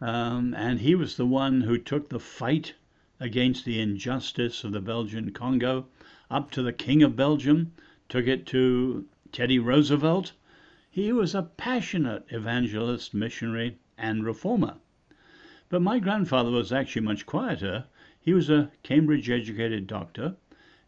Um, 0.00 0.54
and 0.54 0.80
he 0.80 0.94
was 0.94 1.16
the 1.16 1.26
one 1.26 1.62
who 1.62 1.76
took 1.76 2.08
the 2.08 2.20
fight 2.20 2.74
against 3.18 3.64
the 3.64 3.80
injustice 3.80 4.62
of 4.62 4.70
the 4.72 4.80
Belgian 4.80 5.32
Congo 5.32 5.86
up 6.30 6.52
to 6.52 6.62
the 6.62 6.72
King 6.72 7.02
of 7.02 7.16
Belgium, 7.16 7.72
took 8.08 8.28
it 8.28 8.46
to 8.46 9.06
Teddy 9.32 9.58
Roosevelt. 9.58 10.32
He 10.88 11.12
was 11.12 11.34
a 11.34 11.42
passionate 11.42 12.26
evangelist, 12.28 13.12
missionary, 13.12 13.78
and 13.98 14.24
reformer. 14.24 14.76
But 15.68 15.82
my 15.82 15.98
grandfather 15.98 16.50
was 16.50 16.72
actually 16.72 17.02
much 17.02 17.26
quieter. 17.26 17.86
He 18.20 18.32
was 18.32 18.50
a 18.50 18.70
Cambridge 18.84 19.28
educated 19.28 19.88
doctor 19.88 20.36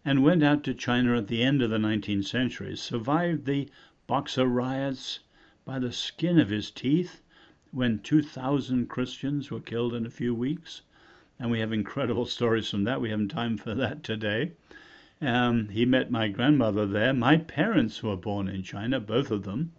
and 0.04 0.22
went 0.22 0.44
out 0.44 0.62
to 0.62 0.74
China 0.74 1.16
at 1.16 1.26
the 1.26 1.42
end 1.42 1.62
of 1.62 1.70
the 1.70 1.78
19th 1.78 2.26
century, 2.26 2.76
survived 2.76 3.44
the 3.44 3.68
Boxer 4.06 4.46
riots 4.46 5.18
by 5.64 5.80
the 5.80 5.90
skin 5.90 6.38
of 6.38 6.48
his 6.48 6.70
teeth 6.70 7.22
when 7.72 7.98
2,000 7.98 8.88
Christians 8.88 9.50
were 9.50 9.58
killed 9.58 9.92
in 9.92 10.06
a 10.06 10.10
few 10.10 10.32
weeks. 10.32 10.82
And 11.40 11.50
we 11.50 11.58
have 11.58 11.72
incredible 11.72 12.24
stories 12.36 12.70
from 12.70 12.84
that. 12.84 13.00
We 13.00 13.10
haven't 13.10 13.30
time 13.30 13.56
for 13.56 13.74
that 13.74 14.04
today. 14.04 14.52
Um, 15.20 15.70
he 15.70 15.84
met 15.84 16.10
my 16.10 16.28
grandmother 16.28 16.86
there. 16.86 17.12
My 17.12 17.36
parents 17.36 18.02
were 18.02 18.16
born 18.16 18.48
in 18.48 18.62
China, 18.62 19.00
both 19.00 19.32
of 19.32 19.42
them. 19.42 19.72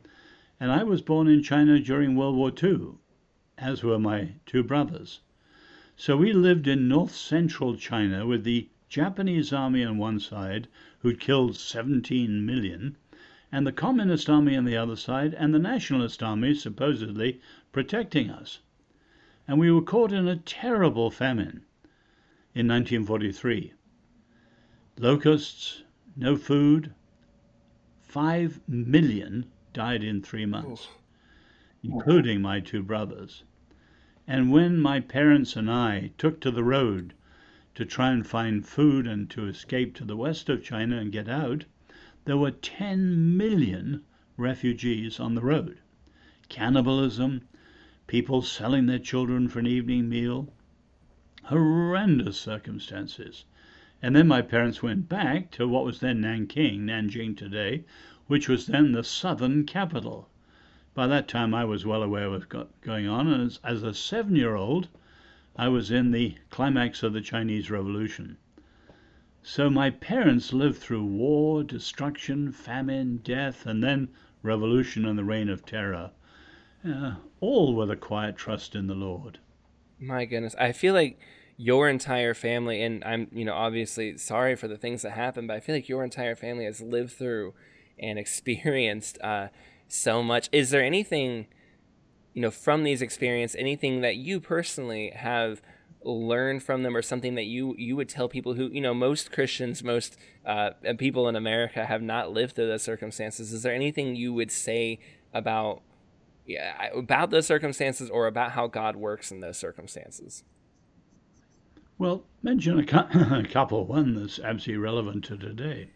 And 0.60 0.72
I 0.72 0.84
was 0.84 1.02
born 1.02 1.28
in 1.28 1.42
China 1.42 1.80
during 1.80 2.16
World 2.16 2.36
War 2.36 2.52
II, 2.52 2.96
as 3.58 3.82
were 3.82 3.98
my 3.98 4.34
two 4.46 4.62
brothers. 4.62 5.22
So 5.96 6.18
we 6.18 6.34
lived 6.34 6.68
in 6.68 6.90
north 6.90 7.16
central 7.16 7.78
China 7.78 8.28
with 8.28 8.44
the 8.44 8.68
Japanese 8.90 9.54
army 9.54 9.86
on 9.86 9.98
one 9.98 10.20
side, 10.20 10.68
who'd 11.00 11.20
killed 11.20 11.56
17 11.56 12.46
million, 12.46 12.98
and 13.52 13.66
the 13.66 13.72
Communist 13.72 14.30
Army 14.30 14.58
on 14.58 14.66
the 14.66 14.76
other 14.76 14.98
side, 14.98 15.34
and 15.34 15.54
the 15.54 15.60
Nationalist 15.60 16.22
Army 16.22 16.54
supposedly 16.54 17.40
protecting 17.72 18.30
us. 18.30 18.60
And 19.48 19.58
we 19.58 19.72
were 19.72 19.82
caught 19.82 20.12
in 20.12 20.28
a 20.28 20.36
terrible 20.36 21.10
famine 21.10 21.64
in 22.54 22.68
1943. 22.68 23.72
Locusts, 25.00 25.84
no 26.16 26.36
food, 26.36 26.94
five 28.02 28.60
million 28.68 29.46
died 29.72 30.04
in 30.04 30.22
three 30.22 30.46
months, 30.46 30.90
including 31.84 32.42
my 32.42 32.60
two 32.60 32.84
brothers. 32.84 33.44
And 34.28 34.52
when 34.52 34.78
my 34.80 35.00
parents 35.00 35.56
and 35.56 35.72
I 35.72 36.12
took 36.18 36.42
to 36.42 36.52
the 36.52 36.64
road 36.64 37.14
to 37.76 37.86
try 37.86 38.12
and 38.12 38.28
find 38.28 38.68
food 38.68 39.08
and 39.08 39.30
to 39.30 39.46
escape 39.48 39.96
to 39.96 40.04
the 40.04 40.18
west 40.18 40.50
of 40.50 40.64
China 40.64 40.98
and 40.98 41.12
get 41.14 41.30
out, 41.30 41.64
there 42.28 42.36
were 42.36 42.52
10 42.52 43.38
million 43.38 44.04
refugees 44.36 45.18
on 45.18 45.34
the 45.34 45.42
road. 45.42 45.80
Cannibalism, 46.50 47.48
people 48.06 48.42
selling 48.42 48.86
their 48.86 49.00
children 49.00 49.48
for 49.48 49.60
an 49.60 49.66
evening 49.66 50.10
meal, 50.10 50.52
horrendous 51.44 52.38
circumstances. 52.38 53.46
And 54.02 54.14
then 54.14 54.28
my 54.28 54.42
parents 54.42 54.84
went 54.84 55.08
back 55.08 55.52
to 55.52 55.70
what 55.70 55.86
was 55.86 56.02
then 56.02 56.20
Nanking, 56.20 56.86
Nanjing 56.86 57.38
today, 57.38 57.86
which 58.26 58.50
was 58.50 58.68
then 58.68 58.92
the 58.92 59.06
southern 59.06 59.66
capital. 59.66 60.30
By 60.94 61.08
that 61.08 61.30
time, 61.30 61.54
I 61.54 61.64
was 61.64 61.86
well 61.86 62.04
aware 62.04 62.26
of 62.26 62.34
what 62.34 62.52
was 62.52 62.68
going 62.82 63.08
on, 63.08 63.30
and 63.30 63.42
as, 63.42 63.62
as 63.64 63.84
a 63.84 63.94
seven 63.94 64.36
year 64.36 64.56
old, 64.56 64.90
I 65.56 65.70
was 65.70 65.92
in 65.92 66.12
the 66.12 66.36
climax 66.50 67.04
of 67.04 67.14
the 67.14 67.22
Chinese 67.22 67.72
Revolution. 67.72 68.36
So 69.50 69.70
my 69.70 69.92
parents 69.92 70.52
lived 70.52 70.78
through 70.78 71.06
war, 71.06 71.64
destruction, 71.64 72.52
famine, 72.52 73.22
death, 73.24 73.66
and 73.66 73.82
then 73.82 74.10
revolution 74.44 75.06
and 75.06 75.18
the 75.18 75.24
reign 75.24 75.48
of 75.48 75.66
terror, 75.66 76.12
uh, 76.86 77.16
all 77.40 77.74
with 77.74 77.90
a 77.90 77.96
quiet 77.96 78.36
trust 78.36 78.76
in 78.76 78.88
the 78.88 78.94
Lord. 78.94 79.40
My 80.02 80.26
goodness, 80.26 80.54
I 80.60 80.74
feel 80.74 80.94
like 80.94 81.18
your 81.56 81.88
entire 81.88 82.34
family, 82.34 82.84
and 82.84 83.02
I'm, 83.06 83.30
you 83.32 83.46
know, 83.46 83.54
obviously 83.54 84.18
sorry 84.18 84.58
for 84.58 84.68
the 84.68 84.76
things 84.76 85.04
that 85.04 85.12
happened, 85.12 85.48
but 85.48 85.56
I 85.56 85.60
feel 85.62 85.76
like 85.76 85.88
your 85.88 86.04
entire 86.04 86.36
family 86.36 86.66
has 86.66 86.82
lived 86.82 87.14
through 87.14 87.54
and 87.98 88.20
experienced 88.26 89.18
uh, 89.22 89.48
so 89.88 90.22
much. 90.22 90.50
Is 90.52 90.72
there 90.72 90.84
anything, 90.84 91.48
you 92.34 92.42
know, 92.42 92.52
from 92.52 92.84
these 92.84 93.02
experiences, 93.02 93.56
anything 93.58 94.02
that 94.02 94.18
you 94.18 94.42
personally 94.42 95.14
have 95.16 95.62
learned 96.08 96.64
from 96.64 96.84
them, 96.84 96.96
or 96.96 97.02
something 97.02 97.36
that 97.36 97.46
you 97.46 97.76
you 97.78 97.96
would 97.96 98.10
tell 98.10 98.30
people 98.30 98.54
who, 98.54 98.68
you 98.68 98.82
know, 98.82 98.94
most 98.94 99.32
Christians, 99.32 99.84
most 99.84 100.18
uh, 100.46 100.72
people 100.98 101.28
in 101.28 101.36
America 101.36 101.86
have 101.86 102.02
not 102.02 102.32
lived 102.32 102.56
through 102.56 102.68
those 102.68 102.84
circumstances? 102.84 103.52
Is 103.52 103.64
there 103.64 103.74
anything 103.74 104.16
you 104.16 104.34
would 104.34 104.52
say 104.52 105.00
about 105.34 105.82
yeah, 106.46 106.90
about 106.96 107.30
those 107.30 107.46
circumstances 107.46 108.10
or 108.10 108.26
about 108.26 108.52
how 108.52 108.68
God 108.68 108.96
works 108.96 109.32
in 109.32 109.42
those 109.42 109.58
circumstances? 109.58 110.44
Well, 111.98 112.24
mention 112.42 112.80
a, 112.80 112.84
a 113.40 113.48
couple. 113.48 113.86
One 113.86 114.16
that's 114.16 114.40
absolutely 114.40 114.82
relevant 114.84 115.26
to 115.26 115.38
today. 115.38 115.90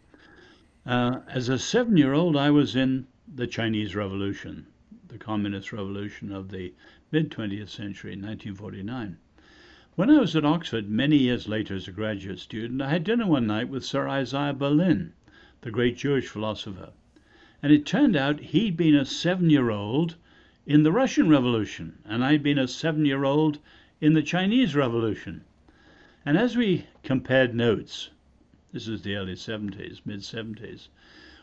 Uh, 0.84 1.20
as 1.28 1.48
a 1.48 1.58
seven 1.58 1.96
year 1.96 2.12
old, 2.12 2.36
I 2.36 2.50
was 2.50 2.76
in 2.76 3.06
the 3.34 3.46
Chinese 3.46 3.94
Revolution, 3.94 4.66
the 5.08 5.16
Communist 5.16 5.72
Revolution 5.72 6.32
of 6.32 6.50
the 6.50 6.74
mid 7.12 7.30
20th 7.30 7.70
century, 7.70 8.10
1949. 8.10 9.16
When 9.94 10.08
I 10.08 10.20
was 10.20 10.34
at 10.34 10.46
Oxford 10.46 10.88
many 10.88 11.18
years 11.18 11.48
later 11.48 11.74
as 11.74 11.86
a 11.86 11.92
graduate 11.92 12.38
student, 12.38 12.80
I 12.80 12.88
had 12.88 13.04
dinner 13.04 13.26
one 13.26 13.46
night 13.46 13.68
with 13.68 13.84
Sir 13.84 14.08
Isaiah 14.08 14.54
Berlin, 14.54 15.12
the 15.60 15.70
great 15.70 15.98
Jewish 15.98 16.28
philosopher. 16.28 16.94
And 17.62 17.70
it 17.70 17.84
turned 17.84 18.16
out 18.16 18.40
he'd 18.40 18.74
been 18.74 18.94
a 18.94 19.04
seven 19.04 19.50
year 19.50 19.68
old 19.68 20.16
in 20.64 20.82
the 20.82 20.92
Russian 20.92 21.28
Revolution, 21.28 21.98
and 22.06 22.24
I'd 22.24 22.42
been 22.42 22.58
a 22.58 22.68
seven 22.68 23.04
year 23.04 23.24
old 23.24 23.58
in 24.00 24.14
the 24.14 24.22
Chinese 24.22 24.74
Revolution. 24.74 25.44
And 26.24 26.38
as 26.38 26.56
we 26.56 26.86
compared 27.02 27.54
notes, 27.54 28.08
this 28.72 28.88
is 28.88 29.02
the 29.02 29.16
early 29.16 29.34
70s, 29.34 30.00
mid 30.06 30.20
70s, 30.20 30.88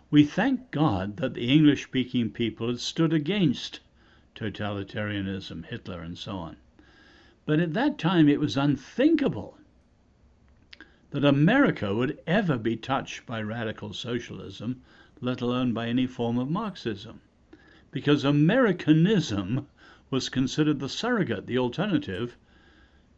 we 0.09 0.23
thank 0.23 0.71
God 0.71 1.17
that 1.17 1.35
the 1.35 1.53
English 1.53 1.83
speaking 1.83 2.31
people 2.31 2.65
had 2.65 2.79
stood 2.79 3.13
against 3.13 3.79
totalitarianism, 4.33 5.65
Hitler, 5.65 6.01
and 6.01 6.17
so 6.17 6.31
on. 6.31 6.57
But 7.49 7.59
at 7.59 7.73
that 7.73 7.97
time, 7.97 8.29
it 8.29 8.39
was 8.39 8.55
unthinkable 8.57 9.57
that 11.09 11.25
America 11.25 11.95
would 11.95 12.19
ever 12.27 12.59
be 12.59 12.75
touched 12.75 13.25
by 13.25 13.41
radical 13.41 13.91
socialism, 13.91 14.83
let 15.19 15.41
alone 15.41 15.73
by 15.73 15.87
any 15.87 16.05
form 16.05 16.37
of 16.37 16.47
Marxism, 16.47 17.21
because 17.89 18.23
Americanism 18.23 19.65
was 20.11 20.29
considered 20.29 20.79
the 20.79 20.87
surrogate, 20.87 21.47
the 21.47 21.57
alternative 21.57 22.37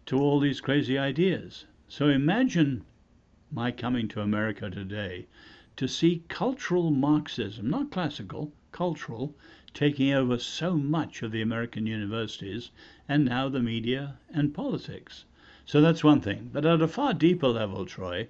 to 0.06 0.18
all 0.18 0.40
these 0.40 0.62
crazy 0.62 0.98
ideas. 0.98 1.66
So 1.90 2.08
imagine 2.08 2.86
my 3.52 3.70
coming 3.70 4.08
to 4.08 4.22
America 4.22 4.70
today 4.70 5.28
to 5.76 5.90
see 5.90 6.24
cultural 6.30 6.90
Marxism, 6.90 7.70
not 7.70 7.92
classical, 7.92 8.54
cultural, 8.72 9.36
taking 9.74 10.12
over 10.12 10.38
so 10.38 10.76
much 10.76 11.22
of 11.22 11.32
the 11.32 11.42
American 11.42 11.88
universities 11.88 12.72
and 13.08 13.26
now 13.26 13.48
the 13.48 13.62
media 13.62 14.18
and 14.30 14.54
politics. 14.54 15.26
So 15.66 15.80
that's 15.80 16.04
one 16.04 16.22
thing. 16.22 16.50
But 16.52 16.66
at 16.66 16.82
a 16.82 16.88
far 16.88 17.14
deeper 17.14 17.48
level, 17.48 17.86
Troy, 17.86 18.28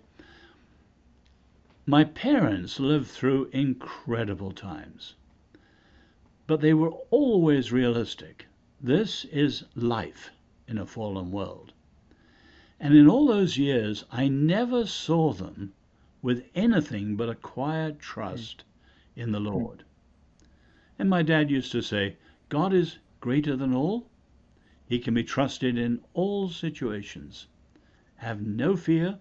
my 1.88 2.04
parents 2.04 2.80
lived 2.80 3.08
through 3.08 3.50
incredible 3.52 4.52
times, 4.52 5.16
but 6.46 6.62
they 6.62 6.74
were 6.74 6.92
always 7.10 7.72
realistic. 7.72 8.46
This 8.80 9.26
is 9.26 9.64
life 9.76 10.32
in 10.68 10.78
a 10.78 10.86
fallen 10.86 11.32
world. 11.32 11.74
And 12.80 12.96
in 12.96 13.08
all 13.08 13.26
those 13.28 13.58
years, 13.58 14.06
I 14.12 14.28
never 14.28 14.86
saw 14.86 15.34
them 15.34 15.74
with 16.22 16.46
anything 16.54 17.16
but 17.16 17.30
a 17.30 17.36
quiet 17.36 18.00
trust 18.00 18.64
in 19.16 19.32
the 19.32 19.40
Lord. 19.40 19.84
And 21.02 21.10
my 21.10 21.24
dad 21.24 21.50
used 21.50 21.72
to 21.72 21.82
say, 21.82 22.18
God 22.50 22.76
is 22.76 23.00
greater 23.22 23.56
than 23.56 23.74
all. 23.74 24.08
He 24.86 25.00
can 25.00 25.16
be 25.16 25.24
trusted 25.24 25.76
in 25.76 26.02
all 26.14 26.48
situations. 26.48 27.48
Have 28.18 28.46
no 28.46 28.76
fear, 28.76 29.18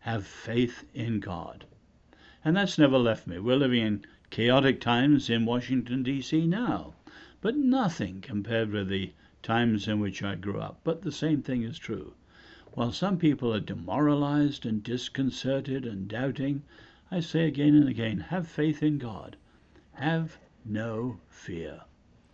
have 0.00 0.26
faith 0.26 0.84
in 0.92 1.20
God. 1.20 1.64
And 2.44 2.56
that's 2.56 2.76
never 2.76 2.98
left 2.98 3.28
me. 3.28 3.38
We're 3.38 3.54
living 3.54 3.86
in 3.86 4.04
chaotic 4.30 4.80
times 4.80 5.30
in 5.30 5.44
Washington, 5.44 6.02
D.C. 6.02 6.44
now, 6.44 6.94
but 7.40 7.56
nothing 7.56 8.20
compared 8.20 8.72
with 8.72 8.88
the 8.88 9.12
times 9.44 9.86
in 9.86 10.00
which 10.00 10.24
I 10.24 10.34
grew 10.34 10.58
up. 10.58 10.80
But 10.82 11.02
the 11.02 11.12
same 11.12 11.40
thing 11.40 11.62
is 11.62 11.78
true. 11.78 12.14
While 12.72 12.90
some 12.90 13.16
people 13.16 13.54
are 13.54 13.60
demoralized 13.60 14.66
and 14.66 14.82
disconcerted 14.82 15.86
and 15.86 16.08
doubting, 16.08 16.64
I 17.12 17.20
say 17.20 17.46
again 17.46 17.76
and 17.76 17.88
again 17.88 18.18
have 18.18 18.48
faith 18.48 18.82
in 18.82 18.98
God. 18.98 19.36
Have 19.92 20.40
no 20.66 21.18
fear. 21.28 21.82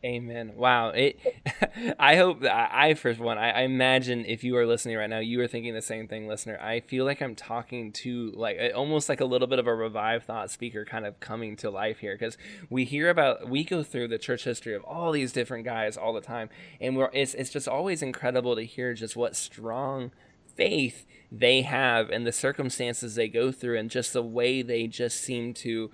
Amen. 0.05 0.55
Wow. 0.57 0.89
It. 0.89 1.21
I 1.99 2.17
hope 2.17 2.43
I, 2.43 2.89
I 2.89 2.95
first 2.95 3.21
one. 3.21 3.39
I, 3.39 3.51
I, 3.51 3.61
imagine 3.61 4.25
if 4.27 4.43
you 4.43 4.57
are 4.57 4.67
listening 4.67 4.97
right 4.97 5.09
now, 5.09 5.21
you 5.21 5.41
are 5.41 5.47
thinking 5.47 5.75
the 5.75 5.83
same 5.83 6.09
thing, 6.09 6.27
listener. 6.27 6.59
I 6.61 6.81
feel 6.81 7.05
like 7.05 7.23
I'm 7.23 7.37
talking 7.37 7.93
to 7.93 8.33
like 8.35 8.59
almost 8.75 9.09
like 9.09 9.21
a 9.21 9.25
little 9.25 9.47
bit 9.47 9.61
of 9.61 9.69
a 9.69 9.75
revived 9.75 10.27
thought 10.27 10.51
speaker, 10.51 10.85
kind 10.85 11.07
of 11.07 11.21
coming 11.21 11.55
to 11.57 11.71
life 11.71 11.99
here, 11.99 12.17
because 12.19 12.37
we 12.69 12.85
hear 12.85 13.11
about 13.11 13.49
we 13.49 13.63
go 13.63 13.85
through 13.85 14.09
the 14.09 14.19
church 14.19 14.43
history 14.43 14.75
of 14.75 14.83
all 14.83 15.13
these 15.13 15.33
different 15.33 15.65
guys 15.65 15.97
all 15.97 16.13
the 16.13 16.21
time, 16.21 16.51
and 16.81 16.97
we're 16.97 17.11
it's 17.13 17.35
it's 17.35 17.51
just 17.51 17.69
always 17.69 18.03
incredible 18.03 18.57
to 18.57 18.63
hear 18.63 18.95
just 18.95 19.15
what 19.15 19.37
strong 19.37 20.11
faith 20.57 21.07
they 21.31 21.63
have 21.63 22.11
and 22.11 22.27
the 22.27 22.33
circumstances 22.33 23.15
they 23.15 23.29
go 23.29 23.53
through, 23.53 23.79
and 23.79 23.89
just 23.89 24.13
the 24.13 24.23
way 24.23 24.63
they 24.63 24.89
just 24.89 25.21
seem 25.21 25.55
to 25.55 25.93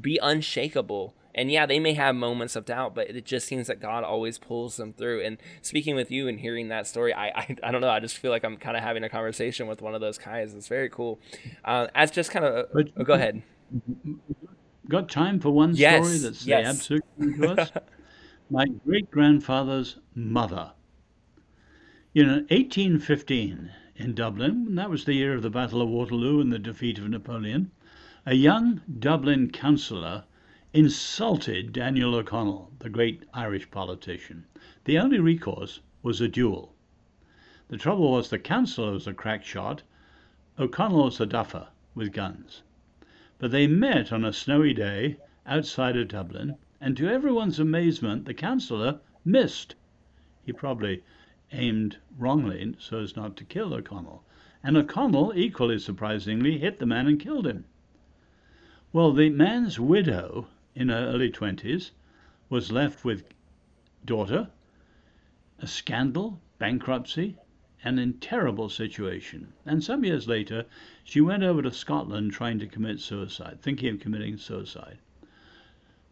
be 0.00 0.20
unshakable 0.22 1.16
and 1.38 1.52
yeah, 1.52 1.66
they 1.66 1.78
may 1.78 1.94
have 1.94 2.16
moments 2.16 2.56
of 2.56 2.64
doubt, 2.64 2.96
but 2.96 3.08
it 3.08 3.24
just 3.24 3.46
seems 3.46 3.68
that 3.68 3.80
God 3.80 4.02
always 4.02 4.38
pulls 4.38 4.76
them 4.76 4.92
through. 4.92 5.22
And 5.22 5.38
speaking 5.62 5.94
with 5.94 6.10
you 6.10 6.26
and 6.26 6.40
hearing 6.40 6.68
that 6.68 6.88
story, 6.88 7.14
I 7.14 7.28
I, 7.28 7.56
I 7.62 7.70
don't 7.70 7.80
know, 7.80 7.90
I 7.90 8.00
just 8.00 8.18
feel 8.18 8.32
like 8.32 8.44
I'm 8.44 8.56
kind 8.56 8.76
of 8.76 8.82
having 8.82 9.04
a 9.04 9.08
conversation 9.08 9.68
with 9.68 9.80
one 9.80 9.94
of 9.94 10.00
those 10.00 10.18
guys. 10.18 10.52
It's 10.52 10.66
very 10.66 10.90
cool. 10.90 11.20
Uh, 11.64 11.86
as 11.94 12.10
just 12.10 12.32
kind 12.32 12.44
of, 12.44 12.66
uh, 12.74 12.82
oh, 12.96 13.04
go 13.04 13.14
ahead. 13.14 13.42
Got 14.88 15.08
time 15.08 15.38
for 15.38 15.50
one 15.50 15.76
yes, 15.76 16.04
story 16.04 16.18
that's 16.18 16.44
yes. 16.44 16.64
the 16.64 16.68
absolute 16.68 17.40
to 17.40 17.62
us? 17.62 17.70
My 18.50 18.66
great 18.84 19.10
grandfather's 19.10 19.98
mother. 20.14 20.72
You 22.14 22.24
know, 22.24 22.38
1815 22.48 23.70
in 23.94 24.14
Dublin, 24.14 24.74
that 24.74 24.90
was 24.90 25.04
the 25.04 25.14
year 25.14 25.34
of 25.34 25.42
the 25.42 25.50
Battle 25.50 25.82
of 25.82 25.88
Waterloo 25.88 26.40
and 26.40 26.52
the 26.52 26.58
defeat 26.58 26.98
of 26.98 27.08
Napoleon, 27.08 27.70
a 28.26 28.34
young 28.34 28.80
Dublin 28.98 29.50
councillor 29.50 30.24
insulted 30.74 31.72
Daniel 31.72 32.14
O'Connell, 32.14 32.70
the 32.78 32.90
great 32.90 33.24
Irish 33.32 33.70
politician. 33.70 34.44
The 34.84 34.98
only 34.98 35.18
recourse 35.18 35.80
was 36.02 36.20
a 36.20 36.28
duel. 36.28 36.74
The 37.68 37.78
trouble 37.78 38.12
was 38.12 38.28
the 38.28 38.38
councillor 38.38 38.92
was 38.92 39.06
a 39.06 39.14
crack 39.14 39.44
shot, 39.44 39.82
O'Connell 40.58 41.04
was 41.04 41.20
a 41.20 41.26
duffer 41.26 41.68
with 41.94 42.12
guns. 42.12 42.62
But 43.38 43.50
they 43.50 43.66
met 43.66 44.12
on 44.12 44.26
a 44.26 44.32
snowy 44.32 44.74
day 44.74 45.16
outside 45.46 45.96
of 45.96 46.08
Dublin, 46.08 46.56
and 46.82 46.96
to 46.98 47.08
everyone's 47.08 47.58
amazement, 47.58 48.26
the 48.26 48.34
councillor 48.34 49.00
missed. 49.24 49.74
He 50.44 50.52
probably 50.52 51.02
aimed 51.50 51.96
wrongly 52.18 52.74
so 52.78 53.00
as 53.00 53.16
not 53.16 53.36
to 53.38 53.44
kill 53.44 53.72
O'Connell. 53.72 54.22
And 54.62 54.76
O'Connell, 54.76 55.32
equally 55.34 55.78
surprisingly, 55.78 56.58
hit 56.58 56.78
the 56.78 56.86
man 56.86 57.06
and 57.06 57.18
killed 57.18 57.46
him. 57.46 57.64
Well, 58.92 59.12
the 59.12 59.30
man's 59.30 59.80
widow 59.80 60.46
in 60.74 60.88
her 60.88 61.06
early 61.06 61.30
twenties, 61.30 61.92
was 62.48 62.72
left 62.72 63.04
with 63.04 63.24
daughter, 64.04 64.48
a 65.58 65.66
scandal, 65.66 66.40
bankruptcy, 66.58 67.36
and 67.84 68.00
in 68.00 68.14
terrible 68.14 68.68
situation. 68.68 69.52
And 69.64 69.82
some 69.84 70.04
years 70.04 70.26
later, 70.26 70.64
she 71.04 71.20
went 71.20 71.42
over 71.42 71.62
to 71.62 71.70
Scotland 71.70 72.32
trying 72.32 72.58
to 72.58 72.66
commit 72.66 73.00
suicide, 73.00 73.60
thinking 73.62 73.94
of 73.94 74.00
committing 74.00 74.36
suicide. 74.36 74.98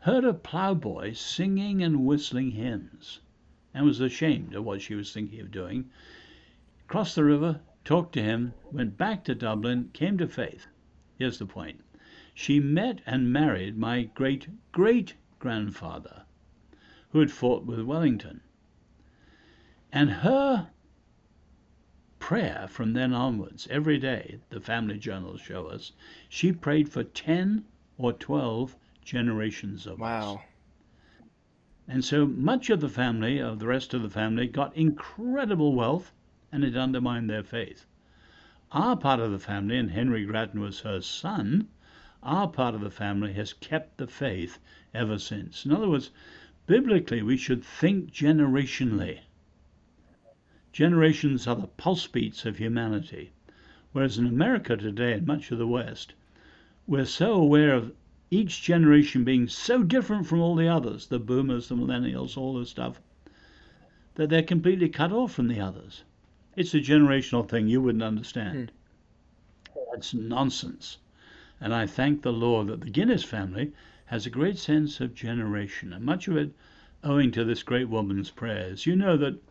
Heard 0.00 0.24
a 0.24 0.32
ploughboy 0.32 1.14
singing 1.14 1.82
and 1.82 2.06
whistling 2.06 2.52
hymns, 2.52 3.20
and 3.74 3.84
was 3.84 4.00
ashamed 4.00 4.54
of 4.54 4.64
what 4.64 4.80
she 4.80 4.94
was 4.94 5.12
thinking 5.12 5.40
of 5.40 5.50
doing. 5.50 5.90
Crossed 6.86 7.16
the 7.16 7.24
river, 7.24 7.60
talked 7.84 8.12
to 8.12 8.22
him, 8.22 8.54
went 8.70 8.96
back 8.96 9.24
to 9.24 9.34
Dublin, 9.34 9.90
came 9.92 10.16
to 10.18 10.28
faith. 10.28 10.66
Here's 11.18 11.38
the 11.38 11.46
point. 11.46 11.80
She 12.38 12.60
met 12.60 13.00
and 13.06 13.32
married 13.32 13.78
my 13.78 14.02
great 14.02 14.48
great 14.70 15.14
grandfather, 15.38 16.24
who 17.08 17.20
had 17.20 17.30
fought 17.30 17.64
with 17.64 17.80
Wellington. 17.80 18.42
And 19.90 20.10
her 20.10 20.68
prayer 22.18 22.66
from 22.68 22.92
then 22.92 23.14
onwards, 23.14 23.66
every 23.70 23.96
day, 23.96 24.40
the 24.50 24.60
family 24.60 24.98
journals 24.98 25.40
show 25.40 25.68
us, 25.68 25.92
she 26.28 26.52
prayed 26.52 26.90
for 26.90 27.02
10 27.04 27.64
or 27.96 28.12
12 28.12 28.76
generations 29.02 29.86
of 29.86 29.98
Wow. 29.98 30.34
us. 30.34 30.40
And 31.88 32.04
so 32.04 32.26
much 32.26 32.68
of 32.68 32.82
the 32.82 32.90
family, 32.90 33.38
of 33.38 33.60
the 33.60 33.66
rest 33.66 33.94
of 33.94 34.02
the 34.02 34.10
family, 34.10 34.46
got 34.46 34.76
incredible 34.76 35.74
wealth 35.74 36.12
and 36.52 36.64
it 36.64 36.76
undermined 36.76 37.30
their 37.30 37.42
faith. 37.42 37.86
Our 38.72 38.94
part 38.94 39.20
of 39.20 39.32
the 39.32 39.38
family, 39.38 39.78
and 39.78 39.92
Henry 39.92 40.26
Grattan 40.26 40.60
was 40.60 40.80
her 40.80 41.00
son, 41.00 41.68
our 42.22 42.48
part 42.48 42.74
of 42.74 42.80
the 42.80 42.90
family 42.90 43.32
has 43.34 43.52
kept 43.52 43.98
the 43.98 44.06
faith 44.06 44.58
ever 44.94 45.18
since. 45.18 45.64
In 45.64 45.72
other 45.72 45.88
words, 45.88 46.10
biblically, 46.66 47.22
we 47.22 47.36
should 47.36 47.62
think 47.62 48.10
generationally. 48.10 49.20
Generations 50.72 51.46
are 51.46 51.56
the 51.56 51.66
pulse 51.66 52.06
beats 52.06 52.44
of 52.44 52.58
humanity. 52.58 53.32
Whereas 53.92 54.18
in 54.18 54.26
America 54.26 54.76
today 54.76 55.14
and 55.14 55.26
much 55.26 55.50
of 55.50 55.58
the 55.58 55.66
West, 55.66 56.14
we're 56.86 57.06
so 57.06 57.32
aware 57.32 57.72
of 57.72 57.92
each 58.30 58.62
generation 58.62 59.24
being 59.24 59.48
so 59.48 59.82
different 59.82 60.26
from 60.26 60.40
all 60.40 60.54
the 60.54 60.68
others 60.68 61.06
the 61.06 61.18
boomers, 61.18 61.68
the 61.68 61.76
millennials, 61.76 62.36
all 62.36 62.58
this 62.58 62.70
stuff 62.70 63.00
that 64.16 64.30
they're 64.30 64.42
completely 64.42 64.88
cut 64.88 65.12
off 65.12 65.32
from 65.32 65.48
the 65.48 65.60
others. 65.60 66.02
It's 66.56 66.74
a 66.74 66.80
generational 66.80 67.48
thing 67.48 67.68
you 67.68 67.80
wouldn't 67.80 68.02
understand. 68.02 68.72
Hmm. 69.72 69.80
That's 69.92 70.12
nonsense. 70.12 70.98
And 71.58 71.72
I 71.72 71.86
thank 71.86 72.20
the 72.20 72.34
Lord 72.34 72.66
that 72.66 72.82
the 72.82 72.90
Guinness 72.90 73.24
family 73.24 73.72
has 74.04 74.26
a 74.26 74.30
great 74.30 74.58
sense 74.58 75.00
of 75.00 75.14
generation, 75.14 75.90
and 75.90 76.04
much 76.04 76.28
of 76.28 76.36
it 76.36 76.52
owing 77.02 77.30
to 77.30 77.44
this 77.44 77.62
great 77.62 77.88
woman's 77.88 78.30
prayers. 78.30 78.84
You 78.84 78.94
know 78.94 79.16
that 79.16 79.42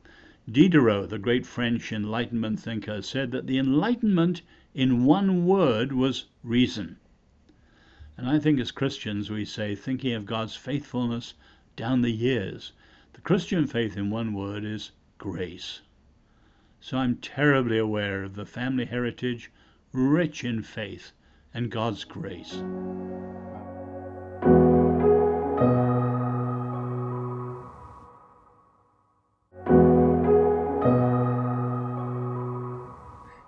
Diderot, 0.47 1.09
the 1.09 1.17
great 1.17 1.47
French 1.47 1.91
Enlightenment 1.91 2.59
thinker, 2.59 3.01
said 3.01 3.31
that 3.31 3.47
the 3.47 3.57
Enlightenment 3.57 4.43
in 4.75 5.05
one 5.05 5.47
word 5.47 5.93
was 5.93 6.25
reason. 6.43 6.97
And 8.17 8.29
I 8.29 8.37
think 8.37 8.59
as 8.59 8.69
Christians 8.69 9.31
we 9.31 9.43
say, 9.43 9.73
thinking 9.73 10.13
of 10.13 10.27
God's 10.27 10.55
faithfulness 10.55 11.33
down 11.75 12.03
the 12.03 12.11
years, 12.11 12.71
the 13.13 13.21
Christian 13.21 13.65
faith 13.65 13.97
in 13.97 14.11
one 14.11 14.31
word 14.31 14.63
is 14.63 14.91
grace. 15.17 15.81
So 16.79 16.99
I'm 16.99 17.15
terribly 17.15 17.79
aware 17.79 18.21
of 18.21 18.35
the 18.35 18.45
family 18.45 18.85
heritage, 18.85 19.49
rich 19.91 20.43
in 20.43 20.61
faith 20.61 21.11
and 21.55 21.71
God's 21.71 22.03
grace. 22.03 22.61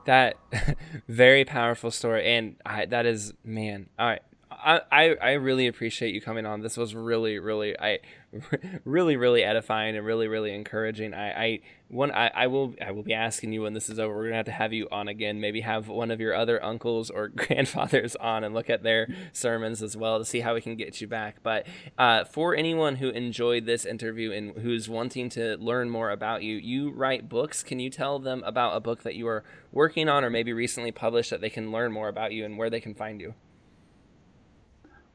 That 0.06 0.38
very 1.10 1.44
powerful 1.44 1.92
story, 1.92 2.26
and 2.34 2.56
I, 2.66 2.86
that 2.86 3.06
is 3.06 3.34
man. 3.44 3.90
All 4.00 4.08
right, 4.08 4.22
I, 4.68 5.16
I 5.22 5.32
really 5.34 5.68
appreciate 5.68 6.14
you 6.14 6.20
coming 6.20 6.46
on. 6.46 6.60
This 6.60 6.76
was 6.76 6.94
really 6.94 7.40
really 7.40 7.80
I 7.80 8.00
really 8.84 9.16
really 9.16 9.42
edifying 9.42 9.96
and 9.96 10.06
really 10.06 10.28
really 10.28 10.54
encouraging. 10.54 11.14
I 11.14 11.32
I 11.32 11.60
one 11.88 12.12
I, 12.12 12.28
I 12.36 12.48
will 12.48 12.76
I 12.86 12.92
will 12.92 13.04
be 13.04 13.14
asking 13.14 13.54
you 13.54 13.62
when 13.62 13.74
this 13.74 13.88
is 13.88 13.98
over. 13.98 14.14
We're 14.14 14.26
gonna 14.26 14.36
have 14.36 14.46
to 14.48 14.52
have 14.52 14.74
you 14.74 14.90
on 14.92 15.08
again. 15.08 15.40
Maybe 15.40 15.62
have 15.62 15.88
one 15.88 16.12
of 16.12 16.20
your 16.20 16.36
other 16.36 16.62
uncles 16.62 17.10
or 17.10 17.28
grandfathers 17.36 18.18
on 18.18 18.44
and 18.44 18.54
look 18.54 18.70
at 18.70 18.84
their 18.84 19.08
sermons 19.32 19.82
as 19.82 19.96
well 19.96 20.20
to 20.20 20.26
see 20.26 20.42
how 20.42 20.54
we 20.54 20.60
can 20.60 20.76
get 20.76 21.00
you 21.00 21.08
back. 21.08 21.38
But 21.44 21.66
uh, 21.98 22.26
for 22.26 22.54
anyone 22.54 22.98
who 22.98 23.10
enjoyed 23.10 23.66
this 23.66 23.86
interview 23.86 24.34
and 24.34 24.52
who's 24.58 24.90
wanting 24.90 25.30
to 25.30 25.56
learn 25.58 25.90
more 25.90 26.12
about 26.12 26.44
you, 26.44 26.58
you 26.58 26.92
write 26.92 27.30
books. 27.30 27.64
Can 27.64 27.80
you 27.80 27.90
tell 27.90 28.20
them 28.20 28.44
about 28.46 28.76
a 28.76 28.82
book 28.82 29.04
that 29.04 29.16
you 29.16 29.30
are 29.30 29.46
working 29.72 30.10
on 30.10 30.26
or 30.26 30.30
maybe 30.30 30.52
recently 30.52 30.92
published 30.92 31.30
that 31.30 31.40
they 31.40 31.50
can 31.50 31.72
learn 31.72 31.94
more 31.94 32.10
about 32.10 32.34
you 32.34 32.44
and 32.44 32.58
where 32.58 32.70
they 32.70 32.82
can 32.82 32.94
find 32.94 33.22
you? 33.22 33.34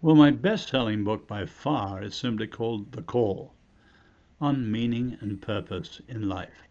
Well, 0.05 0.17
my 0.17 0.33
best 0.33 0.71
selling 0.71 1.05
book 1.05 1.29
by 1.29 1.47
far 1.47 2.03
is 2.03 2.17
simply 2.17 2.49
called 2.49 2.91
The 2.91 3.03
Call 3.03 3.55
on 4.41 4.69
Meaning 4.69 5.17
and 5.21 5.41
Purpose 5.41 6.03
in 6.09 6.29
Life. 6.29 6.67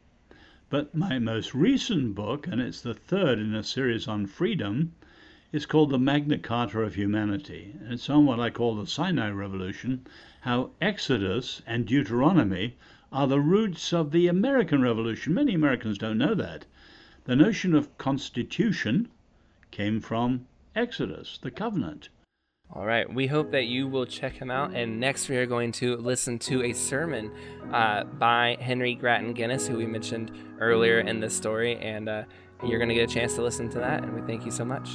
But 0.70 0.94
my 0.94 1.18
most 1.18 1.56
recent 1.56 2.14
book, 2.14 2.46
and 2.46 2.60
it's 2.60 2.82
the 2.82 2.94
third 2.94 3.40
in 3.40 3.56
a 3.56 3.64
series 3.64 4.06
on 4.06 4.26
freedom, 4.26 4.92
is 5.54 5.66
called 5.66 5.92
The 5.92 5.98
Magna 5.98 6.40
Carta 6.40 6.82
of 6.82 6.96
Humanity. 6.96 7.74
And 7.80 7.94
it's 7.94 8.10
on 8.10 8.26
what 8.26 8.42
I 8.42 8.50
call 8.50 8.76
the 8.76 8.86
Sinai 8.86 9.30
Revolution 9.30 10.06
how 10.42 10.72
Exodus 10.82 11.62
and 11.66 11.86
Deuteronomy 11.86 12.76
are 13.14 13.28
the 13.28 13.40
roots 13.40 13.94
of 13.94 14.12
the 14.12 14.28
American 14.28 14.82
Revolution. 14.82 15.34
Many 15.34 15.54
Americans 15.54 15.98
don't 15.98 16.18
know 16.18 16.36
that. 16.36 16.66
The 17.24 17.38
notion 17.38 17.76
of 17.76 17.98
constitution 17.98 19.08
came 19.72 20.02
from 20.02 20.48
Exodus, 20.76 21.38
the 21.38 21.50
covenant. 21.50 22.10
All 22.74 22.86
right. 22.86 23.12
We 23.14 23.28
hope 23.28 23.52
that 23.52 23.66
you 23.66 23.88
will 23.88 24.06
check 24.06 24.34
him 24.34 24.50
out. 24.50 24.74
And 24.74 25.00
next, 25.00 25.28
we 25.28 25.36
are 25.38 25.46
going 25.46 25.74
to 25.74 25.98
listen 25.98 26.40
to 26.40 26.64
a 26.64 26.74
sermon 26.74 27.32
uh, 27.74 28.06
by 28.06 28.58
Henry 28.62 28.96
Grattan 28.96 29.34
Guinness, 29.34 29.68
who 29.68 29.78
we 29.78 29.86
mentioned 29.86 30.32
earlier 30.60 31.02
in 31.02 31.20
this 31.20 31.36
story. 31.36 31.76
And 31.78 32.08
uh, 32.08 32.24
you're 32.64 32.80
going 32.80 32.90
to 32.90 32.96
get 32.96 33.10
a 33.10 33.14
chance 33.14 33.36
to 33.36 33.42
listen 33.42 33.70
to 33.72 33.80
that. 33.80 34.04
And 34.04 34.14
we 34.14 34.22
thank 34.22 34.46
you 34.46 34.52
so 34.52 34.64
much. 34.64 34.90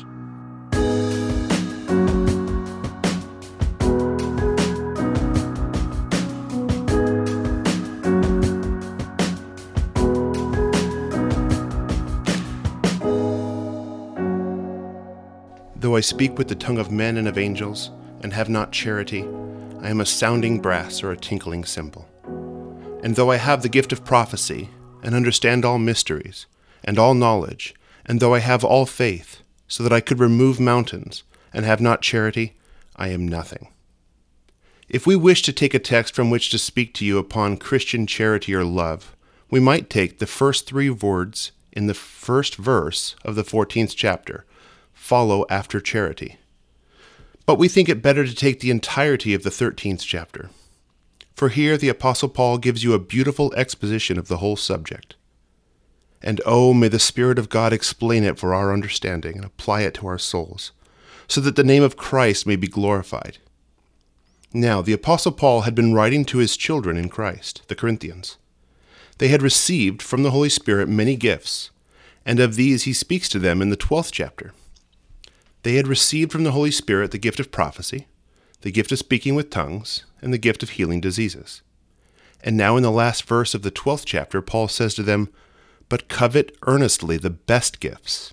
Though 15.80 15.94
I 15.94 16.00
speak 16.00 16.38
with 16.38 16.48
the 16.48 16.54
tongue 16.54 16.78
of 16.78 16.90
men 16.90 17.18
and 17.18 17.28
of 17.28 17.36
angels, 17.36 17.90
and 18.22 18.32
have 18.32 18.48
not 18.48 18.72
charity, 18.72 19.28
I 19.82 19.90
am 19.90 20.00
a 20.00 20.06
sounding 20.06 20.58
brass 20.58 21.02
or 21.02 21.12
a 21.12 21.16
tinkling 21.18 21.64
cymbal. 21.64 22.08
And 23.02 23.14
though 23.14 23.30
I 23.30 23.36
have 23.36 23.62
the 23.62 23.68
gift 23.68 23.92
of 23.92 24.04
prophecy, 24.04 24.70
and 25.02 25.14
understand 25.14 25.66
all 25.66 25.78
mysteries, 25.78 26.46
and 26.82 26.98
all 26.98 27.12
knowledge, 27.12 27.74
and 28.06 28.20
though 28.20 28.32
I 28.32 28.38
have 28.38 28.64
all 28.64 28.86
faith, 28.86 29.42
so 29.68 29.82
that 29.82 29.92
I 29.92 30.00
could 30.00 30.18
remove 30.18 30.58
mountains, 30.58 31.24
and 31.52 31.66
have 31.66 31.80
not 31.80 32.00
charity, 32.00 32.56
I 32.96 33.08
am 33.08 33.28
nothing. 33.28 33.68
If 34.88 35.06
we 35.06 35.14
wish 35.14 35.42
to 35.42 35.52
take 35.52 35.74
a 35.74 35.78
text 35.78 36.14
from 36.14 36.30
which 36.30 36.48
to 36.50 36.58
speak 36.58 36.94
to 36.94 37.04
you 37.04 37.18
upon 37.18 37.58
Christian 37.58 38.06
charity 38.06 38.54
or 38.54 38.64
love, 38.64 39.14
we 39.50 39.60
might 39.60 39.90
take 39.90 40.18
the 40.18 40.26
first 40.26 40.66
three 40.66 40.88
words 40.88 41.52
in 41.70 41.86
the 41.86 41.94
first 41.94 42.56
verse 42.56 43.14
of 43.26 43.34
the 43.34 43.44
14th 43.44 43.94
chapter 43.94 44.46
follow 45.06 45.46
after 45.48 45.80
charity. 45.80 46.36
But 47.46 47.58
we 47.58 47.68
think 47.68 47.88
it 47.88 48.02
better 48.02 48.26
to 48.26 48.34
take 48.34 48.58
the 48.58 48.72
entirety 48.72 49.34
of 49.34 49.44
the 49.44 49.50
13th 49.50 50.00
chapter. 50.00 50.50
For 51.36 51.48
here 51.48 51.76
the 51.76 51.88
Apostle 51.88 52.28
Paul 52.28 52.58
gives 52.58 52.82
you 52.82 52.92
a 52.92 52.98
beautiful 52.98 53.54
exposition 53.54 54.18
of 54.18 54.26
the 54.26 54.38
whole 54.38 54.56
subject. 54.56 55.14
And 56.20 56.40
oh, 56.44 56.74
may 56.74 56.88
the 56.88 56.98
Spirit 56.98 57.38
of 57.38 57.48
God 57.48 57.72
explain 57.72 58.24
it 58.24 58.36
for 58.36 58.52
our 58.52 58.72
understanding 58.72 59.36
and 59.36 59.44
apply 59.44 59.82
it 59.82 59.94
to 59.94 60.08
our 60.08 60.18
souls, 60.18 60.72
so 61.28 61.40
that 61.40 61.54
the 61.54 61.62
name 61.62 61.84
of 61.84 61.96
Christ 61.96 62.44
may 62.44 62.56
be 62.56 62.66
glorified. 62.66 63.38
Now, 64.52 64.82
the 64.82 64.94
Apostle 64.94 65.32
Paul 65.32 65.60
had 65.60 65.74
been 65.74 65.94
writing 65.94 66.24
to 66.26 66.38
his 66.38 66.56
children 66.56 66.96
in 66.96 67.10
Christ, 67.10 67.62
the 67.68 67.76
Corinthians. 67.76 68.38
They 69.18 69.28
had 69.28 69.42
received 69.42 70.02
from 70.02 70.24
the 70.24 70.32
Holy 70.32 70.48
Spirit 70.48 70.88
many 70.88 71.14
gifts, 71.14 71.70
and 72.24 72.40
of 72.40 72.56
these 72.56 72.84
he 72.84 72.92
speaks 72.92 73.28
to 73.28 73.38
them 73.38 73.62
in 73.62 73.70
the 73.70 73.76
12th 73.76 74.10
chapter. 74.10 74.52
They 75.66 75.74
had 75.74 75.88
received 75.88 76.31
from 76.31 76.44
the 76.44 76.52
Holy 76.52 76.70
Spirit 76.70 77.11
the 77.11 77.18
gift 77.18 77.40
of 77.40 77.50
prophecy, 77.50 78.07
the 78.61 78.70
gift 78.70 78.92
of 78.92 79.00
speaking 79.00 79.35
with 79.35 79.50
tongues, 79.50 80.05
and 80.22 80.33
the 80.33 80.38
gift 80.38 80.62
of 80.62 80.70
healing 80.70 81.00
diseases. 81.00 81.61
And 82.40 82.57
now, 82.57 82.76
in 82.76 82.85
the 82.85 82.90
last 82.92 83.24
verse 83.24 83.52
of 83.52 83.62
the 83.62 83.72
12th 83.72 84.05
chapter, 84.05 84.40
Paul 84.40 84.68
says 84.68 84.94
to 84.94 85.02
them, 85.02 85.29
But 85.88 86.07
covet 86.07 86.57
earnestly 86.68 87.16
the 87.16 87.31
best 87.31 87.81
gifts, 87.81 88.33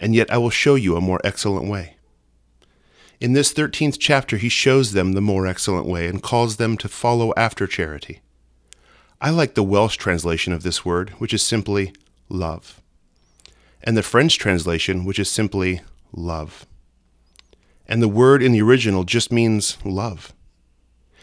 and 0.00 0.16
yet 0.16 0.28
I 0.32 0.38
will 0.38 0.50
show 0.50 0.74
you 0.74 0.96
a 0.96 1.00
more 1.00 1.20
excellent 1.22 1.70
way. 1.70 1.94
In 3.20 3.34
this 3.34 3.54
13th 3.54 3.98
chapter, 4.00 4.36
he 4.36 4.48
shows 4.48 4.90
them 4.94 5.12
the 5.12 5.20
more 5.20 5.46
excellent 5.46 5.86
way 5.86 6.08
and 6.08 6.20
calls 6.20 6.56
them 6.56 6.76
to 6.78 6.88
follow 6.88 7.32
after 7.36 7.68
charity. 7.68 8.20
I 9.20 9.30
like 9.30 9.54
the 9.54 9.62
Welsh 9.62 9.96
translation 9.96 10.52
of 10.52 10.64
this 10.64 10.84
word, 10.84 11.10
which 11.20 11.32
is 11.32 11.44
simply 11.44 11.92
love. 12.28 12.80
and 13.80 13.96
the 13.96 14.02
French 14.02 14.38
translation, 14.38 15.04
which 15.04 15.20
is 15.20 15.30
simply 15.30 15.80
love. 16.14 16.66
And 17.86 18.02
the 18.02 18.08
word 18.08 18.42
in 18.42 18.52
the 18.52 18.62
original 18.62 19.04
just 19.04 19.30
means 19.30 19.76
love. 19.84 20.32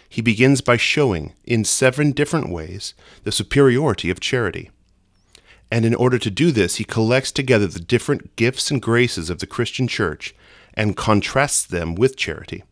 He 0.08 0.22
begins 0.22 0.62
by 0.62 0.78
showing, 0.78 1.34
in 1.46 1.64
seven 1.64 2.12
different 2.12 2.50
ways, 2.50 2.94
the 3.24 3.32
superiority 3.32 4.10
of 4.10 4.20
charity. 4.20 4.70
And 5.72 5.86
in 5.86 5.96
order 5.96 6.20
to 6.20 6.30
do 6.30 6.52
this, 6.52 6.76
he 6.76 6.84
collects 6.84 7.32
together 7.32 7.66
the 7.66 7.80
different 7.80 8.36
gifts 8.36 8.70
and 8.70 8.82
graces 8.82 9.30
of 9.30 9.40
the 9.40 9.48
Christian 9.48 9.88
church 9.88 10.36
and 10.74 10.98
contrasts 10.98 11.66
them 11.66 11.96
with 11.96 12.18
charity. 12.18 12.64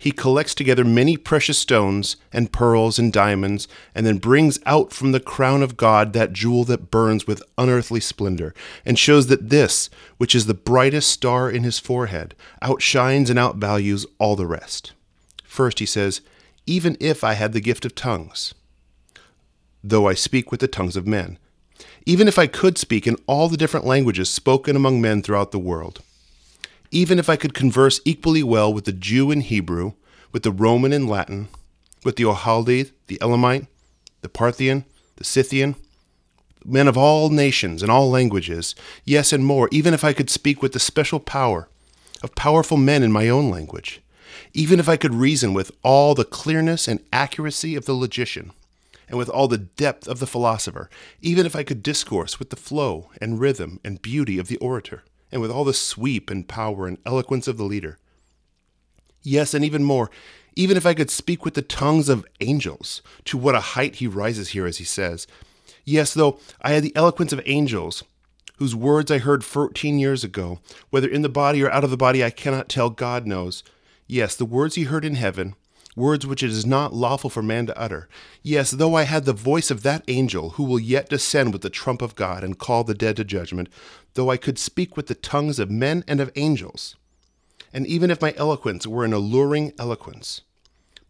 He 0.00 0.12
collects 0.12 0.54
together 0.54 0.84
many 0.84 1.16
precious 1.16 1.58
stones 1.58 2.16
and 2.32 2.52
pearls 2.52 3.00
and 3.00 3.12
diamonds, 3.12 3.66
and 3.96 4.06
then 4.06 4.18
brings 4.18 4.60
out 4.64 4.92
from 4.92 5.10
the 5.10 5.18
crown 5.18 5.60
of 5.60 5.76
God 5.76 6.12
that 6.12 6.32
jewel 6.32 6.62
that 6.64 6.90
burns 6.90 7.26
with 7.26 7.42
unearthly 7.58 7.98
splendor, 7.98 8.54
and 8.86 8.96
shows 8.96 9.26
that 9.26 9.50
this, 9.50 9.90
which 10.16 10.36
is 10.36 10.46
the 10.46 10.54
brightest 10.54 11.10
star 11.10 11.50
in 11.50 11.64
his 11.64 11.80
forehead, 11.80 12.36
outshines 12.62 13.28
and 13.28 13.40
outvalues 13.40 14.06
all 14.18 14.36
the 14.36 14.46
rest. 14.46 14.92
First, 15.42 15.80
he 15.80 15.86
says, 15.86 16.20
Even 16.64 16.96
if 17.00 17.24
I 17.24 17.32
had 17.32 17.52
the 17.52 17.60
gift 17.60 17.84
of 17.84 17.96
tongues, 17.96 18.54
though 19.82 20.06
I 20.06 20.14
speak 20.14 20.52
with 20.52 20.60
the 20.60 20.68
tongues 20.68 20.96
of 20.96 21.08
men, 21.08 21.38
even 22.06 22.28
if 22.28 22.38
I 22.38 22.46
could 22.46 22.78
speak 22.78 23.06
in 23.06 23.16
all 23.26 23.48
the 23.48 23.56
different 23.56 23.84
languages 23.84 24.30
spoken 24.30 24.76
among 24.76 25.00
men 25.00 25.22
throughout 25.22 25.50
the 25.50 25.58
world, 25.58 26.02
even 26.90 27.18
if 27.18 27.28
I 27.28 27.36
could 27.36 27.54
converse 27.54 28.00
equally 28.04 28.42
well 28.42 28.72
with 28.72 28.84
the 28.84 28.92
Jew 28.92 29.30
in 29.30 29.42
Hebrew, 29.42 29.92
with 30.32 30.42
the 30.42 30.52
Roman 30.52 30.92
in 30.92 31.06
Latin, 31.06 31.48
with 32.04 32.16
the 32.16 32.24
Chaldee, 32.24 32.90
the 33.06 33.20
Elamite, 33.20 33.66
the 34.22 34.28
Parthian, 34.28 34.84
the 35.16 35.24
Scythian, 35.24 35.74
men 36.64 36.88
of 36.88 36.98
all 36.98 37.30
nations 37.30 37.82
and 37.82 37.90
all 37.90 38.10
languages, 38.10 38.74
yes, 39.04 39.32
and 39.32 39.44
more, 39.44 39.68
even 39.72 39.94
if 39.94 40.04
I 40.04 40.12
could 40.12 40.30
speak 40.30 40.62
with 40.62 40.72
the 40.72 40.80
special 40.80 41.20
power 41.20 41.68
of 42.22 42.34
powerful 42.34 42.76
men 42.76 43.02
in 43.02 43.12
my 43.12 43.28
own 43.28 43.50
language, 43.50 44.00
even 44.52 44.80
if 44.80 44.88
I 44.88 44.96
could 44.96 45.14
reason 45.14 45.54
with 45.54 45.70
all 45.82 46.14
the 46.14 46.24
clearness 46.24 46.88
and 46.88 47.00
accuracy 47.12 47.74
of 47.74 47.84
the 47.84 47.94
logician, 47.94 48.52
and 49.08 49.16
with 49.16 49.28
all 49.28 49.48
the 49.48 49.58
depth 49.58 50.06
of 50.06 50.18
the 50.18 50.26
philosopher, 50.26 50.90
even 51.22 51.46
if 51.46 51.56
I 51.56 51.62
could 51.62 51.82
discourse 51.82 52.38
with 52.38 52.50
the 52.50 52.56
flow 52.56 53.10
and 53.20 53.40
rhythm 53.40 53.80
and 53.84 54.02
beauty 54.02 54.38
of 54.38 54.48
the 54.48 54.58
orator, 54.58 55.02
and 55.30 55.40
with 55.40 55.50
all 55.50 55.64
the 55.64 55.74
sweep 55.74 56.30
and 56.30 56.48
power 56.48 56.86
and 56.86 56.98
eloquence 57.04 57.48
of 57.48 57.56
the 57.56 57.64
leader. 57.64 57.98
Yes, 59.22 59.54
and 59.54 59.64
even 59.64 59.84
more, 59.84 60.10
even 60.54 60.76
if 60.76 60.86
I 60.86 60.94
could 60.94 61.10
speak 61.10 61.44
with 61.44 61.54
the 61.54 61.62
tongues 61.62 62.08
of 62.08 62.26
angels, 62.40 63.02
to 63.26 63.36
what 63.36 63.54
a 63.54 63.60
height 63.60 63.96
he 63.96 64.06
rises 64.06 64.50
here, 64.50 64.66
as 64.66 64.78
he 64.78 64.84
says. 64.84 65.26
Yes, 65.84 66.14
though 66.14 66.38
I 66.62 66.72
had 66.72 66.82
the 66.82 66.94
eloquence 66.96 67.32
of 67.32 67.42
angels, 67.46 68.04
whose 68.56 68.74
words 68.74 69.10
I 69.10 69.18
heard 69.18 69.44
fourteen 69.44 69.98
years 69.98 70.24
ago, 70.24 70.60
whether 70.90 71.08
in 71.08 71.22
the 71.22 71.28
body 71.28 71.62
or 71.62 71.70
out 71.70 71.84
of 71.84 71.90
the 71.90 71.96
body 71.96 72.24
I 72.24 72.30
cannot 72.30 72.68
tell, 72.68 72.90
God 72.90 73.26
knows. 73.26 73.62
Yes, 74.06 74.34
the 74.34 74.44
words 74.44 74.74
he 74.74 74.84
heard 74.84 75.04
in 75.04 75.14
heaven, 75.14 75.54
words 75.98 76.26
which 76.26 76.42
it 76.42 76.50
is 76.50 76.64
not 76.64 76.94
lawful 76.94 77.28
for 77.28 77.42
man 77.42 77.66
to 77.66 77.78
utter. 77.78 78.08
Yes, 78.42 78.70
though 78.70 78.94
I 78.94 79.02
had 79.02 79.24
the 79.24 79.32
voice 79.32 79.70
of 79.70 79.82
that 79.82 80.04
angel 80.08 80.50
who 80.50 80.64
will 80.64 80.80
yet 80.80 81.10
descend 81.10 81.52
with 81.52 81.62
the 81.62 81.68
trump 81.68 82.00
of 82.00 82.14
God 82.14 82.42
and 82.42 82.58
call 82.58 82.84
the 82.84 82.94
dead 82.94 83.16
to 83.16 83.24
judgment, 83.24 83.68
though 84.14 84.30
I 84.30 84.36
could 84.36 84.58
speak 84.58 84.96
with 84.96 85.08
the 85.08 85.14
tongues 85.14 85.58
of 85.58 85.70
men 85.70 86.04
and 86.08 86.20
of 86.20 86.32
angels, 86.36 86.96
and 87.72 87.86
even 87.86 88.10
if 88.10 88.22
my 88.22 88.32
eloquence 88.36 88.86
were 88.86 89.04
an 89.04 89.12
alluring 89.12 89.72
eloquence, 89.78 90.40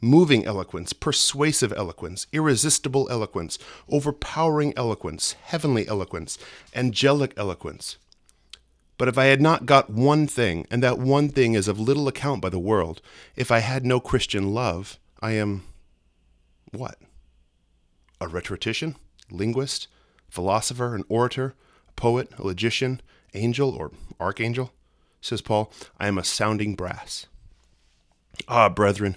moving 0.01 0.45
eloquence, 0.45 0.93
persuasive 0.93 1.73
eloquence, 1.77 2.27
irresistible 2.33 3.09
eloquence, 3.11 3.59
overpowering 3.89 4.73
eloquence, 4.77 5.33
heavenly 5.43 5.87
eloquence, 5.87 6.39
angelic 6.75 7.33
eloquence, 7.37 7.97
but 8.99 9.09
if 9.09 9.17
I 9.17 9.27
had 9.27 9.41
not 9.41 9.65
got 9.65 9.89
one 9.89 10.27
thing, 10.27 10.67
and 10.71 10.83
that 10.83 10.99
one 10.99 11.29
thing 11.29 11.55
is 11.55 11.69
of 11.69 11.79
little 11.79 12.09
account 12.09 12.43
by 12.43 12.49
the 12.49 12.59
world, 12.59 13.01
if 13.37 13.51
I 13.51 13.61
had 13.61 13.87
no 13.87 14.01
Christian 14.01 14.53
love, 14.53 14.99
I 15.23 15.33
am 15.33 15.63
what? 16.73 16.99
A 18.21 18.29
rhetorician, 18.29 18.97
linguist, 19.31 19.87
philosopher, 20.29 20.95
an 20.95 21.05
orator, 21.09 21.55
a 21.89 21.93
poet, 21.93 22.29
a 22.37 22.43
logician, 22.45 23.01
angel, 23.35 23.71
or 23.71 23.93
archangel? 24.19 24.73
Says 25.21 25.41
Paul, 25.41 25.73
I 25.99 26.09
am 26.09 26.19
a 26.19 26.25
sounding 26.25 26.75
brass. 26.75 27.27
Ah, 28.47 28.69
brethren, 28.69 29.17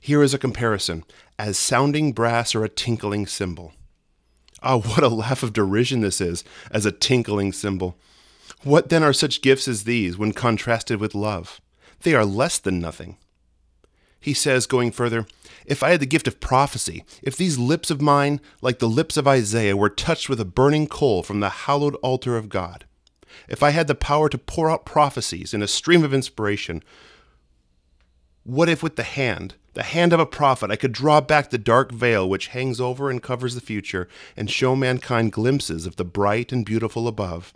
here 0.00 0.22
is 0.22 0.34
a 0.34 0.38
comparison, 0.38 1.04
as 1.38 1.58
sounding 1.58 2.12
brass 2.12 2.54
or 2.54 2.64
a 2.64 2.68
tinkling 2.68 3.26
cymbal. 3.26 3.72
Ah, 4.62 4.78
what 4.78 5.02
a 5.02 5.08
laugh 5.08 5.42
of 5.42 5.52
derision 5.52 6.00
this 6.00 6.20
is, 6.20 6.44
as 6.70 6.84
a 6.86 6.92
tinkling 6.92 7.52
cymbal. 7.52 7.96
What 8.64 8.90
then 8.90 9.02
are 9.02 9.12
such 9.12 9.42
gifts 9.42 9.66
as 9.66 9.84
these 9.84 10.16
when 10.16 10.32
contrasted 10.32 11.00
with 11.00 11.16
love? 11.16 11.60
They 12.02 12.14
are 12.14 12.24
less 12.24 12.58
than 12.58 12.78
nothing. 12.78 13.16
He 14.20 14.34
says, 14.34 14.66
going 14.66 14.92
further, 14.92 15.26
If 15.66 15.82
I 15.82 15.90
had 15.90 16.00
the 16.00 16.06
gift 16.06 16.28
of 16.28 16.38
prophecy, 16.38 17.04
if 17.22 17.36
these 17.36 17.58
lips 17.58 17.90
of 17.90 18.00
mine, 18.00 18.40
like 18.60 18.78
the 18.78 18.88
lips 18.88 19.16
of 19.16 19.26
Isaiah, 19.26 19.76
were 19.76 19.88
touched 19.88 20.28
with 20.28 20.40
a 20.40 20.44
burning 20.44 20.86
coal 20.86 21.24
from 21.24 21.40
the 21.40 21.48
hallowed 21.48 21.96
altar 21.96 22.36
of 22.36 22.48
God, 22.48 22.84
if 23.48 23.64
I 23.64 23.70
had 23.70 23.88
the 23.88 23.96
power 23.96 24.28
to 24.28 24.38
pour 24.38 24.70
out 24.70 24.86
prophecies 24.86 25.52
in 25.52 25.62
a 25.62 25.68
stream 25.68 26.04
of 26.04 26.14
inspiration, 26.14 26.84
what 28.44 28.68
if 28.68 28.80
with 28.80 28.94
the 28.94 29.02
hand, 29.02 29.54
the 29.74 29.82
hand 29.82 30.12
of 30.12 30.20
a 30.20 30.26
prophet, 30.26 30.70
I 30.70 30.76
could 30.76 30.92
draw 30.92 31.20
back 31.20 31.50
the 31.50 31.58
dark 31.58 31.90
veil 31.90 32.28
which 32.28 32.48
hangs 32.48 32.80
over 32.80 33.10
and 33.10 33.20
covers 33.20 33.56
the 33.56 33.60
future, 33.60 34.08
and 34.36 34.48
show 34.48 34.76
mankind 34.76 35.32
glimpses 35.32 35.84
of 35.84 35.96
the 35.96 36.04
bright 36.04 36.52
and 36.52 36.64
beautiful 36.64 37.08
above? 37.08 37.52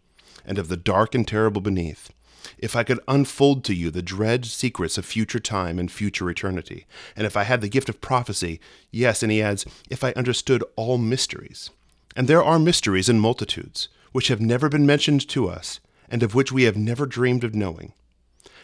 And 0.46 0.58
of 0.58 0.68
the 0.68 0.76
dark 0.76 1.14
and 1.14 1.28
terrible 1.28 1.60
beneath, 1.60 2.10
if 2.58 2.74
I 2.74 2.84
could 2.84 3.00
unfold 3.08 3.64
to 3.64 3.74
you 3.74 3.90
the 3.90 4.02
dread 4.02 4.46
secrets 4.46 4.96
of 4.96 5.04
future 5.04 5.40
time 5.40 5.78
and 5.78 5.90
future 5.90 6.30
eternity, 6.30 6.86
and 7.14 7.26
if 7.26 7.36
I 7.36 7.42
had 7.42 7.60
the 7.60 7.68
gift 7.68 7.88
of 7.88 8.00
prophecy, 8.00 8.60
yes, 8.90 9.22
and 9.22 9.30
he 9.32 9.42
adds, 9.42 9.66
if 9.90 10.04
I 10.04 10.12
understood 10.12 10.64
all 10.76 10.96
mysteries. 10.96 11.70
And 12.14 12.28
there 12.28 12.42
are 12.42 12.58
mysteries 12.58 13.08
in 13.08 13.20
multitudes, 13.20 13.88
which 14.12 14.28
have 14.28 14.40
never 14.40 14.68
been 14.68 14.86
mentioned 14.86 15.28
to 15.28 15.48
us, 15.48 15.80
and 16.08 16.22
of 16.22 16.34
which 16.34 16.52
we 16.52 16.62
have 16.62 16.76
never 16.76 17.04
dreamed 17.04 17.44
of 17.44 17.54
knowing, 17.54 17.92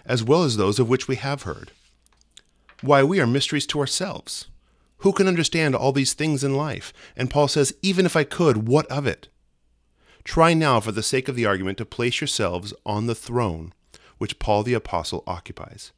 as 0.06 0.22
well 0.24 0.44
as 0.44 0.56
those 0.56 0.78
of 0.78 0.88
which 0.88 1.08
we 1.08 1.16
have 1.16 1.42
heard. 1.42 1.72
Why, 2.80 3.02
we 3.02 3.20
are 3.20 3.26
mysteries 3.26 3.66
to 3.66 3.80
ourselves. 3.80 4.46
Who 4.98 5.12
can 5.12 5.28
understand 5.28 5.74
all 5.74 5.92
these 5.92 6.14
things 6.14 6.44
in 6.44 6.54
life? 6.56 6.92
And 7.16 7.28
Paul 7.28 7.48
says, 7.48 7.74
even 7.82 8.06
if 8.06 8.16
I 8.16 8.24
could, 8.24 8.68
what 8.68 8.86
of 8.86 9.06
it? 9.06 9.28
Try 10.24 10.54
now, 10.54 10.80
for 10.80 10.92
the 10.92 11.02
sake 11.02 11.28
of 11.28 11.36
the 11.36 11.46
argument, 11.46 11.78
to 11.78 11.84
place 11.84 12.20
yourselves 12.20 12.72
on 12.86 13.06
the 13.06 13.14
throne 13.14 13.72
which 14.18 14.38
Paul 14.38 14.62
the 14.62 14.74
Apostle 14.74 15.24
occupies. 15.26 15.90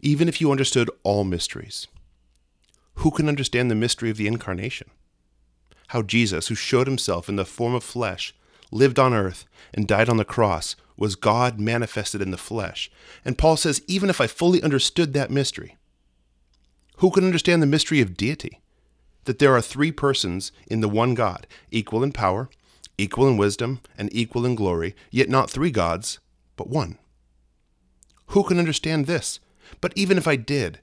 Even 0.00 0.28
if 0.28 0.40
you 0.40 0.50
understood 0.50 0.90
all 1.02 1.24
mysteries, 1.24 1.88
who 2.94 3.10
can 3.10 3.28
understand 3.28 3.70
the 3.70 3.74
mystery 3.74 4.10
of 4.10 4.16
the 4.16 4.26
incarnation? 4.26 4.90
How 5.88 6.02
Jesus, 6.02 6.48
who 6.48 6.54
showed 6.54 6.86
himself 6.86 7.28
in 7.28 7.36
the 7.36 7.44
form 7.44 7.74
of 7.74 7.82
flesh, 7.82 8.34
lived 8.70 8.98
on 8.98 9.14
earth, 9.14 9.46
and 9.72 9.88
died 9.88 10.08
on 10.08 10.16
the 10.16 10.24
cross, 10.24 10.76
was 10.96 11.16
God 11.16 11.58
manifested 11.58 12.20
in 12.20 12.30
the 12.30 12.36
flesh. 12.36 12.90
And 13.24 13.38
Paul 13.38 13.56
says, 13.56 13.82
even 13.86 14.10
if 14.10 14.20
I 14.20 14.26
fully 14.26 14.62
understood 14.62 15.12
that 15.14 15.30
mystery, 15.30 15.76
who 16.96 17.10
can 17.10 17.24
understand 17.24 17.62
the 17.62 17.66
mystery 17.66 18.00
of 18.00 18.16
deity? 18.16 18.60
That 19.24 19.38
there 19.38 19.54
are 19.54 19.62
three 19.62 19.92
persons 19.92 20.52
in 20.66 20.80
the 20.80 20.88
one 20.88 21.14
God, 21.14 21.46
equal 21.70 22.02
in 22.02 22.12
power, 22.12 22.48
equal 22.98 23.28
in 23.28 23.36
wisdom 23.36 23.80
and 23.96 24.12
equal 24.12 24.44
in 24.44 24.56
glory, 24.56 24.94
yet 25.10 25.28
not 25.28 25.48
three 25.48 25.70
gods, 25.70 26.18
but 26.56 26.68
one. 26.68 26.98
Who 28.28 28.44
can 28.44 28.58
understand 28.58 29.06
this? 29.06 29.40
But 29.80 29.92
even 29.96 30.18
if 30.18 30.26
I 30.26 30.36
did, 30.36 30.80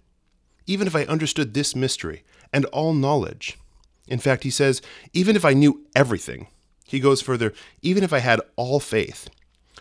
even 0.65 0.87
if 0.87 0.95
I 0.95 1.03
understood 1.03 1.53
this 1.53 1.75
mystery 1.75 2.23
and 2.51 2.65
all 2.65 2.93
knowledge, 2.93 3.57
in 4.07 4.19
fact, 4.19 4.43
he 4.43 4.49
says, 4.49 4.81
even 5.13 5.35
if 5.35 5.43
I 5.45 5.53
knew 5.53 5.85
everything, 5.95 6.47
he 6.85 6.99
goes 6.99 7.21
further, 7.21 7.53
even 7.81 8.03
if 8.03 8.13
I 8.13 8.19
had 8.19 8.41
all 8.55 8.79
faith, 8.79 9.29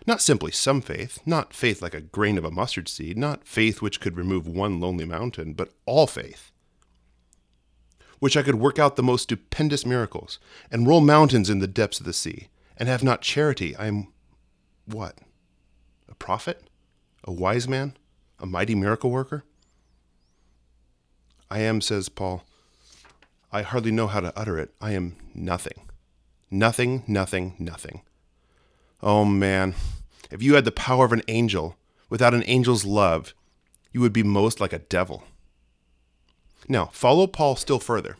not 0.06 0.20
simply 0.20 0.50
some 0.50 0.80
faith, 0.80 1.20
not 1.24 1.54
faith 1.54 1.80
like 1.80 1.94
a 1.94 2.00
grain 2.00 2.36
of 2.38 2.44
a 2.44 2.50
mustard 2.50 2.88
seed, 2.88 3.16
not 3.16 3.46
faith 3.46 3.80
which 3.80 4.00
could 4.00 4.16
remove 4.16 4.46
one 4.46 4.80
lonely 4.80 5.04
mountain, 5.04 5.52
but 5.52 5.72
all 5.86 6.06
faith, 6.06 6.50
which 8.24 8.38
I 8.38 8.42
could 8.42 8.54
work 8.54 8.78
out 8.78 8.96
the 8.96 9.02
most 9.02 9.24
stupendous 9.24 9.84
miracles, 9.84 10.38
and 10.70 10.86
roll 10.86 11.02
mountains 11.02 11.50
in 11.50 11.58
the 11.58 11.66
depths 11.66 12.00
of 12.00 12.06
the 12.06 12.14
sea, 12.14 12.48
and 12.74 12.88
have 12.88 13.04
not 13.04 13.20
charity, 13.20 13.76
I 13.76 13.86
am 13.86 14.14
what? 14.86 15.18
A 16.08 16.14
prophet? 16.14 16.70
A 17.24 17.30
wise 17.30 17.68
man? 17.68 17.98
A 18.38 18.46
mighty 18.46 18.74
miracle 18.74 19.10
worker? 19.10 19.44
I 21.50 21.58
am, 21.58 21.82
says 21.82 22.08
Paul. 22.08 22.46
I 23.52 23.60
hardly 23.60 23.90
know 23.90 24.06
how 24.06 24.20
to 24.20 24.32
utter 24.34 24.58
it. 24.58 24.72
I 24.80 24.92
am 24.92 25.16
nothing. 25.34 25.86
Nothing, 26.50 27.04
nothing, 27.06 27.56
nothing. 27.58 28.00
Oh 29.02 29.26
man, 29.26 29.74
if 30.30 30.42
you 30.42 30.54
had 30.54 30.64
the 30.64 30.72
power 30.72 31.04
of 31.04 31.12
an 31.12 31.24
angel 31.28 31.76
without 32.08 32.32
an 32.32 32.44
angel's 32.44 32.86
love, 32.86 33.34
you 33.92 34.00
would 34.00 34.14
be 34.14 34.22
most 34.22 34.62
like 34.62 34.72
a 34.72 34.78
devil. 34.78 35.24
Now, 36.68 36.86
follow 36.92 37.26
Paul 37.26 37.56
still 37.56 37.78
further. 37.78 38.16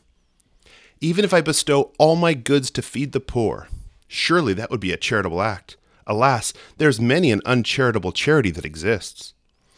Even 1.01 1.24
if 1.24 1.34
I 1.34 1.40
bestow 1.40 1.92
all 1.99 2.16
my 2.16 2.34
goods 2.34 2.70
to 2.72 2.82
feed 2.82 3.12
the 3.12 3.20
poor, 3.20 3.68
surely 4.07 4.55
that 4.55 4.70
would 4.70 4.80
be 4.80 4.92
a 4.92 4.97
charitable 4.97 5.42
act, 5.42 5.76
Alas, 6.07 6.53
there's 6.76 7.01
many 7.01 7.30
an 7.30 7.40
uncharitable 7.45 8.12
charity 8.12 8.51
that 8.51 8.64
exists. 8.64 9.34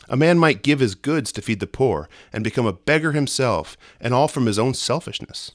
A 0.09 0.17
man 0.17 0.39
might 0.39 0.63
give 0.63 0.81
his 0.81 0.95
goods 0.95 1.33
to 1.33 1.43
feed 1.43 1.61
the 1.61 1.67
poor 1.67 2.09
and 2.33 2.45
become 2.45 2.67
a 2.67 2.73
beggar 2.73 3.13
himself, 3.13 3.77
and 4.01 4.15
all 4.15 4.29
from 4.29 4.47
his 4.47 4.59
own 4.59 4.75
selfishness. 4.75 5.53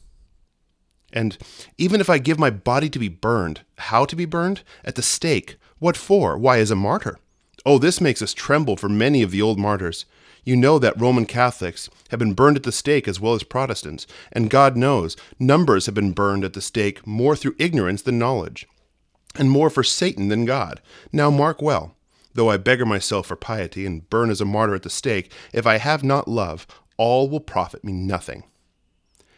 And 1.13 1.37
even 1.77 1.99
if 1.99 2.09
I 2.09 2.17
give 2.17 2.39
my 2.39 2.49
body 2.49 2.89
to 2.89 2.99
be 2.99 3.09
burned, 3.09 3.61
how 3.77 4.05
to 4.05 4.15
be 4.15 4.25
burned? 4.25 4.61
At 4.83 4.95
the 4.95 5.01
stake. 5.01 5.57
What 5.79 5.97
for? 5.97 6.37
Why, 6.37 6.59
as 6.59 6.71
a 6.71 6.75
martyr. 6.75 7.17
Oh, 7.65 7.77
this 7.77 7.99
makes 7.99 8.21
us 8.21 8.33
tremble 8.33 8.77
for 8.77 8.89
many 8.89 9.21
of 9.21 9.31
the 9.31 9.41
old 9.41 9.59
martyrs. 9.59 10.05
You 10.43 10.55
know 10.55 10.79
that 10.79 10.99
Roman 10.99 11.25
Catholics 11.25 11.89
have 12.09 12.19
been 12.19 12.33
burned 12.33 12.57
at 12.57 12.63
the 12.63 12.71
stake 12.71 13.07
as 13.07 13.19
well 13.19 13.33
as 13.33 13.43
Protestants, 13.43 14.07
and 14.31 14.49
God 14.49 14.75
knows 14.75 15.15
numbers 15.39 15.85
have 15.85 15.93
been 15.95 16.13
burned 16.13 16.43
at 16.43 16.53
the 16.53 16.61
stake 16.61 17.05
more 17.05 17.35
through 17.35 17.55
ignorance 17.59 18.01
than 18.01 18.17
knowledge, 18.17 18.67
and 19.35 19.51
more 19.51 19.69
for 19.69 19.83
Satan 19.83 20.29
than 20.29 20.45
God. 20.45 20.81
Now 21.11 21.29
mark 21.29 21.61
well, 21.61 21.95
though 22.33 22.49
I 22.49 22.57
beggar 22.57 22.85
myself 22.85 23.27
for 23.27 23.35
piety 23.35 23.85
and 23.85 24.09
burn 24.09 24.31
as 24.31 24.41
a 24.41 24.45
martyr 24.45 24.75
at 24.75 24.83
the 24.83 24.89
stake, 24.89 25.31
if 25.53 25.67
I 25.67 25.77
have 25.77 26.03
not 26.03 26.27
love, 26.27 26.65
all 26.97 27.29
will 27.29 27.39
profit 27.39 27.83
me 27.83 27.91
nothing. 27.91 28.43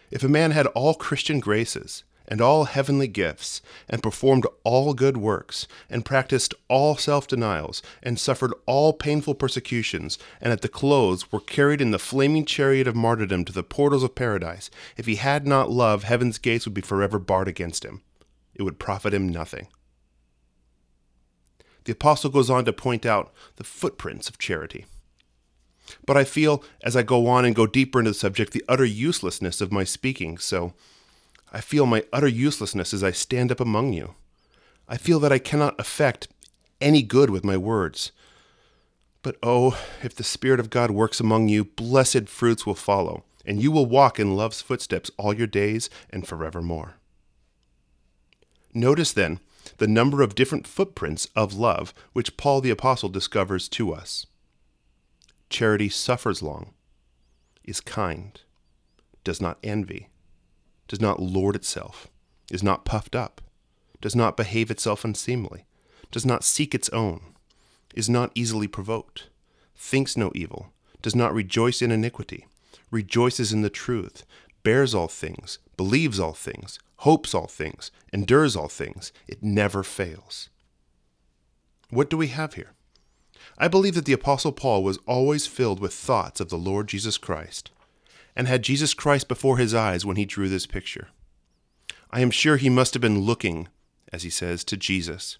If 0.10 0.24
a 0.24 0.30
man 0.30 0.52
had 0.52 0.68
all 0.68 0.94
Christian 0.94 1.40
graces, 1.40 2.04
and 2.34 2.42
all 2.42 2.64
heavenly 2.64 3.08
gifts, 3.08 3.62
and 3.88 4.02
performed 4.02 4.48
all 4.64 4.96
good 4.96 5.18
works, 5.18 5.68
and 5.88 6.04
practiced 6.04 6.56
all 6.68 6.98
self 6.98 7.28
denials, 7.28 7.84
and 8.02 8.20
suffered 8.20 8.52
all 8.66 8.92
painful 8.92 9.36
persecutions, 9.36 10.18
and 10.42 10.52
at 10.52 10.62
the 10.62 10.68
close 10.68 11.32
were 11.32 11.40
carried 11.40 11.80
in 11.80 11.92
the 11.92 12.00
flaming 12.00 12.44
chariot 12.44 12.88
of 12.88 12.96
martyrdom 12.96 13.46
to 13.46 13.54
the 13.54 13.62
portals 13.62 14.02
of 14.02 14.16
paradise, 14.16 14.72
if 14.98 15.06
he 15.06 15.18
had 15.18 15.46
not 15.46 15.70
love, 15.70 16.06
heaven's 16.06 16.40
gates 16.40 16.66
would 16.66 16.74
be 16.74 16.82
forever 16.82 17.20
barred 17.20 17.48
against 17.48 17.86
him. 17.86 18.02
It 18.56 18.64
would 18.64 18.80
profit 18.80 19.14
him 19.14 19.30
nothing. 19.30 19.68
The 21.84 21.94
apostle 21.94 22.32
goes 22.32 22.50
on 22.50 22.66
to 22.66 22.74
point 22.74 23.06
out 23.06 23.32
the 23.58 23.64
footprints 23.64 24.28
of 24.28 24.40
charity. 24.40 24.88
But 26.04 26.18
I 26.18 26.24
feel, 26.24 26.64
as 26.84 26.96
I 26.96 27.04
go 27.04 27.28
on 27.28 27.46
and 27.46 27.54
go 27.54 27.68
deeper 27.68 28.00
into 28.00 28.10
the 28.10 28.16
subject, 28.16 28.54
the 28.54 28.66
utter 28.68 28.86
uselessness 28.86 29.62
of 29.62 29.72
my 29.72 29.84
speaking, 29.84 30.40
so 30.40 30.74
I 31.56 31.62
feel 31.62 31.86
my 31.86 32.04
utter 32.12 32.28
uselessness 32.28 32.96
as 32.96 33.04
I 33.04 33.12
stand 33.12 33.52
up 33.52 33.60
among 33.60 33.94
you. 33.94 34.16
I 34.88 34.98
feel 34.98 35.20
that 35.20 35.32
I 35.32 35.38
cannot 35.38 35.80
effect 35.80 36.28
any 36.82 37.04
good 37.04 37.30
with 37.30 37.46
my 37.46 37.58
words. 37.58 38.12
But 39.22 39.38
oh, 39.44 39.80
if 40.02 40.16
the 40.16 40.24
Spirit 40.24 40.60
of 40.60 40.72
God 40.72 40.90
works 40.90 41.20
among 41.20 41.50
you, 41.50 41.64
blessed 41.64 42.28
fruits 42.28 42.66
will 42.66 42.74
follow, 42.74 43.24
and 43.46 43.62
you 43.62 43.72
will 43.72 43.86
walk 43.86 44.20
in 44.20 44.36
love's 44.36 44.62
footsteps 44.62 45.12
all 45.16 45.32
your 45.32 45.48
days 45.48 45.92
and 46.10 46.28
forevermore. 46.28 46.96
Notice 48.74 49.14
then 49.14 49.40
the 49.78 49.88
number 49.88 50.24
of 50.24 50.36
different 50.36 50.66
footprints 50.66 51.28
of 51.36 51.54
love 51.54 51.94
which 52.14 52.36
Paul 52.36 52.62
the 52.62 52.72
Apostle 52.72 53.10
discovers 53.10 53.70
to 53.70 53.94
us. 53.94 54.26
Charity 55.52 55.88
suffers 55.88 56.42
long, 56.42 56.74
is 57.64 57.80
kind, 57.80 58.42
does 59.24 59.40
not 59.40 59.60
envy 59.64 60.10
does 60.88 61.02
not 61.02 61.22
lord 61.22 61.56
itself, 61.56 62.08
is 62.52 62.64
not 62.64 62.86
puffed 62.86 63.16
up, 63.16 63.42
does 64.02 64.16
not 64.16 64.38
behave 64.38 64.70
itself 64.70 65.04
unseemly, 65.06 65.66
does 66.12 66.26
not 66.26 66.44
seek 66.44 66.76
its 66.76 66.90
own, 66.90 67.22
is 67.96 68.10
not 68.10 68.32
easily 68.36 68.68
provoked, 68.68 69.30
thinks 69.76 70.18
no 70.18 70.32
evil, 70.36 70.74
does 71.02 71.16
not 71.16 71.34
rejoice 71.34 71.82
in 71.82 71.92
iniquity, 71.92 72.48
rejoices 72.92 73.52
in 73.54 73.62
the 73.62 73.70
truth, 73.70 74.26
bears 74.64 74.94
all 74.96 75.08
things, 75.08 75.60
believes 75.78 76.20
all 76.20 76.34
things, 76.34 76.80
hopes 76.98 77.34
all 77.34 77.48
things, 77.48 77.92
endures 78.12 78.56
all 78.56 78.70
things. 78.70 79.12
It 79.28 79.44
never 79.44 79.84
fails. 79.84 80.50
What 81.90 82.10
do 82.10 82.18
we 82.18 82.28
have 82.28 82.54
here? 82.54 82.72
I 83.58 83.68
believe 83.68 83.96
that 83.96 84.06
the 84.06 84.14
Apostle 84.14 84.52
Paul 84.52 84.84
was 84.84 84.98
always 85.06 85.46
filled 85.46 85.80
with 85.80 85.94
thoughts 85.94 86.40
of 86.40 86.50
the 86.50 86.58
Lord 86.58 86.88
Jesus 86.88 87.18
Christ 87.18 87.72
and 88.36 88.48
had 88.48 88.64
Jesus 88.64 88.94
Christ 88.94 89.28
before 89.28 89.58
his 89.58 89.74
eyes 89.74 90.06
when 90.06 90.18
he 90.18 90.26
drew 90.26 90.50
this 90.50 90.66
picture. 90.66 91.10
I 92.12 92.20
am 92.22 92.32
sure 92.32 92.58
he 92.58 92.70
must 92.70 92.94
have 92.94 93.02
been 93.02 93.22
looking, 93.22 93.68
as 94.12 94.24
he 94.24 94.30
says, 94.30 94.64
to 94.66 94.78
Jesus, 94.78 95.38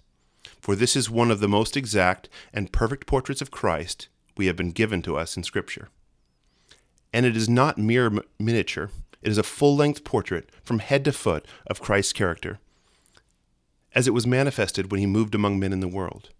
for 0.60 0.74
this 0.74 0.96
is 0.96 1.08
one 1.08 1.30
of 1.30 1.40
the 1.40 1.48
most 1.48 1.76
exact 1.76 2.28
and 2.52 2.72
perfect 2.72 3.06
portraits 3.06 3.40
of 3.40 3.50
Christ 3.50 4.08
we 4.36 4.46
have 4.46 4.56
been 4.56 4.72
given 4.72 5.02
to 5.02 5.16
us 5.16 5.36
in 5.36 5.42
Scripture. 5.42 5.88
And 7.12 7.24
it 7.24 7.36
is 7.36 7.48
not 7.48 7.78
mere 7.78 8.10
miniature, 8.38 8.90
it 9.22 9.30
is 9.30 9.38
a 9.38 9.42
full 9.42 9.76
length 9.76 10.04
portrait 10.04 10.50
from 10.62 10.80
head 10.80 11.04
to 11.04 11.12
foot 11.12 11.46
of 11.66 11.80
Christ's 11.80 12.12
character, 12.12 12.58
as 13.94 14.08
it 14.08 14.14
was 14.14 14.26
manifested 14.26 14.90
when 14.90 15.00
he 15.00 15.06
moved 15.06 15.34
among 15.34 15.58
men 15.58 15.72
in 15.72 15.80
the 15.80 15.88
world. 15.88 16.30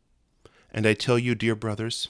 And 0.72 0.86
I 0.86 0.94
tell 0.94 1.18
you, 1.18 1.36
dear 1.36 1.54
brothers, 1.54 2.08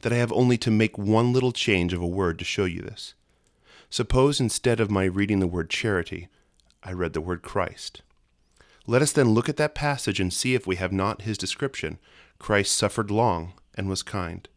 that 0.00 0.12
I 0.12 0.16
have 0.16 0.32
only 0.32 0.58
to 0.58 0.70
make 0.70 0.98
one 0.98 1.32
little 1.32 1.52
change 1.52 1.92
of 1.92 2.02
a 2.02 2.06
word 2.06 2.38
to 2.40 2.44
show 2.44 2.64
you 2.64 2.82
this. 2.82 3.14
Suppose 3.90 4.40
instead 4.40 4.80
of 4.80 4.90
my 4.90 5.04
reading 5.04 5.40
the 5.40 5.46
word 5.46 5.70
charity, 5.70 6.28
I 6.82 6.92
read 6.92 7.14
the 7.14 7.20
word 7.20 7.42
Christ. 7.42 8.02
Let 8.86 9.02
us 9.02 9.12
then 9.12 9.30
look 9.30 9.48
at 9.48 9.56
that 9.56 9.74
passage 9.74 10.20
and 10.20 10.32
see 10.32 10.54
if 10.54 10.66
we 10.66 10.76
have 10.76 10.92
not 10.92 11.22
his 11.22 11.38
description. 11.38 11.98
Christ 12.38 12.76
suffered 12.76 13.10
long 13.10 13.54
and 13.74 13.88
was 13.88 14.02
kind. 14.02 14.48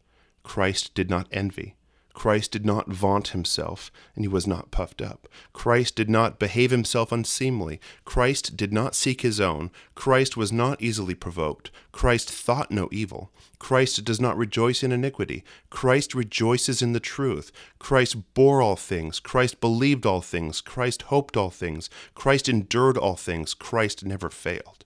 Christ 0.42 0.94
did 0.94 1.10
not 1.10 1.28
envy. 1.30 1.76
Christ 2.14 2.52
did 2.52 2.66
not 2.66 2.88
vaunt 2.90 3.28
himself, 3.28 3.90
and 4.14 4.24
he 4.24 4.28
was 4.28 4.46
not 4.46 4.70
puffed 4.70 5.00
up. 5.00 5.28
Christ 5.52 5.96
did 5.96 6.10
not 6.10 6.38
behave 6.38 6.70
himself 6.70 7.12
unseemly. 7.12 7.80
Christ 8.04 8.56
did 8.56 8.72
not 8.72 8.94
seek 8.94 9.22
his 9.22 9.40
own. 9.40 9.70
Christ 9.94 10.36
was 10.36 10.52
not 10.52 10.80
easily 10.82 11.14
provoked. 11.14 11.70
Christ 11.90 12.30
thought 12.30 12.70
no 12.70 12.88
evil. 12.92 13.32
Christ 13.58 14.04
does 14.04 14.20
not 14.20 14.36
rejoice 14.36 14.82
in 14.82 14.92
iniquity. 14.92 15.44
Christ 15.70 16.14
rejoices 16.14 16.82
in 16.82 16.92
the 16.92 17.00
truth. 17.00 17.52
Christ 17.78 18.34
bore 18.34 18.60
all 18.60 18.76
things. 18.76 19.20
Christ 19.20 19.60
believed 19.60 20.04
all 20.04 20.20
things. 20.20 20.60
Christ 20.60 21.02
hoped 21.02 21.36
all 21.36 21.50
things. 21.50 21.88
Christ 22.14 22.48
endured 22.48 22.98
all 22.98 23.16
things. 23.16 23.54
Christ 23.54 24.04
never 24.04 24.30
failed. 24.30 24.84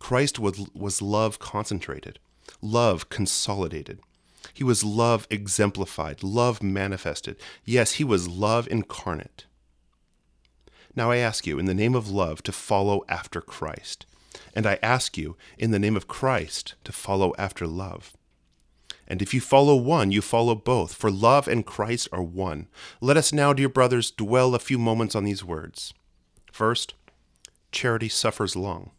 Christ 0.00 0.38
was, 0.38 0.68
was 0.74 1.00
love 1.00 1.38
concentrated, 1.38 2.18
love 2.60 3.08
consolidated. 3.10 4.00
He 4.60 4.64
was 4.64 4.84
love 4.84 5.26
exemplified, 5.30 6.22
love 6.22 6.62
manifested. 6.62 7.38
Yes, 7.64 7.92
he 7.92 8.04
was 8.04 8.28
love 8.28 8.68
incarnate. 8.70 9.46
Now 10.94 11.10
I 11.10 11.16
ask 11.16 11.46
you, 11.46 11.58
in 11.58 11.64
the 11.64 11.72
name 11.72 11.94
of 11.94 12.10
love, 12.10 12.42
to 12.42 12.52
follow 12.52 13.02
after 13.08 13.40
Christ. 13.40 14.04
And 14.54 14.66
I 14.66 14.78
ask 14.82 15.16
you, 15.16 15.38
in 15.56 15.70
the 15.70 15.78
name 15.78 15.96
of 15.96 16.08
Christ, 16.08 16.74
to 16.84 16.92
follow 16.92 17.32
after 17.38 17.66
love. 17.66 18.12
And 19.08 19.22
if 19.22 19.32
you 19.32 19.40
follow 19.40 19.76
one, 19.76 20.12
you 20.12 20.20
follow 20.20 20.54
both, 20.54 20.92
for 20.92 21.10
love 21.10 21.48
and 21.48 21.64
Christ 21.64 22.08
are 22.12 22.22
one. 22.22 22.68
Let 23.00 23.16
us 23.16 23.32
now, 23.32 23.54
dear 23.54 23.70
brothers, 23.70 24.10
dwell 24.10 24.54
a 24.54 24.58
few 24.58 24.76
moments 24.78 25.14
on 25.14 25.24
these 25.24 25.42
words. 25.42 25.94
First, 26.52 26.92
charity 27.72 28.10
suffers 28.10 28.56
long. 28.56 28.90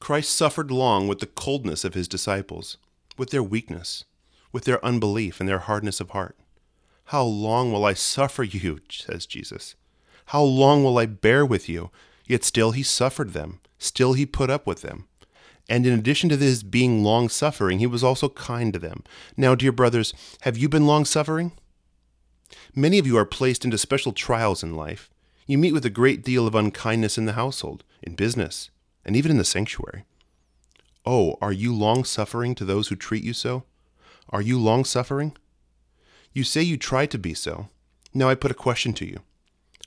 Christ 0.00 0.36
suffered 0.36 0.72
long 0.72 1.06
with 1.06 1.20
the 1.20 1.26
coldness 1.26 1.84
of 1.84 1.94
his 1.94 2.08
disciples 2.08 2.76
with 3.20 3.28
their 3.28 3.42
weakness, 3.42 4.06
with 4.50 4.64
their 4.64 4.82
unbelief 4.82 5.40
and 5.40 5.48
their 5.48 5.58
hardness 5.58 6.00
of 6.00 6.08
heart. 6.10 6.38
How 7.04 7.22
long 7.22 7.70
will 7.70 7.84
I 7.84 7.92
suffer 7.92 8.42
you, 8.42 8.80
says 8.90 9.26
Jesus? 9.26 9.74
How 10.26 10.42
long 10.42 10.82
will 10.82 10.96
I 10.96 11.04
bear 11.04 11.44
with 11.44 11.68
you? 11.68 11.90
Yet 12.26 12.44
still 12.44 12.70
he 12.70 12.82
suffered 12.82 13.34
them, 13.34 13.60
still 13.78 14.14
he 14.14 14.24
put 14.24 14.48
up 14.48 14.66
with 14.66 14.80
them. 14.80 15.06
And 15.68 15.86
in 15.86 15.98
addition 15.98 16.30
to 16.30 16.36
this 16.38 16.62
being 16.62 17.04
long 17.04 17.28
suffering, 17.28 17.78
he 17.78 17.86
was 17.86 18.02
also 18.02 18.30
kind 18.30 18.72
to 18.72 18.78
them. 18.78 19.04
Now, 19.36 19.54
dear 19.54 19.70
brothers, 19.70 20.14
have 20.40 20.56
you 20.56 20.70
been 20.70 20.86
long 20.86 21.04
suffering? 21.04 21.52
Many 22.74 22.98
of 22.98 23.06
you 23.06 23.18
are 23.18 23.26
placed 23.26 23.66
into 23.66 23.76
special 23.76 24.12
trials 24.12 24.62
in 24.62 24.74
life. 24.74 25.10
You 25.46 25.58
meet 25.58 25.74
with 25.74 25.84
a 25.84 25.90
great 25.90 26.24
deal 26.24 26.46
of 26.46 26.54
unkindness 26.54 27.18
in 27.18 27.26
the 27.26 27.34
household, 27.34 27.84
in 28.02 28.14
business, 28.14 28.70
and 29.04 29.14
even 29.14 29.30
in 29.30 29.36
the 29.36 29.44
sanctuary. 29.44 30.06
Oh, 31.06 31.36
are 31.40 31.52
you 31.52 31.74
long 31.74 32.04
suffering 32.04 32.54
to 32.56 32.64
those 32.64 32.88
who 32.88 32.96
treat 32.96 33.24
you 33.24 33.32
so? 33.32 33.64
Are 34.28 34.42
you 34.42 34.58
long 34.58 34.84
suffering? 34.84 35.36
You 36.32 36.44
say 36.44 36.62
you 36.62 36.76
try 36.76 37.06
to 37.06 37.18
be 37.18 37.34
so. 37.34 37.68
Now 38.12 38.28
I 38.28 38.34
put 38.34 38.50
a 38.50 38.54
question 38.54 38.92
to 38.94 39.06
you. 39.06 39.20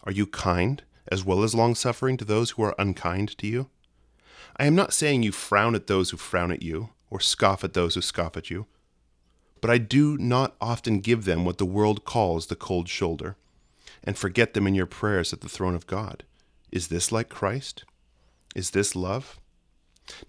Are 0.03 0.11
you 0.11 0.25
kind 0.25 0.83
as 1.11 1.23
well 1.23 1.43
as 1.43 1.55
long 1.55 1.75
suffering 1.75 2.17
to 2.17 2.25
those 2.25 2.51
who 2.51 2.63
are 2.63 2.75
unkind 2.77 3.37
to 3.37 3.47
you? 3.47 3.69
I 4.57 4.65
am 4.65 4.75
not 4.75 4.93
saying 4.93 5.23
you 5.23 5.31
frown 5.31 5.75
at 5.75 5.87
those 5.87 6.09
who 6.09 6.17
frown 6.17 6.51
at 6.51 6.61
you, 6.61 6.89
or 7.09 7.19
scoff 7.19 7.63
at 7.63 7.73
those 7.73 7.95
who 7.95 8.01
scoff 8.01 8.35
at 8.35 8.49
you, 8.49 8.65
but 9.61 9.69
I 9.69 9.77
do 9.77 10.17
not 10.17 10.55
often 10.59 10.99
give 10.99 11.25
them 11.25 11.45
what 11.45 11.57
the 11.57 11.65
world 11.65 12.05
calls 12.05 12.47
the 12.47 12.55
cold 12.55 12.89
shoulder, 12.89 13.35
and 14.03 14.17
forget 14.17 14.53
them 14.53 14.67
in 14.67 14.75
your 14.75 14.85
prayers 14.85 15.31
at 15.31 15.41
the 15.41 15.49
throne 15.49 15.75
of 15.75 15.87
God. 15.87 16.23
Is 16.71 16.87
this 16.89 17.11
like 17.11 17.29
Christ? 17.29 17.85
Is 18.55 18.71
this 18.71 18.95
love? 18.95 19.39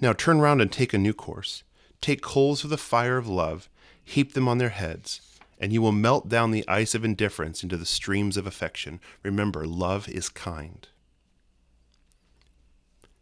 Now 0.01 0.13
turn 0.13 0.41
round 0.41 0.61
and 0.61 0.71
take 0.71 0.93
a 0.93 0.99
new 0.99 1.13
course. 1.13 1.63
Take 2.01 2.21
coals 2.21 2.65
of 2.65 2.71
the 2.71 2.77
fire 2.77 3.17
of 3.17 3.27
love, 3.27 3.69
heap 4.05 4.35
them 4.35 4.47
on 4.47 4.59
their 4.59 4.69
heads, 4.71 5.21
and 5.59 5.73
you 5.73 5.81
will 5.81 5.93
melt 5.93 6.29
down 6.29 6.51
the 6.51 6.69
ice 6.69 6.95
of 6.95 7.05
indifference 7.05 7.63
into 7.63 7.77
the 7.77 7.87
streams 7.87 8.37
of 8.37 8.47
affection. 8.47 9.01
Remember, 9.23 9.67
love 9.67 10.09
is 10.09 10.29
kind. 10.29 10.89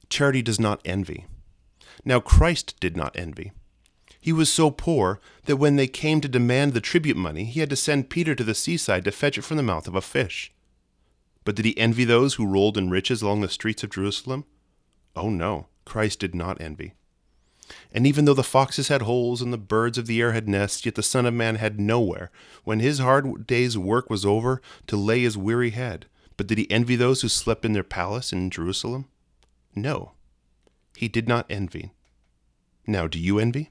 charity 0.09 0.43
does 0.43 0.61
not 0.61 0.81
envy. 0.85 1.27
Now 2.05 2.21
Christ 2.21 2.75
did 2.81 2.97
not 2.97 3.17
envy. 3.17 3.53
He 4.21 4.33
was 4.33 4.53
so 4.53 4.71
poor 4.71 5.21
that 5.47 5.57
when 5.57 5.77
they 5.77 5.87
came 5.87 6.21
to 6.21 6.29
demand 6.29 6.75
the 6.75 6.81
tribute 6.81 7.17
money, 7.17 7.45
he 7.45 7.61
had 7.61 7.71
to 7.71 7.77
send 7.77 8.11
Peter 8.11 8.35
to 8.35 8.45
the 8.45 8.55
seaside 8.55 9.05
to 9.05 9.11
fetch 9.11 9.39
it 9.39 9.43
from 9.43 9.57
the 9.57 9.63
mouth 9.63 9.89
of 9.89 9.95
a 9.95 10.01
fish. 10.01 10.53
But 11.45 11.57
did 11.57 11.65
he 11.65 11.77
envy 11.79 12.05
those 12.05 12.35
who 12.35 12.47
rolled 12.47 12.79
in 12.79 12.91
riches 12.91 13.23
along 13.23 13.41
the 13.41 13.49
streets 13.49 13.83
of 13.83 13.91
Jerusalem? 13.91 14.45
Oh 15.17 15.29
no, 15.29 15.67
Christ 15.93 16.21
did 16.21 16.35
not 16.35 16.59
envy. 16.59 16.95
And 17.93 18.07
even 18.07 18.25
though 18.25 18.33
the 18.33 18.43
foxes 18.43 18.89
had 18.89 19.03
holes 19.03 19.43
and 19.43 19.53
the 19.53 19.59
birds 19.59 19.99
of 19.99 20.07
the 20.07 20.23
air 20.23 20.33
had 20.33 20.49
nests, 20.49 20.87
yet 20.87 20.95
the 20.95 21.03
Son 21.03 21.27
of 21.27 21.35
Man 21.35 21.57
had 21.57 21.79
nowhere, 21.79 22.31
when 22.65 22.81
his 22.81 22.99
hard 22.99 23.47
day's 23.47 23.77
work 23.77 24.09
was 24.09 24.25
over, 24.25 24.63
to 24.87 24.97
lay 24.97 25.21
his 25.21 25.37
weary 25.37 25.69
head. 25.69 26.07
But 26.39 26.47
did 26.47 26.57
he 26.57 26.71
envy 26.71 26.97
those 26.97 27.21
who 27.21 27.29
slept 27.29 27.67
in 27.67 27.75
their 27.75 27.83
palace 27.83 28.33
in 28.33 28.49
Jerusalem? 28.49 29.05
No, 29.75 30.13
he 30.97 31.09
did 31.09 31.29
not 31.29 31.45
envy. 31.51 31.93
Now, 32.87 33.07
do 33.07 33.19
you 33.19 33.39
envy? 33.39 33.71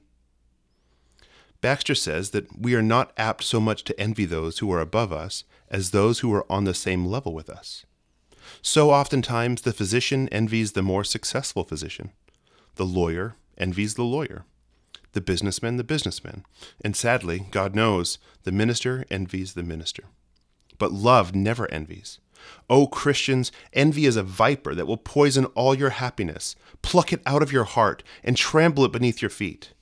Baxter 1.60 1.96
says 1.96 2.30
that 2.30 2.56
we 2.56 2.76
are 2.76 2.82
not 2.82 3.12
apt 3.16 3.42
so 3.42 3.58
much 3.58 3.82
to 3.82 4.00
envy 4.00 4.26
those 4.26 4.60
who 4.60 4.72
are 4.72 4.80
above 4.80 5.12
us 5.12 5.42
as 5.68 5.90
those 5.90 6.20
who 6.20 6.32
are 6.32 6.46
on 6.48 6.62
the 6.62 6.72
same 6.72 7.04
level 7.04 7.34
with 7.34 7.50
us. 7.50 7.84
So 8.60 8.90
oftentimes 8.90 9.62
the 9.62 9.72
physician 9.72 10.28
envies 10.30 10.72
the 10.72 10.82
more 10.82 11.04
successful 11.04 11.64
physician, 11.64 12.12
the 12.76 12.86
lawyer 12.86 13.36
envies 13.58 13.94
the 13.94 14.04
lawyer, 14.04 14.44
the 15.12 15.20
businessman 15.20 15.76
the 15.76 15.84
businessman, 15.84 16.44
and 16.84 16.96
sadly, 16.96 17.46
God 17.50 17.74
knows, 17.74 18.18
the 18.44 18.52
minister 18.52 19.04
envies 19.10 19.54
the 19.54 19.62
minister. 19.62 20.04
But 20.78 20.92
love 20.92 21.34
never 21.34 21.70
envies. 21.70 22.18
O 22.68 22.86
Christians, 22.86 23.52
envy 23.72 24.06
is 24.06 24.16
a 24.16 24.22
viper 24.22 24.74
that 24.74 24.86
will 24.86 24.96
poison 24.96 25.44
all 25.54 25.74
your 25.74 25.90
happiness, 25.90 26.56
pluck 26.82 27.12
it 27.12 27.22
out 27.24 27.42
of 27.42 27.52
your 27.52 27.64
heart, 27.64 28.02
and 28.24 28.36
trample 28.36 28.84
it 28.84 28.92
beneath 28.92 29.22
your 29.22 29.30
feet. 29.30 29.72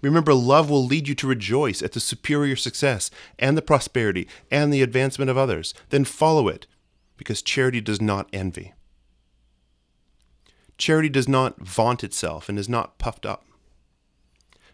Remember, 0.00 0.32
love 0.32 0.70
will 0.70 0.84
lead 0.84 1.08
you 1.08 1.14
to 1.16 1.26
rejoice 1.26 1.82
at 1.82 1.92
the 1.92 2.00
superior 2.00 2.56
success 2.56 3.10
and 3.38 3.56
the 3.56 3.62
prosperity 3.62 4.28
and 4.50 4.72
the 4.72 4.82
advancement 4.82 5.30
of 5.30 5.36
others. 5.36 5.74
Then 5.90 6.04
follow 6.04 6.48
it, 6.48 6.66
because 7.18 7.42
charity 7.42 7.82
does 7.82 8.00
not 8.00 8.28
envy. 8.32 8.72
Charity 10.78 11.10
does 11.10 11.28
not 11.28 11.60
vaunt 11.60 12.02
itself 12.02 12.48
and 12.48 12.58
is 12.58 12.68
not 12.68 12.98
puffed 12.98 13.26
up. 13.26 13.44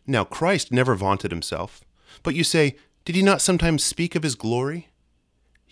Now, 0.07 0.22
Christ 0.22 0.70
never 0.70 0.95
vaunted 0.95 1.30
himself. 1.32 1.80
But 2.22 2.34
you 2.34 2.45
say, 2.45 2.76
did 3.05 3.16
he 3.16 3.22
not 3.22 3.40
sometimes 3.40 3.82
speak 3.82 4.14
of 4.14 4.22
his 4.22 4.34
glory? 4.34 4.88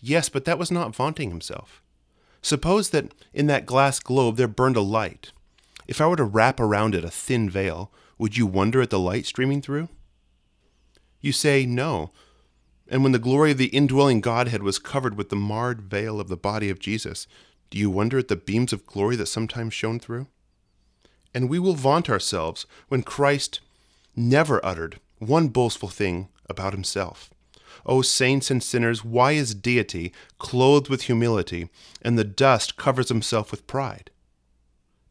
Yes, 0.01 0.29
but 0.29 0.45
that 0.47 0.59
was 0.59 0.71
not 0.71 0.97
vaunting 0.97 1.31
himself. 1.31 1.83
Suppose 2.41 2.91
that 2.91 3.13
in 3.33 3.47
that 3.47 3.67
glass 3.67 4.01
globe 4.01 4.37
there 4.37 4.49
burned 4.49 4.77
a 4.77 4.81
light. 4.81 5.33
If 5.87 6.01
I 6.01 6.07
were 6.07 6.17
to 6.17 6.25
wrap 6.25 6.59
around 6.59 6.95
it 6.95 7.05
a 7.05 7.11
thin 7.11 7.49
veil, 7.49 7.93
would 8.19 8.37
you 8.37 8.47
wonder 8.47 8.81
at 8.81 8.91
the 8.91 8.99
light 8.99 9.27
streaming 9.27 9.63
through? 9.63 9.89
You 11.21 11.33
say, 11.33 11.67
No. 11.67 12.11
And 12.93 13.03
when 13.03 13.13
the 13.13 13.19
glory 13.19 13.53
of 13.53 13.57
the 13.57 13.69
indwelling 13.69 14.21
Godhead 14.21 14.63
was 14.63 14.79
covered 14.79 15.17
with 15.17 15.31
the 15.31 15.35
marred 15.35 15.81
veil 15.81 16.21
of 16.21 16.29
the 16.29 16.37
body 16.37 16.69
of 16.69 16.79
Jesus, 16.79 17.27
do 17.71 17.79
you 17.79 17.89
wonder 17.89 18.19
at 18.19 18.29
the 18.29 18.37
beams 18.37 18.71
of 18.71 18.85
glory 18.85 19.17
that 19.17 19.29
sometimes 19.29 19.73
shone 19.73 19.99
through? 19.99 20.27
And 21.33 21.49
we 21.49 21.59
will 21.59 21.73
vaunt 21.73 22.11
ourselves 22.11 22.67
when 22.89 23.03
Christ 23.03 23.61
never 24.15 24.63
uttered 24.63 25.01
one 25.21 25.49
boastful 25.49 25.89
thing 25.89 26.29
about 26.51 26.75
himself. 26.75 27.31
O 27.87 28.03
saints 28.03 28.51
and 28.51 28.63
sinners, 28.63 29.03
why 29.03 29.33
is 29.33 29.55
deity 29.55 30.13
clothed 30.37 30.91
with 30.91 31.05
humility, 31.05 31.71
and 32.03 32.19
the 32.19 32.25
dust 32.25 32.77
covers 32.77 33.09
himself 33.09 33.51
with 33.51 33.67
pride? 33.67 34.11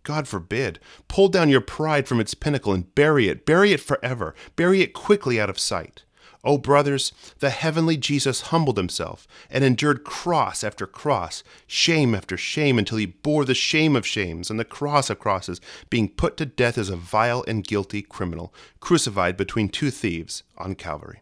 God 0.04 0.28
forbid. 0.28 0.80
Pull 1.08 1.30
down 1.30 1.50
your 1.50 1.62
pride 1.62 2.08
from 2.08 2.20
its 2.20 2.36
pinnacle 2.36 2.74
and 2.74 2.94
bury 2.94 3.28
it. 3.28 3.44
Bury 3.44 3.72
it 3.72 3.82
forever. 3.82 4.36
Bury 4.56 4.82
it 4.82 4.94
quickly 4.94 5.42
out 5.42 5.50
of 5.50 5.58
sight. 5.58 6.04
O 6.44 6.58
brothers, 6.58 7.12
the 7.40 7.52
heavenly 7.52 7.98
Jesus 7.98 8.42
humbled 8.42 8.78
himself 8.78 9.28
and 9.50 9.64
endured 9.64 10.04
cross 10.04 10.64
after 10.64 10.88
cross, 10.88 11.44
shame 11.68 12.16
after 12.16 12.36
shame, 12.36 12.80
until 12.80 12.98
he 12.98 13.06
bore 13.06 13.46
the 13.46 13.54
shame 13.54 13.96
of 13.96 14.08
shames 14.08 14.50
and 14.50 14.60
the 14.60 14.66
cross 14.66 15.10
of 15.12 15.20
crosses, 15.20 15.62
being 15.90 16.10
put 16.10 16.38
to 16.38 16.46
death 16.46 16.80
as 16.80 16.90
a 16.90 16.96
vile 16.96 17.44
and 17.48 17.68
guilty 17.68 18.02
criminal, 18.02 18.54
crucified 18.80 19.38
between 19.38 19.70
two 19.70 19.92
thieves 19.92 20.42
on 20.58 20.74
Calvary. 20.74 21.22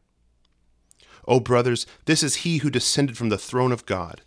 O 1.27 1.41
brothers, 1.41 1.85
this 2.05 2.23
is 2.23 2.35
he 2.35 2.59
who 2.59 2.69
descended 2.69 3.17
from 3.17 3.29
the 3.29 3.37
throne 3.37 3.73
of 3.73 3.85
God 3.85 4.21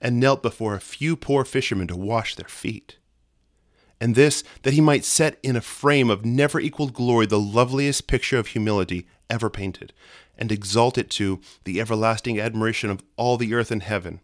and 0.00 0.18
knelt 0.18 0.42
before 0.42 0.74
a 0.74 0.80
few 0.80 1.14
poor 1.14 1.44
fishermen 1.44 1.86
to 1.86 1.96
wash 1.96 2.34
their 2.34 2.48
feet 2.48 2.96
and 4.02 4.16
this 4.16 4.42
that 4.62 4.74
he 4.74 4.80
might 4.80 5.04
set 5.04 5.38
in 5.44 5.54
a 5.54 5.60
frame 5.60 6.10
of 6.10 6.24
never 6.24 6.58
equaled 6.58 6.92
glory 6.92 7.24
the 7.24 7.38
loveliest 7.38 8.08
picture 8.08 8.36
of 8.36 8.48
humility 8.48 9.06
ever 9.32 9.50
painted, 9.50 9.92
and 10.38 10.52
exalt 10.52 10.96
it 10.96 11.10
to 11.10 11.40
the 11.64 11.80
everlasting 11.80 12.38
admiration 12.38 12.90
of 12.90 13.02
all 13.16 13.36
the 13.36 13.54
earth 13.54 13.72
and 13.72 13.82
heaven. 13.82 14.20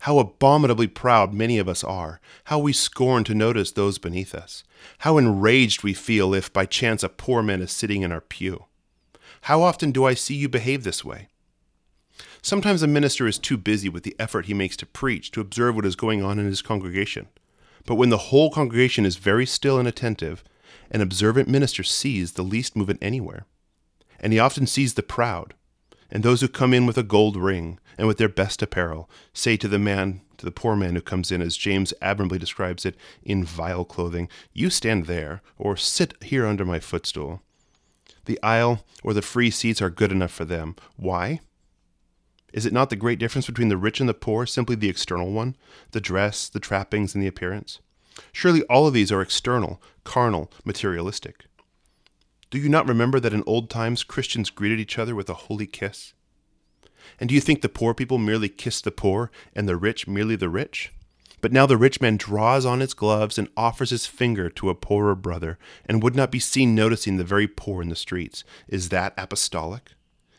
How 0.00 0.18
abominably 0.18 0.88
proud 0.88 1.32
many 1.32 1.58
of 1.58 1.68
us 1.68 1.84
are, 1.84 2.20
how 2.44 2.58
we 2.58 2.72
scorn 2.72 3.22
to 3.24 3.34
notice 3.34 3.70
those 3.70 3.98
beneath 3.98 4.34
us, 4.34 4.64
how 4.98 5.16
enraged 5.16 5.82
we 5.82 5.94
feel 5.94 6.34
if 6.34 6.52
by 6.52 6.66
chance 6.66 7.02
a 7.02 7.08
poor 7.08 7.42
man 7.42 7.62
is 7.62 7.70
sitting 7.70 8.02
in 8.02 8.10
our 8.10 8.20
pew. 8.20 8.64
How 9.42 9.62
often 9.62 9.92
do 9.92 10.04
I 10.04 10.14
see 10.14 10.34
you 10.34 10.48
behave 10.48 10.84
this 10.84 11.04
way? 11.04 11.28
Sometimes 12.42 12.82
a 12.82 12.86
minister 12.86 13.26
is 13.26 13.38
too 13.38 13.56
busy 13.56 13.88
with 13.88 14.02
the 14.02 14.16
effort 14.18 14.46
he 14.46 14.54
makes 14.54 14.76
to 14.78 14.86
preach 14.86 15.30
to 15.30 15.40
observe 15.40 15.74
what 15.76 15.86
is 15.86 15.96
going 15.96 16.22
on 16.22 16.38
in 16.38 16.46
his 16.46 16.60
congregation. 16.60 17.28
But 17.86 17.94
when 17.94 18.10
the 18.10 18.28
whole 18.28 18.50
congregation 18.50 19.06
is 19.06 19.16
very 19.16 19.46
still 19.46 19.78
and 19.78 19.88
attentive, 19.88 20.44
an 20.90 21.00
observant 21.00 21.48
minister 21.48 21.82
sees 21.82 22.32
the 22.32 22.42
least 22.42 22.76
movement 22.76 22.98
anywhere. 23.02 23.46
And 24.20 24.32
he 24.32 24.38
often 24.38 24.66
sees 24.66 24.94
the 24.94 25.02
proud, 25.02 25.54
and 26.10 26.22
those 26.22 26.40
who 26.40 26.48
come 26.48 26.72
in 26.72 26.86
with 26.86 26.96
a 26.96 27.02
gold 27.02 27.36
ring 27.36 27.78
and 27.98 28.06
with 28.06 28.18
their 28.18 28.28
best 28.28 28.62
apparel 28.62 29.10
say 29.32 29.56
to 29.56 29.68
the 29.68 29.78
man, 29.78 30.20
to 30.38 30.44
the 30.44 30.52
poor 30.52 30.76
man 30.76 30.94
who 30.94 31.00
comes 31.00 31.30
in, 31.30 31.40
as 31.42 31.56
James 31.56 31.94
admirably 32.00 32.38
describes 32.38 32.84
it, 32.84 32.96
in 33.22 33.44
vile 33.44 33.84
clothing, 33.84 34.28
You 34.52 34.70
stand 34.70 35.06
there, 35.06 35.42
or 35.58 35.76
sit 35.76 36.14
here 36.22 36.46
under 36.46 36.64
my 36.64 36.80
footstool. 36.80 37.42
The 38.26 38.42
aisle 38.42 38.84
or 39.02 39.12
the 39.12 39.22
free 39.22 39.50
seats 39.50 39.82
are 39.82 39.90
good 39.90 40.12
enough 40.12 40.32
for 40.32 40.44
them. 40.44 40.76
Why? 40.96 41.40
Is 42.52 42.64
it 42.64 42.72
not 42.72 42.88
the 42.88 42.96
great 42.96 43.18
difference 43.18 43.46
between 43.46 43.68
the 43.68 43.76
rich 43.76 44.00
and 44.00 44.08
the 44.08 44.14
poor 44.14 44.46
simply 44.46 44.76
the 44.76 44.88
external 44.88 45.32
one, 45.32 45.56
the 45.90 46.00
dress, 46.00 46.48
the 46.48 46.60
trappings, 46.60 47.14
and 47.14 47.22
the 47.22 47.28
appearance? 47.28 47.80
Surely 48.32 48.62
all 48.64 48.86
of 48.86 48.94
these 48.94 49.10
are 49.10 49.20
external, 49.20 49.82
carnal, 50.04 50.50
materialistic. 50.64 51.46
Do 52.54 52.60
you 52.60 52.68
not 52.68 52.86
remember 52.86 53.18
that 53.18 53.32
in 53.32 53.42
old 53.48 53.68
times 53.68 54.04
Christians 54.04 54.48
greeted 54.48 54.78
each 54.78 54.96
other 54.96 55.16
with 55.16 55.28
a 55.28 55.34
holy 55.34 55.66
kiss? 55.66 56.12
And 57.18 57.28
do 57.28 57.34
you 57.34 57.40
think 57.40 57.62
the 57.62 57.68
poor 57.68 57.94
people 57.94 58.16
merely 58.16 58.48
kiss 58.48 58.80
the 58.80 58.92
poor 58.92 59.32
and 59.56 59.68
the 59.68 59.76
rich 59.76 60.06
merely 60.06 60.36
the 60.36 60.48
rich? 60.48 60.92
But 61.40 61.50
now 61.50 61.66
the 61.66 61.76
rich 61.76 62.00
man 62.00 62.16
draws 62.16 62.64
on 62.64 62.78
his 62.78 62.94
gloves 62.94 63.38
and 63.38 63.48
offers 63.56 63.90
his 63.90 64.06
finger 64.06 64.48
to 64.50 64.70
a 64.70 64.76
poorer 64.76 65.16
brother, 65.16 65.58
and 65.84 66.00
would 66.00 66.14
not 66.14 66.30
be 66.30 66.38
seen 66.38 66.76
noticing 66.76 67.16
the 67.16 67.24
very 67.24 67.48
poor 67.48 67.82
in 67.82 67.88
the 67.88 67.96
streets. 67.96 68.44
Is 68.68 68.90
that 68.90 69.14
apostolic? 69.18 69.90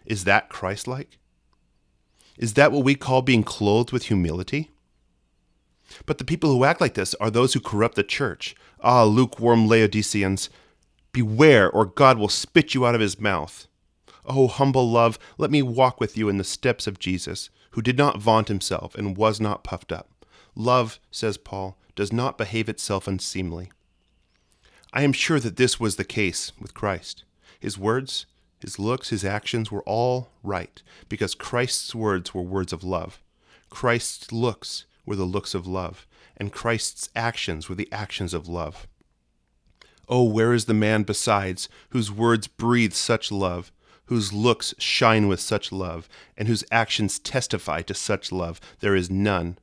Is 0.05 0.23
that 0.23 0.47
Christ 0.47 0.87
like? 0.87 1.17
Is 2.37 2.53
that 2.53 2.71
what 2.71 2.85
we 2.85 2.95
call 2.95 3.23
being 3.23 3.43
clothed 3.43 3.91
with 3.91 4.03
humility? 4.03 4.71
But 6.05 6.19
the 6.19 6.23
people 6.23 6.49
who 6.49 6.63
act 6.63 6.79
like 6.79 6.93
this 6.93 7.13
are 7.15 7.29
those 7.29 7.53
who 7.53 7.59
corrupt 7.59 7.95
the 7.95 8.03
church. 8.03 8.55
Ah, 8.79 9.03
lukewarm 9.03 9.67
Laodiceans, 9.67 10.49
beware, 11.15 11.71
or 11.71 11.85
God 11.85 12.17
will 12.17 12.27
spit 12.27 12.73
you 12.73 12.85
out 12.85 12.93
of 12.93 12.99
his 12.99 13.21
mouth. 13.21 13.69
Oh, 14.25 14.49
humble 14.49 14.91
love, 14.91 15.17
let 15.37 15.49
me 15.49 15.61
walk 15.61 16.01
with 16.01 16.17
you 16.17 16.27
in 16.27 16.37
the 16.37 16.43
steps 16.43 16.87
of 16.87 16.99
Jesus, 16.99 17.49
who 17.71 17.81
did 17.81 17.97
not 17.97 18.19
vaunt 18.19 18.49
himself 18.49 18.95
and 18.95 19.15
was 19.15 19.39
not 19.39 19.63
puffed 19.63 19.93
up. 19.93 20.25
Love, 20.57 20.99
says 21.11 21.37
Paul, 21.37 21.77
does 21.95 22.11
not 22.11 22.37
behave 22.37 22.67
itself 22.67 23.07
unseemly. 23.07 23.71
I 24.91 25.03
am 25.03 25.13
sure 25.13 25.39
that 25.39 25.55
this 25.55 25.79
was 25.79 25.95
the 25.95 26.03
case 26.03 26.51
with 26.59 26.73
Christ. 26.73 27.23
His 27.61 27.77
words, 27.77 28.25
his 28.59 28.77
looks, 28.77 29.07
his 29.07 29.23
actions 29.23 29.71
were 29.71 29.83
all 29.83 30.31
right, 30.43 30.83
because 31.07 31.33
Christ's 31.33 31.95
words 31.95 32.33
were 32.33 32.41
words 32.41 32.73
of 32.73 32.83
love. 32.83 33.21
Christ's 33.69 34.33
looks 34.33 34.85
were 35.05 35.15
the 35.15 35.23
looks 35.23 35.53
of 35.53 35.65
love, 35.65 36.05
and 36.35 36.51
Christ's 36.51 37.07
actions 37.15 37.69
were 37.69 37.75
the 37.75 37.91
actions 37.93 38.33
of 38.33 38.49
love. 38.49 38.85
Oh, 40.07 40.23
where 40.23 40.53
is 40.53 40.65
the 40.65 40.73
man 40.73 41.03
besides, 41.03 41.67
whose 41.89 42.11
words 42.11 42.47
breathe 42.47 42.93
such 42.93 43.31
love, 43.31 43.71
whose 44.05 44.33
looks 44.33 44.73
shine 44.77 45.27
with 45.27 45.39
such 45.39 45.71
love, 45.71 46.07
and 46.37 46.47
whose 46.47 46.63
actions 46.71 47.19
testify 47.19 47.81
to 47.83 47.93
such 47.93 48.31
love? 48.31 48.61
There 48.79 48.95
is 48.95 49.09
none. 49.09 49.57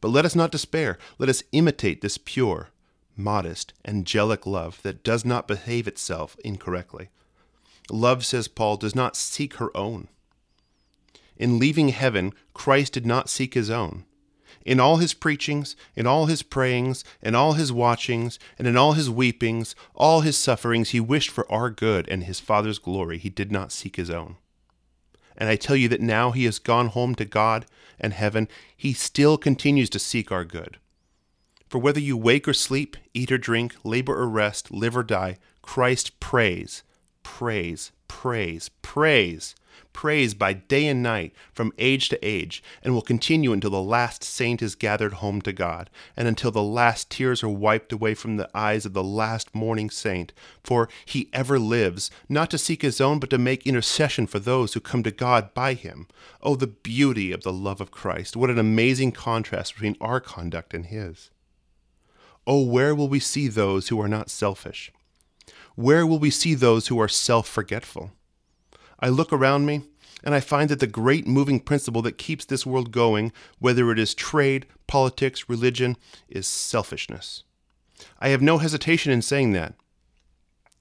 But 0.00 0.08
let 0.08 0.24
us 0.24 0.36
not 0.36 0.52
despair. 0.52 0.98
Let 1.18 1.28
us 1.28 1.42
imitate 1.52 2.00
this 2.00 2.18
pure, 2.18 2.68
modest, 3.16 3.72
angelic 3.84 4.46
love 4.46 4.80
that 4.82 5.02
does 5.02 5.24
not 5.24 5.48
behave 5.48 5.88
itself 5.88 6.36
incorrectly. 6.44 7.08
Love, 7.90 8.24
says 8.24 8.48
Paul, 8.48 8.76
does 8.76 8.94
not 8.94 9.16
seek 9.16 9.54
her 9.54 9.76
own. 9.76 10.08
In 11.36 11.58
leaving 11.58 11.88
heaven, 11.88 12.32
Christ 12.52 12.92
did 12.92 13.06
not 13.06 13.28
seek 13.28 13.54
his 13.54 13.70
own. 13.70 14.04
In 14.68 14.80
all 14.80 14.98
his 14.98 15.14
preachings, 15.14 15.76
in 15.96 16.06
all 16.06 16.26
his 16.26 16.42
prayings, 16.42 17.02
in 17.22 17.34
all 17.34 17.54
his 17.54 17.72
watchings, 17.72 18.38
and 18.58 18.68
in 18.68 18.76
all 18.76 18.92
his 18.92 19.08
weepings, 19.08 19.74
all 19.94 20.20
his 20.20 20.36
sufferings, 20.36 20.90
he 20.90 21.00
wished 21.00 21.30
for 21.30 21.50
our 21.50 21.70
good 21.70 22.06
and 22.10 22.24
his 22.24 22.38
Father's 22.38 22.78
glory. 22.78 23.16
He 23.16 23.30
did 23.30 23.50
not 23.50 23.72
seek 23.72 23.96
his 23.96 24.10
own. 24.10 24.36
And 25.38 25.48
I 25.48 25.56
tell 25.56 25.74
you 25.74 25.88
that 25.88 26.02
now 26.02 26.32
he 26.32 26.44
has 26.44 26.58
gone 26.58 26.88
home 26.88 27.14
to 27.14 27.24
God 27.24 27.64
and 27.98 28.12
heaven, 28.12 28.46
he 28.76 28.92
still 28.92 29.38
continues 29.38 29.88
to 29.88 29.98
seek 29.98 30.30
our 30.30 30.44
good. 30.44 30.76
For 31.70 31.78
whether 31.78 31.98
you 31.98 32.18
wake 32.18 32.46
or 32.46 32.52
sleep, 32.52 32.98
eat 33.14 33.32
or 33.32 33.38
drink, 33.38 33.74
labor 33.84 34.20
or 34.20 34.28
rest, 34.28 34.70
live 34.70 34.98
or 34.98 35.02
die, 35.02 35.38
Christ 35.62 36.20
prays, 36.20 36.82
prays, 37.22 37.90
prays, 38.06 38.68
prays 38.82 39.54
prays 39.92 40.34
by 40.34 40.52
day 40.52 40.86
and 40.86 41.02
night 41.02 41.32
from 41.52 41.72
age 41.78 42.08
to 42.08 42.18
age, 42.26 42.62
and 42.82 42.94
will 42.94 43.02
continue 43.02 43.52
until 43.52 43.70
the 43.70 43.82
last 43.82 44.22
saint 44.22 44.62
is 44.62 44.74
gathered 44.74 45.14
home 45.14 45.42
to 45.42 45.52
God, 45.52 45.90
and 46.16 46.28
until 46.28 46.50
the 46.50 46.62
last 46.62 47.10
tears 47.10 47.42
are 47.42 47.48
wiped 47.48 47.92
away 47.92 48.14
from 48.14 48.36
the 48.36 48.50
eyes 48.54 48.86
of 48.86 48.92
the 48.92 49.02
last 49.02 49.54
mourning 49.54 49.90
saint. 49.90 50.32
For 50.62 50.88
he 51.04 51.28
ever 51.32 51.58
lives, 51.58 52.10
not 52.28 52.50
to 52.50 52.58
seek 52.58 52.82
his 52.82 53.00
own, 53.00 53.18
but 53.18 53.30
to 53.30 53.38
make 53.38 53.66
intercession 53.66 54.26
for 54.26 54.38
those 54.38 54.74
who 54.74 54.80
come 54.80 55.02
to 55.02 55.10
God 55.10 55.52
by 55.54 55.74
him. 55.74 56.06
Oh, 56.42 56.54
the 56.54 56.66
beauty 56.66 57.32
of 57.32 57.42
the 57.42 57.52
love 57.52 57.80
of 57.80 57.90
Christ! 57.90 58.36
What 58.36 58.50
an 58.50 58.58
amazing 58.58 59.12
contrast 59.12 59.74
between 59.74 59.96
our 60.00 60.20
conduct 60.20 60.74
and 60.74 60.86
his. 60.86 61.30
Oh, 62.46 62.62
where 62.64 62.94
will 62.94 63.08
we 63.08 63.20
see 63.20 63.46
those 63.48 63.88
who 63.88 64.00
are 64.00 64.08
not 64.08 64.30
selfish? 64.30 64.90
Where 65.74 66.06
will 66.06 66.18
we 66.18 66.30
see 66.30 66.54
those 66.54 66.88
who 66.88 66.98
are 66.98 67.06
self 67.06 67.46
forgetful? 67.46 68.10
I 69.00 69.08
look 69.08 69.32
around 69.32 69.66
me 69.66 69.82
and 70.24 70.34
I 70.34 70.40
find 70.40 70.68
that 70.70 70.80
the 70.80 70.86
great 70.86 71.26
moving 71.26 71.60
principle 71.60 72.02
that 72.02 72.18
keeps 72.18 72.44
this 72.44 72.66
world 72.66 72.90
going, 72.90 73.32
whether 73.58 73.90
it 73.92 73.98
is 73.98 74.14
trade, 74.14 74.66
politics, 74.86 75.48
religion, 75.48 75.96
is 76.28 76.46
selfishness. 76.46 77.44
I 78.18 78.28
have 78.30 78.42
no 78.42 78.58
hesitation 78.58 79.12
in 79.12 79.22
saying 79.22 79.52
that. 79.52 79.74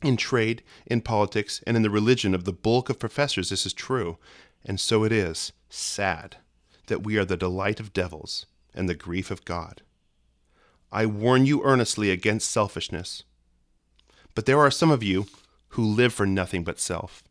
In 0.03 0.17
trade, 0.17 0.63
in 0.85 1.01
politics, 1.01 1.63
and 1.65 1.75
in 1.75 1.83
the 1.83 1.89
religion 1.89 2.35
of 2.35 2.45
the 2.45 2.53
bulk 2.53 2.89
of 2.89 2.99
professors, 2.99 3.49
this 3.49 3.65
is 3.65 3.73
true, 3.73 4.17
and 4.65 4.79
so 4.79 5.03
it 5.03 5.11
is 5.11 5.51
sad 5.69 6.37
that 6.87 7.03
we 7.03 7.17
are 7.17 7.25
the 7.25 7.37
delight 7.37 7.79
of 7.79 7.93
devils 7.93 8.45
and 8.73 8.87
the 8.87 8.95
grief 8.95 9.31
of 9.31 9.45
God. 9.45 9.81
I 10.91 11.05
warn 11.05 11.45
you 11.45 11.63
earnestly 11.63 12.11
against 12.11 12.49
selfishness. 12.49 13.23
But 14.35 14.45
there 14.45 14.59
are 14.59 14.71
some 14.71 14.91
of 14.91 15.03
you 15.03 15.25
who 15.69 15.83
live 15.83 16.13
for 16.13 16.25
nothing 16.25 16.63
but 16.63 16.79
self. 16.79 17.23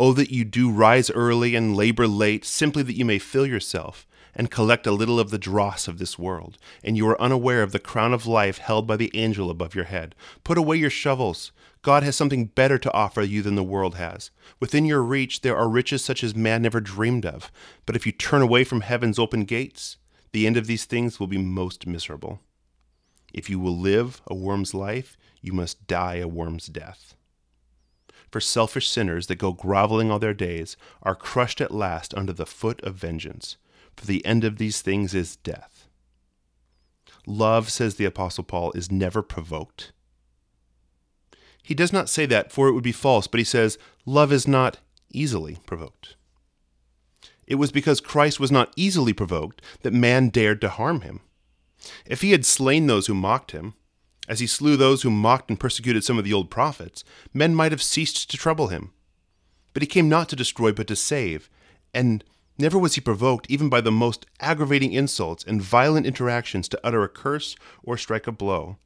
Oh, 0.00 0.12
that 0.12 0.30
you 0.30 0.44
do 0.44 0.70
rise 0.70 1.10
early 1.10 1.56
and 1.56 1.76
labor 1.76 2.06
late, 2.06 2.44
simply 2.44 2.84
that 2.84 2.96
you 2.96 3.04
may 3.04 3.18
fill 3.18 3.44
yourself 3.44 4.06
and 4.32 4.48
collect 4.48 4.86
a 4.86 4.92
little 4.92 5.18
of 5.18 5.30
the 5.30 5.38
dross 5.38 5.88
of 5.88 5.98
this 5.98 6.16
world, 6.16 6.56
and 6.84 6.96
you 6.96 7.08
are 7.08 7.20
unaware 7.20 7.64
of 7.64 7.72
the 7.72 7.80
crown 7.80 8.14
of 8.14 8.24
life 8.24 8.58
held 8.58 8.86
by 8.86 8.96
the 8.96 9.10
angel 9.14 9.50
above 9.50 9.74
your 9.74 9.86
head. 9.86 10.14
Put 10.44 10.56
away 10.56 10.76
your 10.76 10.88
shovels. 10.88 11.50
God 11.82 12.04
has 12.04 12.14
something 12.14 12.44
better 12.46 12.78
to 12.78 12.92
offer 12.92 13.22
you 13.22 13.42
than 13.42 13.56
the 13.56 13.64
world 13.64 13.96
has. 13.96 14.30
Within 14.60 14.84
your 14.84 15.02
reach 15.02 15.40
there 15.40 15.56
are 15.56 15.68
riches 15.68 16.04
such 16.04 16.22
as 16.22 16.36
man 16.36 16.62
never 16.62 16.80
dreamed 16.80 17.26
of. 17.26 17.50
But 17.84 17.96
if 17.96 18.06
you 18.06 18.12
turn 18.12 18.42
away 18.42 18.62
from 18.62 18.82
heaven's 18.82 19.18
open 19.18 19.44
gates, 19.44 19.96
the 20.30 20.46
end 20.46 20.56
of 20.56 20.68
these 20.68 20.84
things 20.84 21.18
will 21.18 21.26
be 21.26 21.38
most 21.38 21.88
miserable. 21.88 22.38
If 23.34 23.50
you 23.50 23.58
will 23.58 23.76
live 23.76 24.22
a 24.28 24.34
worm's 24.34 24.74
life, 24.74 25.16
you 25.40 25.52
must 25.52 25.88
die 25.88 26.16
a 26.16 26.28
worm's 26.28 26.66
death 26.66 27.16
for 28.30 28.40
selfish 28.40 28.88
sinners 28.88 29.26
that 29.26 29.36
go 29.36 29.52
groveling 29.52 30.10
all 30.10 30.18
their 30.18 30.34
days 30.34 30.76
are 31.02 31.14
crushed 31.14 31.60
at 31.60 31.70
last 31.70 32.14
under 32.14 32.32
the 32.32 32.46
foot 32.46 32.80
of 32.82 32.94
vengeance, 32.94 33.56
for 33.96 34.06
the 34.06 34.24
end 34.24 34.44
of 34.44 34.58
these 34.58 34.82
things 34.82 35.14
is 35.14 35.36
death. 35.36 35.88
Love, 37.26 37.70
says 37.70 37.96
the 37.96 38.04
Apostle 38.04 38.44
Paul, 38.44 38.72
is 38.72 38.90
never 38.90 39.22
provoked. 39.22 39.92
He 41.62 41.74
does 41.74 41.92
not 41.92 42.08
say 42.08 42.24
that, 42.26 42.50
for 42.50 42.68
it 42.68 42.72
would 42.72 42.84
be 42.84 42.92
false, 42.92 43.26
but 43.26 43.38
he 43.38 43.44
says, 43.44 43.76
Love 44.06 44.32
is 44.32 44.48
not 44.48 44.78
easily 45.10 45.58
provoked. 45.66 46.16
It 47.46 47.56
was 47.56 47.72
because 47.72 48.00
Christ 48.00 48.40
was 48.40 48.50
not 48.50 48.72
easily 48.76 49.12
provoked 49.12 49.62
that 49.82 49.92
man 49.92 50.28
dared 50.28 50.60
to 50.62 50.68
harm 50.68 51.02
him. 51.02 51.20
If 52.06 52.22
he 52.22 52.32
had 52.32 52.44
slain 52.46 52.86
those 52.86 53.06
who 53.06 53.14
mocked 53.14 53.52
him, 53.52 53.74
as 54.28 54.40
he 54.40 54.46
slew 54.46 54.76
those 54.76 55.02
who 55.02 55.10
mocked 55.10 55.48
and 55.48 55.58
persecuted 55.58 56.04
some 56.04 56.18
of 56.18 56.24
the 56.24 56.32
old 56.32 56.50
prophets, 56.50 57.02
men 57.32 57.54
might 57.54 57.72
have 57.72 57.82
ceased 57.82 58.30
to 58.30 58.36
trouble 58.36 58.68
him. 58.68 58.92
But 59.72 59.82
he 59.82 59.86
came 59.86 60.08
not 60.08 60.28
to 60.28 60.36
destroy, 60.36 60.70
but 60.70 60.86
to 60.88 60.96
save, 60.96 61.48
and 61.94 62.22
never 62.58 62.78
was 62.78 62.94
he 62.94 63.00
provoked, 63.00 63.46
even 63.48 63.68
by 63.68 63.80
the 63.80 63.90
most 63.90 64.26
aggravating 64.38 64.92
insults 64.92 65.44
and 65.44 65.62
violent 65.62 66.06
interactions, 66.06 66.68
to 66.68 66.80
utter 66.84 67.02
a 67.02 67.08
curse 67.08 67.56
or 67.82 67.96
strike 67.96 68.26
a 68.26 68.32
blow. 68.32 68.76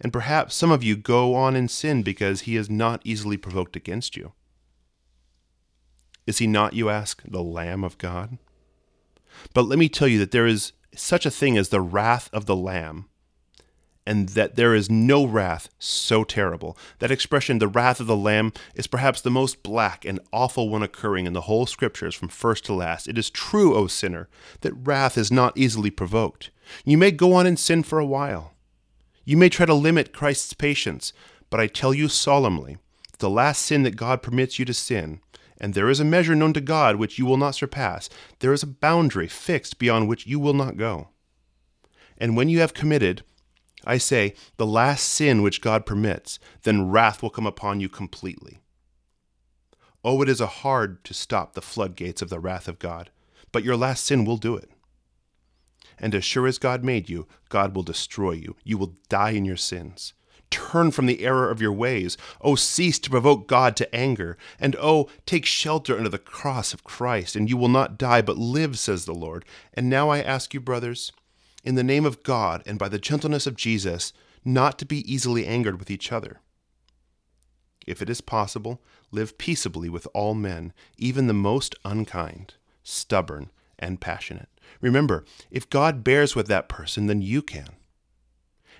And 0.00 0.12
perhaps 0.12 0.54
some 0.54 0.70
of 0.70 0.82
you 0.82 0.96
go 0.96 1.34
on 1.34 1.54
in 1.54 1.68
sin 1.68 2.02
because 2.02 2.42
he 2.42 2.56
is 2.56 2.70
not 2.70 3.02
easily 3.04 3.36
provoked 3.36 3.76
against 3.76 4.16
you. 4.16 4.32
Is 6.26 6.38
he 6.38 6.46
not, 6.46 6.74
you 6.74 6.88
ask, 6.88 7.22
the 7.26 7.42
Lamb 7.42 7.82
of 7.82 7.98
God? 7.98 8.38
But 9.54 9.62
let 9.62 9.78
me 9.78 9.88
tell 9.88 10.08
you 10.08 10.18
that 10.20 10.30
there 10.30 10.46
is 10.46 10.72
such 10.94 11.26
a 11.26 11.30
thing 11.30 11.58
as 11.58 11.68
the 11.68 11.80
wrath 11.80 12.30
of 12.32 12.46
the 12.46 12.56
Lamb 12.56 13.07
and 14.08 14.30
that 14.30 14.56
there 14.56 14.74
is 14.74 14.90
no 14.90 15.26
wrath 15.26 15.68
so 15.78 16.24
terrible. 16.24 16.78
That 16.98 17.10
expression, 17.10 17.58
the 17.58 17.68
wrath 17.68 18.00
of 18.00 18.06
the 18.06 18.16
Lamb, 18.16 18.54
is 18.74 18.86
perhaps 18.86 19.20
the 19.20 19.30
most 19.30 19.62
black 19.62 20.06
and 20.06 20.18
awful 20.32 20.70
one 20.70 20.82
occurring 20.82 21.26
in 21.26 21.34
the 21.34 21.42
whole 21.42 21.66
Scriptures 21.66 22.14
from 22.14 22.28
first 22.28 22.64
to 22.64 22.72
last. 22.72 23.06
It 23.06 23.18
is 23.18 23.28
true, 23.28 23.76
O 23.76 23.86
sinner, 23.86 24.30
that 24.62 24.72
wrath 24.72 25.18
is 25.18 25.30
not 25.30 25.58
easily 25.58 25.90
provoked. 25.90 26.48
You 26.86 26.96
may 26.96 27.10
go 27.10 27.34
on 27.34 27.46
in 27.46 27.58
sin 27.58 27.82
for 27.82 27.98
a 27.98 28.06
while. 28.06 28.54
You 29.26 29.36
may 29.36 29.50
try 29.50 29.66
to 29.66 29.74
limit 29.74 30.14
Christ's 30.14 30.54
patience, 30.54 31.12
but 31.50 31.60
I 31.60 31.66
tell 31.66 31.92
you 31.92 32.08
solemnly, 32.08 32.78
the 33.18 33.28
last 33.28 33.60
sin 33.60 33.82
that 33.82 33.96
God 33.96 34.22
permits 34.22 34.58
you 34.58 34.64
to 34.64 34.72
sin, 34.72 35.20
and 35.60 35.74
there 35.74 35.90
is 35.90 36.00
a 36.00 36.04
measure 36.04 36.34
known 36.34 36.54
to 36.54 36.62
God 36.62 36.96
which 36.96 37.18
you 37.18 37.26
will 37.26 37.36
not 37.36 37.56
surpass, 37.56 38.08
there 38.38 38.54
is 38.54 38.62
a 38.62 38.66
boundary 38.66 39.28
fixed 39.28 39.78
beyond 39.78 40.08
which 40.08 40.26
you 40.26 40.40
will 40.40 40.54
not 40.54 40.78
go. 40.78 41.08
And 42.16 42.38
when 42.38 42.48
you 42.48 42.60
have 42.60 42.72
committed, 42.72 43.22
I 43.88 43.96
say, 43.96 44.34
the 44.58 44.66
last 44.66 45.08
sin 45.08 45.42
which 45.42 45.62
God 45.62 45.86
permits, 45.86 46.38
then 46.62 46.90
wrath 46.90 47.22
will 47.22 47.30
come 47.30 47.46
upon 47.46 47.80
you 47.80 47.88
completely. 47.88 48.58
Oh, 50.04 50.20
it 50.20 50.28
is 50.28 50.42
a 50.42 50.46
hard 50.46 51.02
to 51.04 51.14
stop 51.14 51.54
the 51.54 51.62
floodgates 51.62 52.20
of 52.20 52.28
the 52.28 52.38
wrath 52.38 52.68
of 52.68 52.78
God, 52.78 53.10
but 53.50 53.64
your 53.64 53.76
last 53.76 54.04
sin 54.04 54.26
will 54.26 54.36
do 54.36 54.54
it. 54.54 54.70
And 55.98 56.14
as 56.14 56.24
sure 56.24 56.46
as 56.46 56.58
God 56.58 56.84
made 56.84 57.08
you, 57.08 57.26
God 57.48 57.74
will 57.74 57.82
destroy 57.82 58.32
you. 58.32 58.56
You 58.62 58.76
will 58.76 58.96
die 59.08 59.30
in 59.30 59.46
your 59.46 59.56
sins. 59.56 60.12
Turn 60.50 60.90
from 60.90 61.06
the 61.06 61.24
error 61.24 61.50
of 61.50 61.60
your 61.60 61.72
ways. 61.72 62.16
Oh, 62.42 62.56
cease 62.56 62.98
to 63.00 63.10
provoke 63.10 63.48
God 63.48 63.74
to 63.76 63.94
anger. 63.94 64.36
And 64.60 64.76
oh, 64.80 65.08
take 65.24 65.46
shelter 65.46 65.96
under 65.96 66.10
the 66.10 66.18
cross 66.18 66.74
of 66.74 66.84
Christ, 66.84 67.36
and 67.36 67.48
you 67.48 67.56
will 67.56 67.68
not 67.68 67.98
die, 67.98 68.20
but 68.20 68.36
live, 68.36 68.78
says 68.78 69.06
the 69.06 69.14
Lord. 69.14 69.46
And 69.72 69.88
now 69.88 70.10
I 70.10 70.20
ask 70.20 70.52
you, 70.52 70.60
brothers, 70.60 71.10
in 71.64 71.74
the 71.74 71.82
name 71.82 72.06
of 72.06 72.22
God 72.22 72.62
and 72.66 72.78
by 72.78 72.88
the 72.88 72.98
gentleness 72.98 73.46
of 73.46 73.56
Jesus, 73.56 74.12
not 74.44 74.78
to 74.78 74.86
be 74.86 75.10
easily 75.12 75.46
angered 75.46 75.78
with 75.78 75.90
each 75.90 76.12
other. 76.12 76.40
If 77.86 78.02
it 78.02 78.10
is 78.10 78.20
possible, 78.20 78.82
live 79.10 79.38
peaceably 79.38 79.88
with 79.88 80.06
all 80.14 80.34
men, 80.34 80.72
even 80.98 81.26
the 81.26 81.32
most 81.32 81.74
unkind, 81.84 82.54
stubborn, 82.82 83.50
and 83.78 84.00
passionate. 84.00 84.48
Remember, 84.80 85.24
if 85.50 85.70
God 85.70 86.04
bears 86.04 86.34
with 86.34 86.48
that 86.48 86.68
person, 86.68 87.06
then 87.06 87.22
you 87.22 87.42
can. 87.42 87.68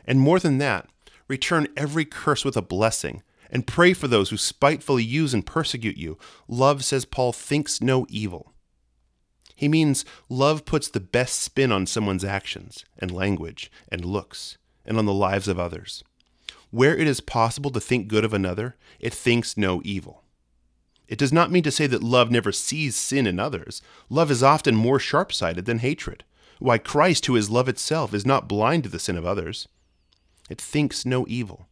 And 0.05 0.21
more 0.21 0.39
than 0.39 0.59
that, 0.59 0.89
return 1.27 1.69
every 1.77 2.05
curse 2.05 2.45
with 2.45 2.57
a 2.57 2.63
blessing, 2.63 3.23
and 3.51 3.67
pray 3.67 3.95
for 3.95 4.09
those 4.09 4.31
who 4.31 4.37
spitefully 4.37 5.05
use 5.05 5.33
and 5.33 5.45
persecute 5.45 5.97
you. 5.97 6.19
Love, 6.47 6.85
says 6.85 7.05
Paul, 7.05 7.33
thinks 7.33 7.81
no 7.81 8.07
evil. 8.11 8.53
He 9.59 9.67
means 9.67 10.05
love 10.29 10.65
puts 10.65 10.87
the 10.87 11.01
best 11.01 11.41
spin 11.41 11.73
on 11.73 11.85
someone's 11.85 12.23
actions 12.23 12.85
and 12.97 13.11
language 13.11 13.73
and 13.91 14.05
looks 14.05 14.57
and 14.87 14.97
on 14.97 15.05
the 15.05 15.13
lives 15.13 15.49
of 15.49 15.59
others. 15.59 16.05
Where 16.71 16.97
it 16.97 17.09
is 17.09 17.21
possible 17.21 17.73
to 17.73 17.81
think 17.81 18.07
good 18.07 18.25
of 18.25 18.33
another, 18.33 18.77
it 19.01 19.13
thinks 19.13 19.57
no 19.57 19.83
evil. 19.85 20.23
It 21.09 21.19
does 21.19 21.33
not 21.33 21.51
mean 21.51 21.65
to 21.65 21.73
say 21.73 21.89
that 21.89 22.05
love 22.05 22.31
never 22.31 22.53
sees 22.53 22.95
sin 22.95 23.27
in 23.27 23.41
others. 23.41 23.83
Love 24.09 24.31
is 24.31 24.45
often 24.45 24.77
more 24.77 25.01
sharp 25.01 25.33
sighted 25.33 25.65
than 25.65 25.81
hatred. 25.81 26.23
Why, 26.61 26.79
Christ, 26.79 27.27
who 27.27 27.35
is 27.35 27.51
love 27.51 27.69
itself, 27.69 28.15
is 28.15 28.25
not 28.25 28.47
blind 28.47 28.85
to 28.85 28.89
the 28.89 29.01
sin 29.01 29.17
of 29.17 29.27
others. 29.27 29.67
It 30.49 30.61
thinks 30.61 31.05
no 31.05 31.27
evil. 31.29 31.67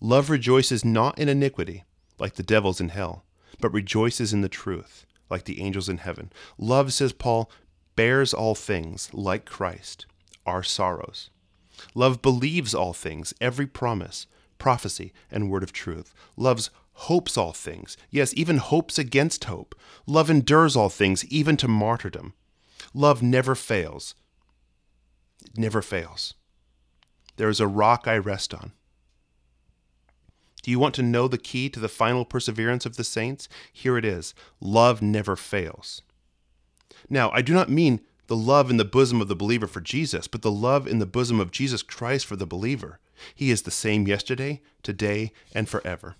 Love 0.00 0.30
rejoices 0.30 0.82
not 0.82 1.18
in 1.18 1.28
iniquity, 1.28 1.84
like 2.18 2.36
the 2.36 2.42
devils 2.42 2.80
in 2.80 2.88
hell, 2.88 3.26
but 3.60 3.70
rejoices 3.70 4.32
in 4.32 4.40
the 4.40 4.48
truth 4.48 5.04
like 5.32 5.44
the 5.44 5.62
angels 5.62 5.88
in 5.88 5.96
heaven. 5.96 6.30
Love, 6.58 6.92
says 6.92 7.14
Paul, 7.14 7.50
bears 7.96 8.34
all 8.34 8.54
things, 8.54 9.08
like 9.14 9.46
Christ, 9.46 10.04
our 10.44 10.62
sorrows. 10.62 11.30
Love 11.94 12.20
believes 12.20 12.74
all 12.74 12.92
things, 12.92 13.32
every 13.40 13.66
promise, 13.66 14.26
prophecy, 14.58 15.10
and 15.30 15.50
word 15.50 15.62
of 15.62 15.72
truth. 15.72 16.12
Loves 16.36 16.68
hopes 16.92 17.38
all 17.38 17.54
things, 17.54 17.96
yes, 18.10 18.34
even 18.36 18.58
hopes 18.58 18.98
against 18.98 19.44
hope. 19.44 19.74
Love 20.06 20.28
endures 20.28 20.76
all 20.76 20.90
things, 20.90 21.24
even 21.24 21.56
to 21.56 21.66
martyrdom. 21.66 22.34
Love 22.92 23.22
never 23.22 23.54
fails. 23.54 24.14
It 25.46 25.56
never 25.56 25.80
fails. 25.80 26.34
There 27.36 27.48
is 27.48 27.58
a 27.58 27.66
rock 27.66 28.06
I 28.06 28.18
rest 28.18 28.52
on. 28.52 28.72
Do 30.62 30.70
you 30.70 30.78
want 30.78 30.94
to 30.94 31.02
know 31.02 31.28
the 31.28 31.38
key 31.38 31.68
to 31.70 31.80
the 31.80 31.88
final 31.88 32.24
perseverance 32.24 32.86
of 32.86 32.96
the 32.96 33.04
saints? 33.04 33.48
Here 33.72 33.98
it 33.98 34.04
is 34.04 34.34
love 34.60 35.02
never 35.02 35.36
fails. 35.36 36.02
Now, 37.10 37.30
I 37.32 37.42
do 37.42 37.52
not 37.52 37.68
mean 37.68 38.00
the 38.28 38.36
love 38.36 38.70
in 38.70 38.76
the 38.76 38.84
bosom 38.84 39.20
of 39.20 39.28
the 39.28 39.36
believer 39.36 39.66
for 39.66 39.80
Jesus, 39.80 40.28
but 40.28 40.42
the 40.42 40.50
love 40.50 40.86
in 40.86 41.00
the 41.00 41.06
bosom 41.06 41.40
of 41.40 41.50
Jesus 41.50 41.82
Christ 41.82 42.24
for 42.26 42.36
the 42.36 42.46
believer. 42.46 42.98
He 43.34 43.50
is 43.50 43.62
the 43.62 43.70
same 43.70 44.06
yesterday, 44.06 44.62
today, 44.82 45.32
and 45.54 45.68
forever. 45.68 46.16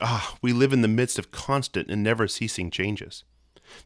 Ah, 0.00 0.36
we 0.40 0.52
live 0.52 0.72
in 0.72 0.82
the 0.82 0.88
midst 0.88 1.18
of 1.18 1.30
constant 1.30 1.90
and 1.90 2.02
never 2.02 2.26
ceasing 2.26 2.70
changes. 2.70 3.24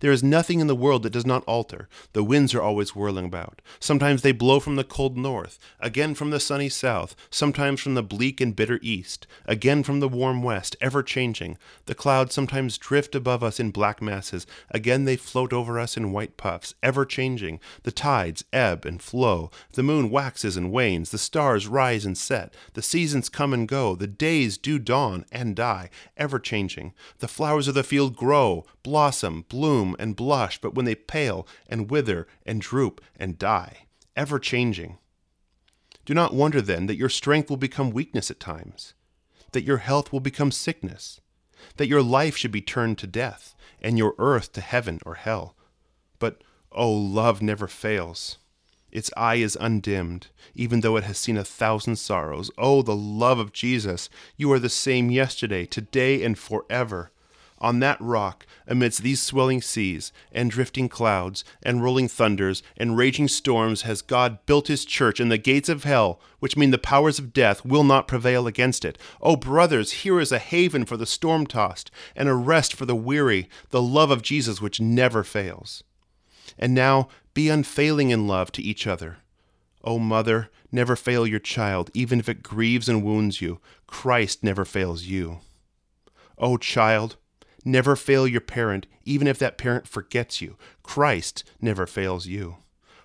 There 0.00 0.12
is 0.12 0.22
nothing 0.22 0.60
in 0.60 0.66
the 0.66 0.74
world 0.74 1.02
that 1.02 1.12
does 1.12 1.26
not 1.26 1.44
alter. 1.44 1.88
The 2.12 2.24
winds 2.24 2.54
are 2.54 2.62
always 2.62 2.94
whirling 2.94 3.26
about. 3.26 3.60
Sometimes 3.80 4.22
they 4.22 4.32
blow 4.32 4.60
from 4.60 4.76
the 4.76 4.84
cold 4.84 5.16
north, 5.16 5.58
again 5.80 6.14
from 6.14 6.30
the 6.30 6.40
sunny 6.40 6.68
south, 6.68 7.14
sometimes 7.30 7.80
from 7.80 7.94
the 7.94 8.02
bleak 8.02 8.40
and 8.40 8.54
bitter 8.54 8.78
east, 8.82 9.26
again 9.46 9.82
from 9.82 10.00
the 10.00 10.08
warm 10.08 10.42
west, 10.42 10.76
ever 10.80 11.02
changing. 11.02 11.58
The 11.86 11.94
clouds 11.94 12.34
sometimes 12.34 12.78
drift 12.78 13.14
above 13.14 13.42
us 13.42 13.60
in 13.60 13.70
black 13.70 14.02
masses, 14.02 14.46
again 14.70 15.04
they 15.04 15.16
float 15.16 15.52
over 15.52 15.78
us 15.78 15.96
in 15.96 16.12
white 16.12 16.36
puffs, 16.36 16.74
ever 16.82 17.04
changing. 17.04 17.60
The 17.82 17.92
tides 17.92 18.44
ebb 18.52 18.84
and 18.84 19.00
flow. 19.00 19.50
The 19.72 19.82
moon 19.82 20.10
waxes 20.10 20.56
and 20.56 20.72
wanes. 20.72 21.10
The 21.10 21.18
stars 21.18 21.66
rise 21.66 22.04
and 22.04 22.16
set. 22.16 22.54
The 22.74 22.82
seasons 22.82 23.28
come 23.28 23.52
and 23.52 23.68
go. 23.68 23.94
The 23.94 24.06
days 24.06 24.58
do 24.58 24.78
dawn 24.78 25.24
and 25.30 25.54
die, 25.54 25.90
ever 26.16 26.38
changing. 26.38 26.94
The 27.18 27.28
flowers 27.28 27.68
of 27.68 27.74
the 27.74 27.84
field 27.84 28.16
grow, 28.16 28.64
blossom, 28.82 29.44
bloom, 29.48 29.67
and 29.98 30.16
blush, 30.16 30.60
but 30.60 30.74
when 30.74 30.84
they 30.84 30.94
pale 30.94 31.46
and 31.68 31.90
wither 31.90 32.26
and 32.46 32.60
droop 32.60 33.00
and 33.16 33.38
die, 33.38 33.86
ever 34.16 34.38
changing. 34.38 34.98
Do 36.04 36.14
not 36.14 36.34
wonder 36.34 36.62
then 36.62 36.86
that 36.86 36.96
your 36.96 37.08
strength 37.08 37.50
will 37.50 37.58
become 37.58 37.90
weakness 37.90 38.30
at 38.30 38.40
times, 38.40 38.94
that 39.52 39.64
your 39.64 39.78
health 39.78 40.12
will 40.12 40.20
become 40.20 40.50
sickness, 40.50 41.20
that 41.76 41.88
your 41.88 42.02
life 42.02 42.36
should 42.36 42.52
be 42.52 42.62
turned 42.62 42.98
to 42.98 43.06
death, 43.06 43.54
and 43.80 43.98
your 43.98 44.14
earth 44.18 44.52
to 44.52 44.60
heaven 44.60 45.00
or 45.04 45.14
hell. 45.14 45.54
But, 46.18 46.42
oh, 46.72 46.90
love 46.90 47.42
never 47.42 47.68
fails. 47.68 48.38
Its 48.90 49.10
eye 49.16 49.34
is 49.34 49.56
undimmed, 49.60 50.28
even 50.54 50.80
though 50.80 50.96
it 50.96 51.04
has 51.04 51.18
seen 51.18 51.36
a 51.36 51.44
thousand 51.44 51.96
sorrows. 51.96 52.50
Oh, 52.56 52.80
the 52.80 52.96
love 52.96 53.38
of 53.38 53.52
Jesus! 53.52 54.08
You 54.36 54.50
are 54.52 54.58
the 54.58 54.70
same 54.70 55.10
yesterday, 55.10 55.66
today, 55.66 56.22
and 56.24 56.38
forever. 56.38 57.10
On 57.60 57.80
that 57.80 58.00
rock, 58.00 58.46
amidst 58.68 59.02
these 59.02 59.20
swelling 59.20 59.60
seas, 59.60 60.12
and 60.30 60.50
drifting 60.50 60.88
clouds, 60.88 61.44
and 61.62 61.82
rolling 61.82 62.06
thunders, 62.06 62.62
and 62.76 62.96
raging 62.96 63.26
storms, 63.26 63.82
has 63.82 64.00
God 64.00 64.44
built 64.46 64.68
his 64.68 64.84
church, 64.84 65.18
and 65.18 65.30
the 65.30 65.38
gates 65.38 65.68
of 65.68 65.82
hell, 65.82 66.20
which 66.38 66.56
mean 66.56 66.70
the 66.70 66.78
powers 66.78 67.18
of 67.18 67.32
death, 67.32 67.64
will 67.64 67.82
not 67.82 68.06
prevail 68.06 68.46
against 68.46 68.84
it. 68.84 68.96
O 69.20 69.34
brothers, 69.34 69.90
here 69.90 70.20
is 70.20 70.30
a 70.30 70.38
haven 70.38 70.84
for 70.84 70.96
the 70.96 71.06
storm 71.06 71.46
tossed, 71.46 71.90
and 72.14 72.28
a 72.28 72.34
rest 72.34 72.74
for 72.74 72.86
the 72.86 72.94
weary, 72.94 73.48
the 73.70 73.82
love 73.82 74.12
of 74.12 74.22
Jesus 74.22 74.60
which 74.60 74.80
never 74.80 75.24
fails. 75.24 75.82
And 76.56 76.74
now 76.74 77.08
be 77.34 77.48
unfailing 77.48 78.10
in 78.10 78.28
love 78.28 78.52
to 78.52 78.62
each 78.62 78.86
other. 78.86 79.18
O 79.82 79.98
mother, 79.98 80.48
never 80.70 80.94
fail 80.96 81.26
your 81.26 81.38
child, 81.40 81.90
even 81.94 82.20
if 82.20 82.28
it 82.28 82.42
grieves 82.42 82.88
and 82.88 83.02
wounds 83.02 83.40
you. 83.40 83.60
Christ 83.86 84.44
never 84.44 84.64
fails 84.64 85.04
you. 85.04 85.40
O 86.36 86.56
child, 86.56 87.16
Never 87.64 87.96
fail 87.96 88.26
your 88.26 88.40
parent, 88.40 88.86
even 89.04 89.26
if 89.26 89.38
that 89.38 89.58
parent 89.58 89.86
forgets 89.86 90.40
you. 90.40 90.56
Christ 90.82 91.44
never 91.60 91.86
fails 91.86 92.26
you. 92.26 92.56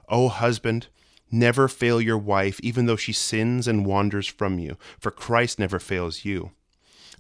O 0.10 0.30
husband, 0.30 0.88
never 1.32 1.68
fail 1.68 2.00
your 2.00 2.18
wife, 2.18 2.60
even 2.62 2.86
though 2.86 2.96
she 2.96 3.14
sins 3.14 3.68
and 3.68 3.86
wanders 3.86 4.28
from 4.28 4.60
you, 4.60 4.78
for 5.00 5.12
Christ 5.12 5.60
never 5.60 5.80
fails 5.80 6.24
you. 6.24 6.52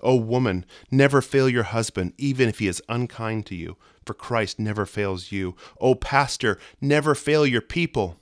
O 0.02 0.16
woman, 0.16 0.66
never 0.92 1.22
fail 1.22 1.48
your 1.48 1.64
husband, 1.64 2.14
even 2.18 2.50
if 2.50 2.60
he 2.60 2.68
is 2.68 2.84
unkind 2.90 3.46
to 3.48 3.56
you, 3.56 3.78
for 4.06 4.14
Christ 4.14 4.60
never 4.60 4.86
fails 4.86 5.32
you. 5.32 5.56
O 5.80 5.96
pastor, 5.96 6.60
never 6.82 7.16
fail 7.16 7.48
your 7.48 7.62
people. 7.62 8.20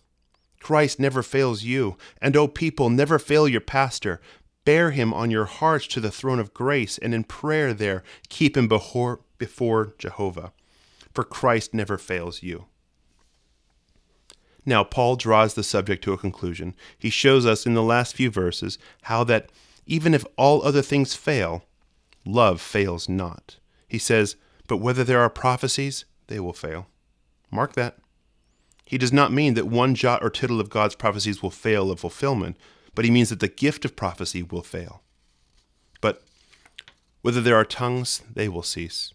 Christ 0.60 1.00
never 1.00 1.24
fails 1.24 1.64
you. 1.64 1.98
And 2.22 2.38
O 2.38 2.48
people, 2.48 2.90
never 2.92 3.18
fail 3.18 3.48
your 3.48 3.62
pastor, 3.62 4.22
Bear 4.64 4.92
him 4.92 5.14
on 5.14 5.32
your 5.32 5.46
hearts 5.46 5.88
to 5.88 6.00
the 6.00 6.12
throne 6.12 6.40
of 6.40 6.54
grace, 6.54 6.98
and 6.98 7.14
in 7.14 7.24
prayer 7.24 7.74
there 7.74 8.04
keep 8.30 8.56
him 8.56 8.68
before, 8.68 9.22
before 9.38 9.96
Jehovah. 9.98 10.54
For 11.14 11.24
Christ 11.24 11.74
never 11.74 11.98
fails 11.98 12.44
you. 12.44 12.66
Now, 14.66 14.84
Paul 14.84 15.16
draws 15.16 15.56
the 15.56 15.64
subject 15.64 16.04
to 16.04 16.14
a 16.14 16.18
conclusion. 16.18 16.76
He 16.98 17.10
shows 17.10 17.46
us 17.46 17.66
in 17.66 17.74
the 17.74 17.82
last 17.82 18.16
few 18.16 18.30
verses 18.30 18.78
how 19.04 19.24
that 19.24 19.50
even 19.88 20.14
if 20.14 20.26
all 20.38 20.64
other 20.64 20.84
things 20.84 21.16
fail, 21.16 21.66
love 22.26 22.62
fails 22.62 23.10
not. 23.10 23.58
He 23.88 23.98
says, 23.98 24.36
But 24.68 24.78
whether 24.78 25.04
there 25.04 25.22
are 25.22 25.30
prophecies, 25.30 26.06
they 26.28 26.40
will 26.40 26.54
fail. 26.54 26.88
Mark 27.50 27.74
that. 27.74 27.98
He 28.86 28.98
does 28.98 29.12
not 29.12 29.32
mean 29.32 29.56
that 29.56 29.68
one 29.68 29.96
jot 29.96 30.24
or 30.24 30.30
tittle 30.30 30.60
of 30.62 30.70
God's 30.70 30.96
prophecies 30.96 31.42
will 31.42 31.52
fail 31.52 31.90
of 31.90 32.00
fulfillment, 32.00 32.58
but 32.96 33.06
he 33.06 33.12
means 33.12 33.30
that 33.30 33.40
the 33.40 33.48
gift 33.48 33.86
of 33.86 33.96
prophecy 33.96 34.44
will 34.44 34.64
fail. 34.64 35.02
But 36.02 36.24
whether 37.22 37.42
there 37.42 37.56
are 37.56 37.66
tongues, 37.66 38.22
they 38.34 38.50
will 38.50 38.64
cease. 38.64 39.14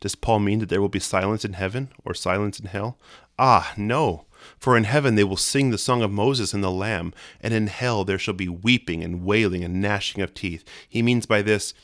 Does 0.00 0.14
Paul 0.14 0.40
mean 0.40 0.60
that 0.60 0.68
there 0.68 0.80
will 0.80 0.88
be 0.88 1.00
silence 1.00 1.44
in 1.44 1.54
heaven 1.54 1.88
or 2.04 2.14
silence 2.14 2.60
in 2.60 2.66
hell? 2.66 2.98
Ah, 3.38 3.72
no! 3.76 4.26
For 4.58 4.76
in 4.76 4.84
heaven 4.84 5.16
they 5.16 5.24
will 5.24 5.36
sing 5.36 5.70
the 5.70 5.78
song 5.78 6.02
of 6.02 6.12
Moses 6.12 6.54
and 6.54 6.62
the 6.62 6.70
Lamb, 6.70 7.12
and 7.40 7.52
in 7.52 7.66
hell 7.66 8.04
there 8.04 8.18
shall 8.18 8.34
be 8.34 8.48
weeping 8.48 9.02
and 9.02 9.24
wailing 9.24 9.64
and 9.64 9.80
gnashing 9.80 10.22
of 10.22 10.34
teeth. 10.34 10.64
He 10.88 11.02
means 11.02 11.26
by 11.26 11.42
this, 11.42 11.74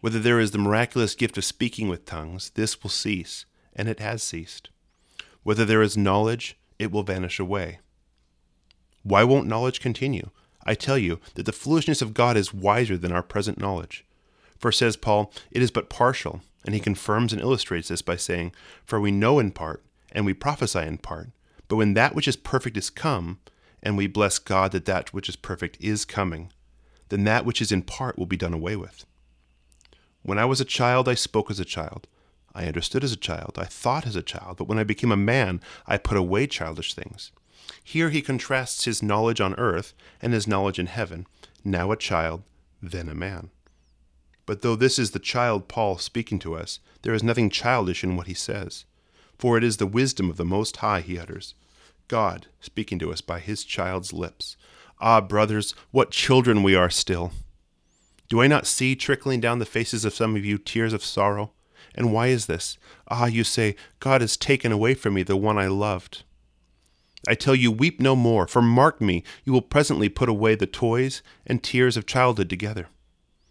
whether 0.00 0.18
there 0.18 0.40
is 0.40 0.50
the 0.50 0.58
miraculous 0.58 1.14
gift 1.14 1.38
of 1.38 1.44
speaking 1.44 1.88
with 1.88 2.04
tongues, 2.04 2.50
this 2.54 2.82
will 2.82 2.90
cease, 2.90 3.46
and 3.74 3.88
it 3.88 4.00
has 4.00 4.22
ceased. 4.22 4.70
Whether 5.44 5.64
there 5.64 5.82
is 5.82 5.96
knowledge, 5.96 6.58
it 6.78 6.90
will 6.90 7.04
vanish 7.04 7.38
away. 7.38 7.78
Why 9.02 9.24
won't 9.24 9.48
knowledge 9.48 9.80
continue? 9.80 10.30
I 10.64 10.74
tell 10.74 10.98
you 10.98 11.18
that 11.34 11.44
the 11.46 11.52
foolishness 11.52 12.02
of 12.02 12.14
God 12.14 12.36
is 12.36 12.54
wiser 12.54 12.96
than 12.96 13.12
our 13.12 13.22
present 13.22 13.58
knowledge. 13.58 14.04
For 14.58 14.70
says 14.70 14.96
Paul, 14.96 15.32
it 15.50 15.60
is 15.60 15.72
but 15.72 15.90
partial, 15.90 16.40
and 16.64 16.74
he 16.74 16.80
confirms 16.80 17.32
and 17.32 17.42
illustrates 17.42 17.88
this 17.88 18.02
by 18.02 18.16
saying, 18.16 18.52
For 18.84 19.00
we 19.00 19.10
know 19.10 19.38
in 19.38 19.50
part, 19.50 19.82
and 20.12 20.24
we 20.24 20.34
prophesy 20.34 20.80
in 20.80 20.98
part, 20.98 21.30
but 21.66 21.76
when 21.76 21.94
that 21.94 22.14
which 22.14 22.28
is 22.28 22.36
perfect 22.36 22.76
is 22.76 22.90
come, 22.90 23.40
and 23.82 23.96
we 23.96 24.06
bless 24.06 24.38
God 24.38 24.72
that 24.72 24.84
that 24.84 25.12
which 25.12 25.28
is 25.28 25.36
perfect 25.36 25.76
is 25.80 26.04
coming, 26.04 26.52
then 27.08 27.24
that 27.24 27.44
which 27.44 27.60
is 27.60 27.72
in 27.72 27.82
part 27.82 28.16
will 28.16 28.26
be 28.26 28.36
done 28.36 28.54
away 28.54 28.76
with. 28.76 29.04
When 30.22 30.38
I 30.38 30.44
was 30.44 30.60
a 30.60 30.64
child, 30.64 31.08
I 31.08 31.14
spoke 31.14 31.50
as 31.50 31.58
a 31.58 31.64
child. 31.64 32.06
I 32.54 32.66
understood 32.66 33.02
as 33.02 33.12
a 33.12 33.16
child. 33.16 33.58
I 33.58 33.64
thought 33.64 34.06
as 34.06 34.14
a 34.14 34.22
child. 34.22 34.58
But 34.58 34.68
when 34.68 34.78
I 34.78 34.84
became 34.84 35.10
a 35.10 35.16
man, 35.16 35.60
I 35.86 35.98
put 35.98 36.16
away 36.16 36.46
childish 36.46 36.94
things. 36.94 37.32
Here 37.82 38.10
he 38.10 38.22
contrasts 38.22 38.84
his 38.84 39.02
knowledge 39.02 39.40
on 39.40 39.54
earth 39.54 39.94
and 40.20 40.32
his 40.32 40.46
knowledge 40.46 40.78
in 40.78 40.86
heaven, 40.86 41.26
now 41.64 41.90
a 41.92 41.96
child, 41.96 42.42
then 42.80 43.08
a 43.08 43.14
man. 43.14 43.50
But 44.46 44.62
though 44.62 44.76
this 44.76 44.98
is 44.98 45.12
the 45.12 45.18
child 45.18 45.68
Paul 45.68 45.98
speaking 45.98 46.38
to 46.40 46.54
us, 46.54 46.80
there 47.02 47.14
is 47.14 47.22
nothing 47.22 47.50
childish 47.50 48.02
in 48.02 48.16
what 48.16 48.26
he 48.26 48.34
says. 48.34 48.84
For 49.38 49.56
it 49.58 49.64
is 49.64 49.78
the 49.78 49.86
wisdom 49.86 50.30
of 50.30 50.36
the 50.36 50.44
Most 50.44 50.76
High 50.78 51.00
he 51.00 51.18
utters, 51.18 51.54
God 52.08 52.46
speaking 52.60 52.98
to 53.00 53.12
us 53.12 53.20
by 53.20 53.40
his 53.40 53.64
child's 53.64 54.12
lips. 54.12 54.56
Ah, 55.00 55.20
brothers, 55.20 55.74
what 55.90 56.10
children 56.10 56.62
we 56.62 56.74
are 56.74 56.90
still! 56.90 57.32
Do 58.28 58.40
I 58.40 58.46
not 58.46 58.66
see 58.66 58.94
trickling 58.94 59.40
down 59.40 59.58
the 59.58 59.66
faces 59.66 60.04
of 60.04 60.14
some 60.14 60.36
of 60.36 60.44
you 60.44 60.58
tears 60.58 60.92
of 60.92 61.04
sorrow? 61.04 61.52
And 61.94 62.12
why 62.12 62.28
is 62.28 62.46
this? 62.46 62.78
Ah, 63.08 63.26
you 63.26 63.44
say, 63.44 63.76
God 64.00 64.20
has 64.20 64.36
taken 64.36 64.72
away 64.72 64.94
from 64.94 65.14
me 65.14 65.22
the 65.22 65.36
one 65.36 65.58
I 65.58 65.66
loved. 65.66 66.22
I 67.26 67.34
tell 67.34 67.54
you, 67.54 67.70
weep 67.70 68.00
no 68.00 68.16
more, 68.16 68.48
for 68.48 68.60
mark 68.60 69.00
me, 69.00 69.22
you 69.44 69.52
will 69.52 69.62
presently 69.62 70.08
put 70.08 70.28
away 70.28 70.54
the 70.54 70.66
toys 70.66 71.22
and 71.46 71.62
tears 71.62 71.96
of 71.96 72.06
childhood 72.06 72.50
together. 72.50 72.88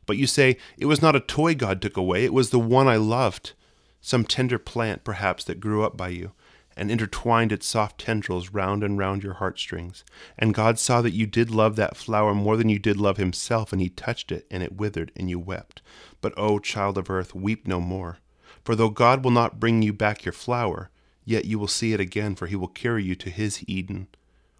But 0.05 0.17
you 0.17 0.28
say, 0.28 0.57
It 0.78 0.88
was 0.88 1.01
not 1.01 1.15
a 1.15 1.22
toy 1.22 1.55
God 1.55 1.82
took 1.82 1.95
away, 1.95 2.26
it 2.26 2.34
was 2.34 2.49
the 2.49 2.59
one 2.59 2.88
I 2.88 2.97
loved. 2.97 3.53
Some 4.01 4.26
tender 4.26 4.57
plant, 4.57 5.03
perhaps, 5.03 5.43
that 5.45 5.61
grew 5.61 5.84
up 5.84 5.95
by 5.95 6.09
you, 6.09 6.34
and 6.76 6.91
intertwined 6.91 7.51
its 7.53 7.65
soft 7.65 7.99
tendrils 7.99 8.49
round 8.49 8.84
and 8.84 8.97
round 8.97 9.24
your 9.24 9.36
heartstrings. 9.36 10.03
And 10.38 10.53
God 10.53 10.78
saw 10.78 11.01
that 11.01 11.13
you 11.13 11.26
did 11.26 11.49
love 11.49 11.78
that 11.78 11.95
flower 11.95 12.34
more 12.34 12.57
than 12.57 12.67
you 12.67 12.80
did 12.80 12.97
love 12.97 13.17
Himself, 13.17 13.72
and 13.72 13.82
He 13.82 13.89
touched 13.89 14.34
it, 14.34 14.45
and 14.51 14.61
it 14.61 14.76
withered, 14.76 15.13
and 15.15 15.30
you 15.30 15.39
wept. 15.39 15.82
But, 16.19 16.34
O 16.36 16.59
child 16.59 16.97
of 16.97 17.09
earth, 17.09 17.34
weep 17.34 17.65
no 17.65 17.80
more. 17.80 18.17
For 18.65 18.76
though 18.76 18.89
God 18.89 19.24
will 19.24 19.32
not 19.32 19.59
bring 19.59 19.82
you 19.82 19.93
back 19.93 20.26
your 20.26 20.34
flower, 20.34 20.89
Yet 21.24 21.45
you 21.45 21.59
will 21.59 21.67
see 21.67 21.93
it 21.93 21.99
again, 21.99 22.36
for 22.36 22.47
he 22.47 22.55
will 22.55 22.67
carry 22.67 23.03
you 23.03 23.15
to 23.15 23.30
his 23.30 23.63
Eden, 23.67 24.07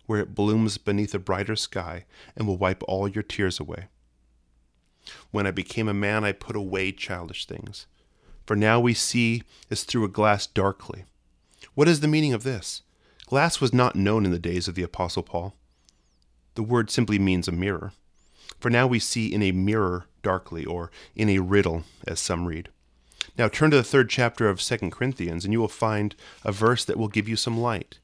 where 0.06 0.20
it 0.20 0.36
blooms 0.36 0.78
beneath 0.78 1.14
a 1.14 1.20
brighter 1.20 1.56
sky 1.56 2.06
and 2.36 2.48
will 2.48 2.58
wipe 2.58 2.84
all 2.88 3.08
your 3.08 3.24
tears 3.24 3.60
away. 3.60 3.88
When 5.32 5.48
I 5.48 5.52
became 5.52 5.88
a 5.88 5.94
man, 5.94 6.24
I 6.24 6.32
put 6.32 6.56
away 6.56 6.92
childish 6.92 7.46
things. 7.46 7.88
For 8.46 8.56
now 8.56 8.80
we 8.80 8.94
see 8.94 9.44
as 9.70 9.84
through 9.84 10.04
a 10.04 10.10
glass 10.10 10.46
darkly. 10.46 11.06
What 11.74 11.88
is 11.88 12.02
the 12.02 12.08
meaning 12.08 12.34
of 12.34 12.44
this? 12.44 12.82
Glass 13.26 13.62
was 13.62 13.74
not 13.74 13.96
known 13.96 14.26
in 14.26 14.32
the 14.32 14.40
days 14.40 14.68
of 14.68 14.76
the 14.76 14.84
Apostle 14.84 15.24
Paul. 15.24 15.56
The 16.56 16.64
word 16.64 16.92
simply 16.92 17.18
means 17.18 17.48
a 17.48 17.52
mirror. 17.54 17.94
For 18.60 18.70
now 18.70 18.86
we 18.86 19.00
see 19.00 19.34
in 19.34 19.42
a 19.42 19.52
mirror 19.52 20.06
darkly, 20.22 20.66
or 20.66 20.92
in 21.16 21.30
a 21.30 21.40
riddle, 21.40 21.84
as 22.06 22.20
some 22.20 22.46
read. 22.46 22.70
Now 23.42 23.48
turn 23.48 23.72
to 23.72 23.78
the 23.78 23.84
third 23.84 24.08
chapter 24.08 24.48
of 24.48 24.62
2 24.62 24.92
Corinthians, 24.92 25.44
and 25.44 25.52
you 25.52 25.60
will 25.60 25.68
find 25.68 26.16
a 26.46 26.52
verse 26.52 26.86
that 26.86 26.96
will 26.96 27.08
give 27.08 27.28
you 27.28 27.36
some 27.36 27.60
light. 27.60 27.98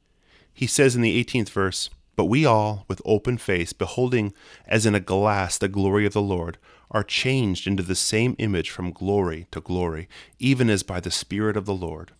He 0.51 0.65
says 0.65 0.95
in 0.95 1.03
the 1.03 1.23
18th 1.23 1.49
verse, 1.49 1.91
But 2.15 2.25
we 2.25 2.43
all, 2.43 2.85
with 2.87 3.03
open 3.05 3.37
face, 3.37 3.71
beholding 3.71 4.33
as 4.65 4.87
in 4.87 4.95
a 4.95 4.99
glass 4.99 5.59
the 5.59 5.67
glory 5.67 6.07
of 6.07 6.13
the 6.13 6.23
Lord, 6.23 6.57
are 6.89 7.03
changed 7.03 7.67
into 7.67 7.83
the 7.83 7.93
same 7.93 8.35
image 8.39 8.71
from 8.71 8.91
glory 8.91 9.45
to 9.51 9.61
glory, 9.61 10.09
even 10.39 10.71
as 10.71 10.81
by 10.81 10.99
the 10.99 11.11
Spirit 11.11 11.55
of 11.55 11.67
the 11.67 11.75
Lord. 11.75 12.13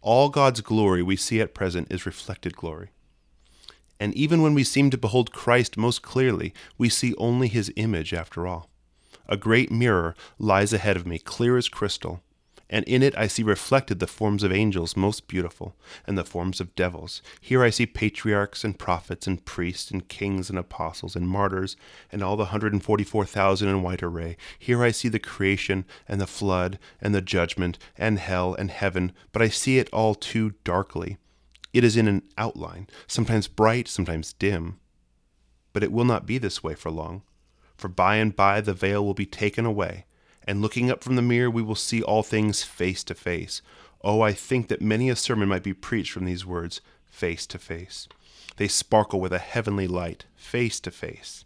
All 0.00 0.28
God's 0.28 0.60
glory 0.60 1.02
we 1.02 1.16
see 1.16 1.40
at 1.40 1.54
present 1.54 1.90
is 1.90 2.06
reflected 2.06 2.54
glory. 2.54 2.90
And 3.98 4.14
even 4.14 4.42
when 4.42 4.54
we 4.54 4.62
seem 4.62 4.90
to 4.90 4.96
behold 4.96 5.32
Christ 5.32 5.76
most 5.76 6.02
clearly, 6.02 6.54
we 6.78 6.88
see 6.88 7.16
only 7.16 7.48
his 7.48 7.72
image 7.74 8.14
after 8.14 8.46
all. 8.46 8.70
A 9.32 9.36
great 9.38 9.72
mirror 9.72 10.14
lies 10.38 10.74
ahead 10.74 10.94
of 10.94 11.06
me, 11.06 11.18
clear 11.18 11.56
as 11.56 11.70
crystal, 11.70 12.22
and 12.68 12.84
in 12.84 13.02
it 13.02 13.16
I 13.16 13.28
see 13.28 13.42
reflected 13.42 13.98
the 13.98 14.06
forms 14.06 14.42
of 14.42 14.52
angels 14.52 14.94
most 14.94 15.26
beautiful, 15.26 15.74
and 16.06 16.18
the 16.18 16.22
forms 16.22 16.60
of 16.60 16.74
devils. 16.74 17.22
Here 17.40 17.64
I 17.64 17.70
see 17.70 17.86
patriarchs 17.86 18.62
and 18.62 18.78
prophets 18.78 19.26
and 19.26 19.42
priests 19.42 19.90
and 19.90 20.06
kings 20.06 20.50
and 20.50 20.58
apostles 20.58 21.16
and 21.16 21.26
martyrs 21.26 21.76
and 22.10 22.22
all 22.22 22.36
the 22.36 22.42
144,000 22.52 23.66
in 23.66 23.82
white 23.82 24.02
array. 24.02 24.36
Here 24.58 24.84
I 24.84 24.90
see 24.90 25.08
the 25.08 25.18
creation 25.18 25.86
and 26.06 26.20
the 26.20 26.26
flood 26.26 26.78
and 27.00 27.14
the 27.14 27.22
judgment 27.22 27.78
and 27.96 28.18
hell 28.18 28.52
and 28.52 28.70
heaven, 28.70 29.12
but 29.32 29.40
I 29.40 29.48
see 29.48 29.78
it 29.78 29.88
all 29.94 30.14
too 30.14 30.56
darkly. 30.62 31.16
It 31.72 31.84
is 31.84 31.96
in 31.96 32.06
an 32.06 32.24
outline, 32.36 32.86
sometimes 33.06 33.48
bright, 33.48 33.88
sometimes 33.88 34.34
dim. 34.34 34.78
But 35.72 35.82
it 35.82 35.90
will 35.90 36.04
not 36.04 36.26
be 36.26 36.36
this 36.36 36.62
way 36.62 36.74
for 36.74 36.90
long, 36.90 37.22
for 37.82 37.88
by 37.88 38.16
and 38.16 38.34
by 38.34 38.62
the 38.62 38.72
veil 38.72 39.04
will 39.04 39.12
be 39.12 39.26
taken 39.26 39.66
away 39.66 40.06
and 40.44 40.60
looking 40.60 40.90
up 40.90 41.04
from 41.04 41.16
the 41.16 41.22
mirror, 41.22 41.50
we 41.50 41.62
will 41.62 41.74
see 41.74 42.02
all 42.02 42.22
things 42.22 42.62
face 42.62 43.04
to 43.04 43.14
face. 43.14 43.62
Oh, 44.02 44.20
I 44.20 44.32
think 44.32 44.68
that 44.68 44.82
many 44.82 45.08
a 45.08 45.16
sermon 45.16 45.48
might 45.48 45.62
be 45.62 45.74
preached 45.74 46.12
from 46.12 46.24
these 46.24 46.44
words, 46.44 46.80
face 47.06 47.46
to 47.48 47.58
face. 47.58 48.08
They 48.56 48.68
sparkle 48.68 49.20
with 49.20 49.32
a 49.32 49.38
heavenly 49.38 49.86
light, 49.86 50.24
face 50.34 50.80
to 50.80 50.90
face. 50.90 51.44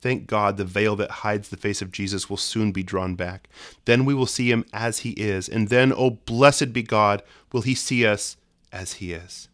Thank 0.00 0.26
God 0.26 0.56
the 0.56 0.64
veil 0.64 0.96
that 0.96 1.10
hides 1.10 1.48
the 1.48 1.56
face 1.56 1.82
of 1.82 1.90
Jesus 1.90 2.28
will 2.28 2.36
soon 2.36 2.72
be 2.72 2.82
drawn 2.82 3.14
back. 3.14 3.48
Then 3.86 4.04
we 4.04 4.14
will 4.14 4.26
see 4.26 4.50
him 4.50 4.64
as 4.72 5.00
he 5.00 5.10
is, 5.12 5.48
and 5.48 5.68
then, 5.68 5.92
oh, 5.92 6.10
blessed 6.10 6.72
be 6.72 6.82
God, 6.82 7.22
will 7.52 7.62
he 7.62 7.74
see 7.74 8.06
us 8.06 8.36
as 8.70 8.94
he 8.94 9.12
is. 9.12 9.48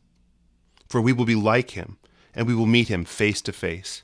For 0.88 1.00
we 1.00 1.12
will 1.12 1.24
be 1.24 1.36
like 1.36 1.70
him, 1.70 1.98
and 2.34 2.46
we 2.46 2.54
will 2.54 2.66
meet 2.66 2.88
him 2.88 3.04
face 3.04 3.40
to 3.42 3.52
face. 3.52 4.02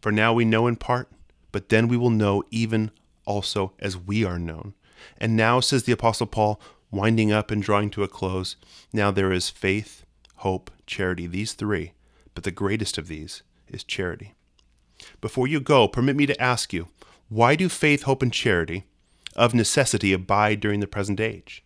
For 0.00 0.12
now 0.12 0.32
we 0.32 0.44
know 0.44 0.66
in 0.66 0.76
part, 0.76 1.08
but 1.52 1.68
then 1.68 1.88
we 1.88 1.96
will 1.96 2.10
know 2.10 2.42
even 2.50 2.90
also 3.24 3.72
as 3.78 3.96
we 3.96 4.24
are 4.24 4.38
known. 4.38 4.74
And 5.18 5.36
now, 5.36 5.60
says 5.60 5.84
the 5.84 5.92
Apostle 5.92 6.26
Paul, 6.26 6.60
winding 6.90 7.30
up 7.30 7.50
and 7.50 7.62
drawing 7.62 7.90
to 7.90 8.02
a 8.02 8.08
close, 8.08 8.56
now 8.92 9.10
there 9.10 9.32
is 9.32 9.50
faith, 9.50 10.04
hope, 10.36 10.70
charity, 10.86 11.26
these 11.26 11.52
three, 11.52 11.92
but 12.34 12.44
the 12.44 12.50
greatest 12.50 12.98
of 12.98 13.08
these 13.08 13.42
is 13.68 13.84
charity. 13.84 14.34
Before 15.20 15.46
you 15.46 15.60
go, 15.60 15.86
permit 15.86 16.16
me 16.16 16.26
to 16.26 16.40
ask 16.40 16.72
you, 16.72 16.88
why 17.28 17.54
do 17.56 17.68
faith, 17.68 18.04
hope, 18.04 18.22
and 18.22 18.32
charity 18.32 18.84
of 19.36 19.54
necessity 19.54 20.12
abide 20.12 20.60
during 20.60 20.80
the 20.80 20.86
present 20.86 21.20
age? 21.20 21.62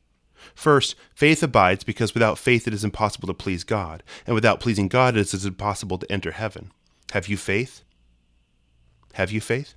First, 0.55 0.97
faith 1.15 1.43
abides 1.43 1.85
because 1.85 2.15
without 2.15 2.39
faith 2.39 2.67
it 2.67 2.75
is 2.75 2.85
impossible 2.85 3.29
to 3.29 3.35
please 3.35 3.63
God, 3.63 4.03
and 4.27 4.35
without 4.35 4.61
pleasing 4.61 4.89
God 4.89 5.17
it 5.17 5.33
is 5.33 5.47
impossible 5.47 5.99
to 5.99 6.13
enter 6.13 6.33
heaven. 6.33 6.73
Have 7.13 7.29
you 7.29 7.37
faith? 7.37 7.83
Have 9.15 9.31
you 9.31 9.41
faith? 9.41 9.75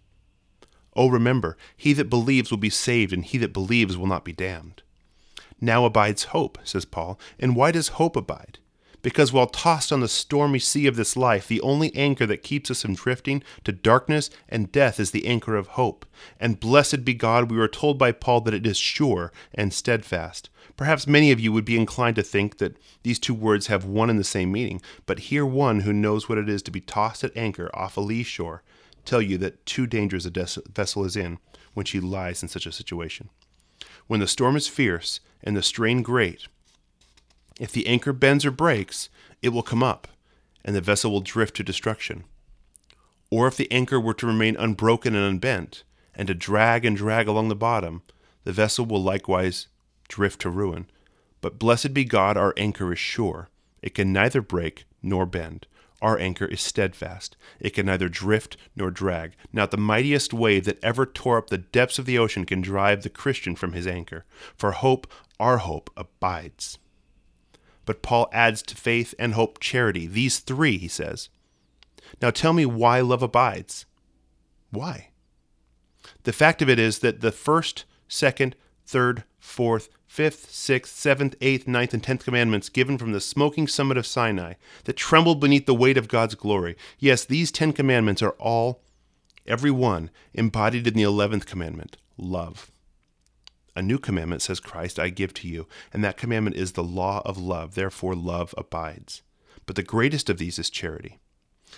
Oh, 0.96 1.10
remember, 1.10 1.58
he 1.76 1.94
that 1.94 2.10
believes 2.10 2.52
will 2.52 2.58
be 2.58 2.70
saved, 2.70 3.12
and 3.12 3.26
he 3.26 3.38
that 3.40 3.54
believes 3.54 3.98
will 3.98 4.08
not 4.08 4.24
be 4.24 4.32
damned. 4.32 4.82
Now 5.60 5.86
abides 5.86 6.26
hope, 6.26 6.58
says 6.64 6.86
Paul. 6.86 7.20
And 7.40 7.56
why 7.56 7.72
does 7.72 7.90
hope 7.90 8.16
abide? 8.16 8.60
Because 9.02 9.32
while 9.32 9.46
tossed 9.46 9.92
on 9.92 10.00
the 10.00 10.08
stormy 10.08 10.58
sea 10.58 10.88
of 10.88 10.96
this 10.96 11.16
life, 11.16 11.48
the 11.48 11.62
only 11.62 11.96
anchor 11.96 12.26
that 12.26 12.42
keeps 12.42 12.72
us 12.72 12.82
from 12.82 12.96
drifting 12.96 13.44
to 13.64 13.72
darkness 13.72 14.32
and 14.50 14.72
death 14.72 15.00
is 15.00 15.12
the 15.12 15.28
anchor 15.28 15.56
of 15.56 15.68
hope. 15.68 16.08
And 16.40 16.60
blessed 16.60 17.06
be 17.06 17.14
God, 17.14 17.52
we 17.52 17.60
are 17.60 17.68
told 17.68 18.00
by 18.00 18.12
Paul 18.12 18.42
that 18.42 18.54
it 18.56 18.66
is 18.66 18.78
sure 18.78 19.32
and 19.54 19.72
steadfast. 19.72 20.50
Perhaps 20.76 21.06
many 21.06 21.32
of 21.32 21.40
you 21.40 21.54
would 21.54 21.66
be 21.66 21.78
inclined 21.78 22.16
to 22.16 22.24
think 22.24 22.58
that 22.58 22.78
these 23.04 23.20
two 23.20 23.36
words 23.36 23.68
have 23.68 23.86
one 23.86 24.10
and 24.10 24.18
the 24.18 24.24
same 24.24 24.52
meaning, 24.52 24.82
but 25.06 25.20
hear 25.20 25.46
one 25.46 25.82
who 25.82 25.94
knows 25.94 26.28
what 26.28 26.40
it 26.40 26.50
is 26.50 26.64
to 26.64 26.72
be 26.72 26.82
tossed 26.82 27.24
at 27.24 27.38
anchor 27.38 27.70
off 27.76 27.98
a 27.98 28.02
lee 28.02 28.24
shore 28.24 28.64
tell 29.06 29.22
you 29.22 29.38
that 29.40 29.66
too 29.66 29.88
dangerous 29.88 30.26
a 30.26 30.32
des- 30.32 30.62
vessel 30.74 31.06
is 31.06 31.16
in 31.16 31.38
when 31.74 31.86
she 31.86 32.00
lies 32.00 32.42
in 32.42 32.50
such 32.50 32.66
a 32.66 32.72
situation. 32.72 33.30
When 34.08 34.20
the 34.20 34.28
storm 34.28 34.56
is 34.56 34.68
fierce 34.68 35.20
and 35.44 35.56
the 35.56 35.64
strain 35.64 36.02
great, 36.02 36.48
if 37.60 37.72
the 37.72 37.88
anchor 37.88 38.14
bends 38.14 38.46
or 38.46 38.52
breaks, 38.52 39.10
it 39.42 39.50
will 39.50 39.64
come 39.64 39.84
up, 39.84 40.08
and 40.64 40.76
the 40.76 40.82
vessel 40.82 41.12
will 41.12 41.22
drift 41.22 41.56
to 41.58 41.64
destruction. 41.64 42.26
Or 43.32 43.48
if 43.48 43.58
the 43.58 43.72
anchor 43.72 44.00
were 44.00 44.14
to 44.16 44.28
remain 44.28 44.56
unbroken 44.58 45.16
and 45.16 45.26
unbent, 45.26 45.84
and 46.14 46.28
to 46.28 46.34
drag 46.34 46.86
and 46.86 46.96
drag 46.96 47.28
along 47.28 47.50
the 47.50 47.56
bottom, 47.56 48.02
the 48.44 48.54
vessel 48.54 48.86
will 48.86 49.02
likewise 49.02 49.68
drift 50.08 50.42
to 50.42 50.50
ruin. 50.50 50.88
But 51.42 51.60
blessed 51.60 51.94
be 51.94 52.06
God, 52.06 52.38
our 52.38 52.54
anchor 52.58 52.94
is 52.94 53.00
sure. 53.00 53.50
It 53.82 53.94
can 53.94 54.14
neither 54.14 54.42
break 54.42 54.86
nor 55.02 55.26
bend. 55.26 55.68
Our 56.06 56.20
anchor 56.20 56.46
is 56.46 56.62
steadfast. 56.62 57.36
It 57.60 57.72
can 57.72 57.88
neither 57.88 58.10
drift 58.10 58.58
nor 58.76 58.92
drag. 58.92 59.32
Not 59.52 59.72
the 59.72 59.78
mightiest 59.78 60.36
wave 60.36 60.66
that 60.66 60.78
ever 60.84 61.04
tore 61.04 61.40
up 61.40 61.50
the 61.50 61.58
depths 61.58 61.98
of 61.98 62.06
the 62.06 62.20
ocean 62.20 62.46
can 62.46 62.62
drive 62.62 63.02
the 63.02 63.10
Christian 63.10 63.56
from 63.56 63.74
his 63.74 63.88
anchor. 63.88 64.24
For 64.56 64.74
hope, 64.74 65.12
our 65.40 65.58
hope, 65.58 65.90
abides. 65.98 66.78
But 67.86 68.04
Paul 68.04 68.30
adds 68.32 68.62
to 68.62 68.76
faith 68.76 69.16
and 69.18 69.34
hope 69.34 69.60
charity. 69.60 70.06
These 70.06 70.42
three, 70.42 70.78
he 70.78 70.88
says. 70.88 71.30
Now 72.22 72.30
tell 72.30 72.54
me 72.54 72.68
why 72.68 73.00
love 73.00 73.24
abides. 73.24 73.88
Why? 74.70 75.10
The 76.22 76.34
fact 76.34 76.62
of 76.62 76.70
it 76.70 76.78
is 76.78 77.00
that 77.00 77.22
the 77.22 77.32
first, 77.32 77.86
second, 78.08 78.56
third, 78.86 79.24
fourth, 79.40 79.90
fifth, 80.08 80.52
sixth, 80.52 80.96
seventh, 80.96 81.36
eighth, 81.42 81.68
ninth, 81.68 81.94
and 81.94 82.04
tenth 82.04 82.24
commandments 82.24 82.70
given 82.70 82.98
from 82.98 83.12
the 83.12 83.22
smoking 83.22 83.68
summit 83.68 83.98
of 83.98 84.06
Sinai 84.06 84.54
that 84.86 84.98
trembled 84.98 85.40
beneath 85.40 85.66
the 85.66 85.74
weight 85.74 85.98
of 85.98 86.08
God's 86.08 86.36
glory. 86.36 86.76
Yes, 87.00 87.26
these 87.26 87.52
ten 87.52 87.74
commandments 87.74 88.22
are 88.22 88.36
all, 88.40 88.82
every 89.46 89.72
one, 89.72 90.10
embodied 90.34 90.88
in 90.88 90.94
the 90.94 91.04
eleventh 91.04 91.46
commandment 91.46 91.98
love. 92.18 92.72
A 93.76 93.82
new 93.82 94.00
commandment, 94.00 94.42
says 94.42 94.62
Christ, 94.62 95.00
I 95.00 95.10
give 95.10 95.34
to 95.36 95.50
you, 95.50 95.68
and 95.92 96.02
that 96.04 96.16
commandment 96.16 96.56
is 96.56 96.72
the 96.72 96.84
law 96.84 97.22
of 97.26 97.38
love. 97.38 97.76
Therefore, 97.76 98.16
love 98.16 98.56
abides. 98.58 99.22
But 99.66 99.76
the 99.76 99.84
greatest 99.84 100.30
of 100.30 100.38
these 100.38 100.58
is 100.58 100.70
charity. 100.70 101.20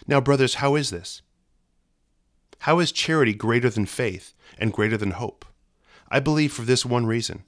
Now, 0.06 0.22
brothers, 0.22 0.56
how 0.56 0.76
is 0.76 0.92
this? 0.92 1.24
How 2.60 2.80
is 2.80 2.92
charity 2.92 3.34
greater 3.34 3.70
than 3.70 3.88
faith 3.88 4.36
and 4.60 4.74
greater 4.74 4.98
than 4.98 5.12
hope? 5.12 5.46
I 6.10 6.20
believe 6.20 6.54
for 6.54 6.62
this 6.62 6.86
one 6.86 7.08
reason 7.08 7.44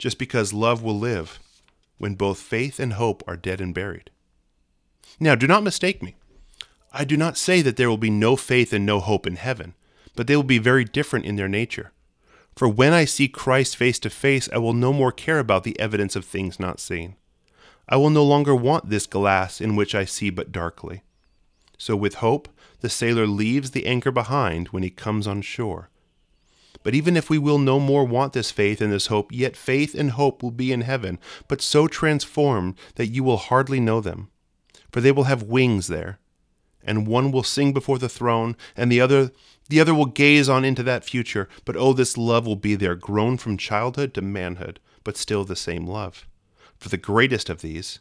just 0.00 0.18
because 0.18 0.54
love 0.54 0.82
will 0.82 0.98
live 0.98 1.38
when 1.98 2.14
both 2.14 2.40
faith 2.40 2.80
and 2.80 2.94
hope 2.94 3.22
are 3.28 3.36
dead 3.36 3.60
and 3.60 3.74
buried. 3.74 4.10
Now, 5.20 5.34
do 5.34 5.46
not 5.46 5.62
mistake 5.62 6.02
me. 6.02 6.16
I 6.90 7.04
do 7.04 7.18
not 7.18 7.36
say 7.36 7.60
that 7.60 7.76
there 7.76 7.90
will 7.90 7.98
be 7.98 8.08
no 8.08 8.34
faith 8.34 8.72
and 8.72 8.86
no 8.86 8.98
hope 8.98 9.26
in 9.26 9.36
heaven, 9.36 9.74
but 10.16 10.26
they 10.26 10.34
will 10.34 10.42
be 10.42 10.56
very 10.56 10.84
different 10.84 11.26
in 11.26 11.36
their 11.36 11.50
nature. 11.50 11.92
For 12.56 12.66
when 12.66 12.94
I 12.94 13.04
see 13.04 13.28
Christ 13.28 13.76
face 13.76 13.98
to 13.98 14.08
face, 14.08 14.48
I 14.50 14.56
will 14.56 14.72
no 14.72 14.94
more 14.94 15.12
care 15.12 15.38
about 15.38 15.64
the 15.64 15.78
evidence 15.78 16.16
of 16.16 16.24
things 16.24 16.58
not 16.58 16.80
seen. 16.80 17.16
I 17.86 17.96
will 17.96 18.10
no 18.10 18.24
longer 18.24 18.54
want 18.54 18.88
this 18.88 19.06
glass 19.06 19.60
in 19.60 19.76
which 19.76 19.94
I 19.94 20.06
see 20.06 20.30
but 20.30 20.50
darkly. 20.50 21.02
So 21.76 21.94
with 21.94 22.14
hope, 22.14 22.48
the 22.80 22.88
sailor 22.88 23.26
leaves 23.26 23.72
the 23.72 23.84
anchor 23.86 24.10
behind 24.10 24.68
when 24.68 24.82
he 24.82 24.90
comes 24.90 25.26
on 25.26 25.42
shore. 25.42 25.89
But 26.82 26.94
even 26.94 27.16
if 27.16 27.28
we 27.28 27.38
will 27.38 27.58
no 27.58 27.78
more 27.78 28.04
want 28.04 28.32
this 28.32 28.50
faith 28.50 28.80
and 28.80 28.92
this 28.92 29.08
hope, 29.08 29.32
yet 29.32 29.56
faith 29.56 29.94
and 29.94 30.12
hope 30.12 30.42
will 30.42 30.50
be 30.50 30.72
in 30.72 30.80
heaven, 30.80 31.18
but 31.46 31.60
so 31.60 31.86
transformed 31.86 32.76
that 32.94 33.08
you 33.08 33.22
will 33.22 33.36
hardly 33.36 33.80
know 33.80 34.00
them. 34.00 34.30
For 34.90 35.00
they 35.00 35.12
will 35.12 35.24
have 35.24 35.42
wings 35.42 35.88
there, 35.88 36.18
and 36.82 37.06
one 37.06 37.30
will 37.30 37.42
sing 37.42 37.72
before 37.72 37.98
the 37.98 38.08
throne, 38.08 38.56
and 38.76 38.90
the 38.90 39.00
other 39.00 39.30
the 39.68 39.78
other 39.78 39.94
will 39.94 40.06
gaze 40.06 40.48
on 40.48 40.64
into 40.64 40.82
that 40.82 41.04
future. 41.04 41.48
But 41.64 41.76
oh, 41.76 41.92
this 41.92 42.18
love 42.18 42.44
will 42.44 42.56
be 42.56 42.74
there, 42.74 42.96
grown 42.96 43.36
from 43.36 43.56
childhood 43.56 44.14
to 44.14 44.22
manhood, 44.22 44.80
but 45.04 45.16
still 45.16 45.44
the 45.44 45.54
same 45.54 45.86
love. 45.86 46.26
For 46.76 46.88
the 46.88 46.96
greatest 46.96 47.48
of 47.48 47.60
these 47.60 48.00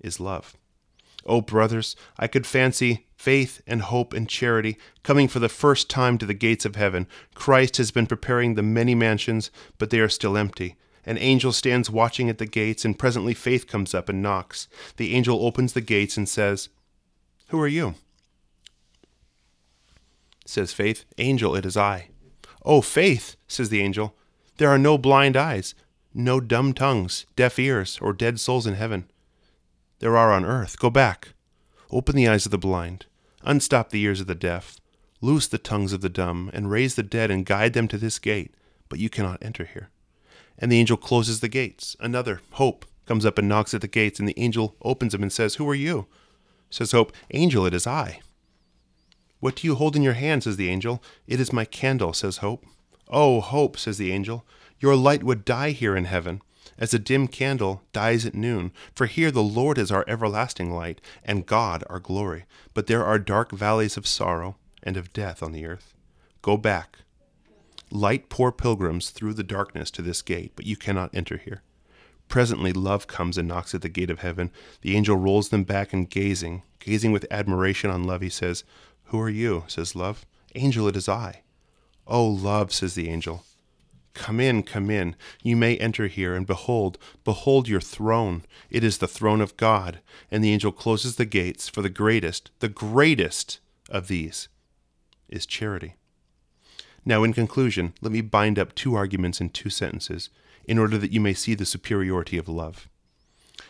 is 0.00 0.18
love. 0.18 0.56
Oh, 1.24 1.40
brothers, 1.40 1.94
I 2.18 2.26
could 2.26 2.46
fancy 2.46 3.05
faith 3.16 3.60
and 3.66 3.82
hope 3.82 4.12
and 4.12 4.28
charity 4.28 4.76
coming 5.02 5.26
for 5.26 5.38
the 5.38 5.48
first 5.48 5.90
time 5.90 6.18
to 6.18 6.26
the 6.26 6.34
gates 6.34 6.64
of 6.64 6.76
heaven. 6.76 7.06
Christ 7.34 7.78
has 7.78 7.90
been 7.90 8.06
preparing 8.06 8.54
the 8.54 8.62
many 8.62 8.94
mansions, 8.94 9.50
but 9.78 9.90
they 9.90 10.00
are 10.00 10.08
still 10.08 10.36
empty. 10.36 10.76
An 11.04 11.18
angel 11.18 11.52
stands 11.52 11.88
watching 11.88 12.28
at 12.28 12.38
the 12.38 12.46
gates, 12.46 12.84
and 12.84 12.98
presently 12.98 13.32
Faith 13.32 13.66
comes 13.66 13.94
up 13.94 14.08
and 14.08 14.22
knocks. 14.22 14.68
The 14.96 15.14
angel 15.14 15.44
opens 15.44 15.72
the 15.72 15.80
gates 15.80 16.16
and 16.16 16.28
says, 16.28 16.68
Who 17.48 17.60
are 17.60 17.68
you? 17.68 17.94
Says 20.44 20.72
Faith, 20.72 21.04
Angel, 21.18 21.54
it 21.56 21.64
is 21.64 21.76
I. 21.76 22.08
Oh, 22.64 22.80
Faith, 22.80 23.36
says 23.46 23.68
the 23.68 23.80
angel, 23.80 24.14
there 24.58 24.70
are 24.70 24.78
no 24.78 24.98
blind 24.98 25.36
eyes, 25.36 25.74
no 26.14 26.40
dumb 26.40 26.72
tongues, 26.72 27.26
deaf 27.36 27.58
ears, 27.58 27.98
or 28.00 28.12
dead 28.12 28.40
souls 28.40 28.66
in 28.66 28.74
heaven. 28.74 29.08
There 29.98 30.16
are 30.16 30.32
on 30.32 30.44
earth. 30.44 30.78
Go 30.78 30.90
back. 30.90 31.34
Open 31.90 32.16
the 32.16 32.28
eyes 32.28 32.44
of 32.46 32.50
the 32.50 32.58
blind, 32.58 33.06
unstop 33.42 33.90
the 33.90 34.02
ears 34.02 34.20
of 34.20 34.26
the 34.26 34.34
deaf, 34.34 34.76
loose 35.20 35.46
the 35.46 35.58
tongues 35.58 35.92
of 35.92 36.00
the 36.00 36.08
dumb, 36.08 36.50
and 36.52 36.70
raise 36.70 36.94
the 36.94 37.02
dead 37.02 37.30
and 37.30 37.46
guide 37.46 37.72
them 37.72 37.88
to 37.88 37.98
this 37.98 38.18
gate, 38.18 38.54
but 38.88 38.98
you 38.98 39.08
cannot 39.08 39.42
enter 39.42 39.64
here. 39.64 39.90
And 40.58 40.72
the 40.72 40.78
angel 40.78 40.96
closes 40.96 41.40
the 41.40 41.48
gates. 41.48 41.96
Another, 42.00 42.40
Hope, 42.52 42.86
comes 43.06 43.24
up 43.24 43.38
and 43.38 43.48
knocks 43.48 43.72
at 43.74 43.80
the 43.80 43.88
gates, 43.88 44.18
and 44.18 44.28
the 44.28 44.38
angel 44.38 44.76
opens 44.82 45.12
them 45.12 45.22
and 45.22 45.32
says, 45.32 45.56
Who 45.56 45.68
are 45.68 45.74
you? 45.74 46.06
Says 46.70 46.92
Hope, 46.92 47.12
Angel, 47.30 47.64
it 47.66 47.74
is 47.74 47.86
I. 47.86 48.20
What 49.38 49.56
do 49.56 49.66
you 49.66 49.74
hold 49.76 49.96
in 49.96 50.02
your 50.02 50.14
hand? 50.14 50.42
says 50.42 50.56
the 50.56 50.68
angel. 50.68 51.02
It 51.26 51.40
is 51.40 51.52
my 51.52 51.64
candle, 51.64 52.12
says 52.12 52.38
Hope. 52.38 52.64
Oh, 53.08 53.40
Hope, 53.40 53.78
says 53.78 53.98
the 53.98 54.12
angel, 54.12 54.44
your 54.80 54.96
light 54.96 55.22
would 55.22 55.44
die 55.44 55.70
here 55.70 55.96
in 55.96 56.06
heaven, 56.06 56.42
as 56.78 56.92
a 56.92 56.98
dim 56.98 57.28
candle 57.28 57.82
dies 57.92 58.26
at 58.26 58.34
noon. 58.34 58.72
For 58.94 59.06
here 59.06 59.30
the 59.30 59.42
Lord 59.42 59.78
is 59.78 59.90
our 59.90 60.04
everlasting 60.06 60.70
light, 60.70 61.00
and 61.24 61.46
God 61.46 61.84
our 61.88 62.00
glory. 62.00 62.44
But 62.74 62.86
there 62.86 63.04
are 63.04 63.18
dark 63.18 63.52
valleys 63.52 63.96
of 63.96 64.06
sorrow 64.06 64.56
and 64.82 64.96
of 64.96 65.12
death 65.12 65.42
on 65.42 65.52
the 65.52 65.66
earth. 65.66 65.94
Go 66.42 66.56
back. 66.56 66.98
Light 67.90 68.28
poor 68.28 68.52
pilgrims 68.52 69.10
through 69.10 69.34
the 69.34 69.42
darkness 69.42 69.90
to 69.92 70.02
this 70.02 70.22
gate, 70.22 70.52
but 70.56 70.66
you 70.66 70.76
cannot 70.76 71.14
enter 71.14 71.36
here. 71.36 71.62
Presently 72.28 72.72
love 72.72 73.06
comes 73.06 73.38
and 73.38 73.46
knocks 73.46 73.74
at 73.74 73.82
the 73.82 73.88
gate 73.88 74.10
of 74.10 74.18
heaven. 74.20 74.50
The 74.80 74.96
angel 74.96 75.16
rolls 75.16 75.50
them 75.50 75.64
back 75.64 75.92
and 75.92 76.10
gazing, 76.10 76.62
gazing 76.80 77.12
with 77.12 77.26
admiration 77.30 77.90
on 77.90 78.04
love, 78.04 78.20
he 78.20 78.28
says, 78.28 78.64
Who 79.06 79.20
are 79.20 79.30
you? 79.30 79.64
says 79.68 79.94
love. 79.94 80.26
Angel, 80.54 80.88
it 80.88 80.96
is 80.96 81.08
I. 81.08 81.42
Oh, 82.06 82.26
love, 82.26 82.72
says 82.72 82.94
the 82.94 83.08
angel. 83.08 83.44
Come 84.16 84.40
in, 84.40 84.62
come 84.62 84.90
in. 84.90 85.14
You 85.42 85.56
may 85.56 85.76
enter 85.76 86.06
here, 86.06 86.34
and 86.34 86.46
behold, 86.46 86.96
behold 87.22 87.68
your 87.68 87.82
throne. 87.82 88.44
It 88.70 88.82
is 88.82 88.96
the 88.98 89.06
throne 89.06 89.42
of 89.42 89.56
God. 89.58 90.00
And 90.30 90.42
the 90.42 90.52
angel 90.52 90.72
closes 90.72 91.16
the 91.16 91.26
gates, 91.26 91.68
for 91.68 91.82
the 91.82 91.90
greatest, 91.90 92.50
the 92.60 92.70
greatest 92.70 93.60
of 93.90 94.08
these 94.08 94.48
is 95.28 95.44
charity. 95.44 95.96
Now, 97.04 97.24
in 97.24 97.34
conclusion, 97.34 97.92
let 98.00 98.10
me 98.10 98.22
bind 98.22 98.58
up 98.58 98.74
two 98.74 98.94
arguments 98.94 99.40
in 99.40 99.50
two 99.50 99.70
sentences, 99.70 100.30
in 100.64 100.78
order 100.78 100.96
that 100.96 101.12
you 101.12 101.20
may 101.20 101.34
see 101.34 101.54
the 101.54 101.66
superiority 101.66 102.38
of 102.38 102.48
love. 102.48 102.88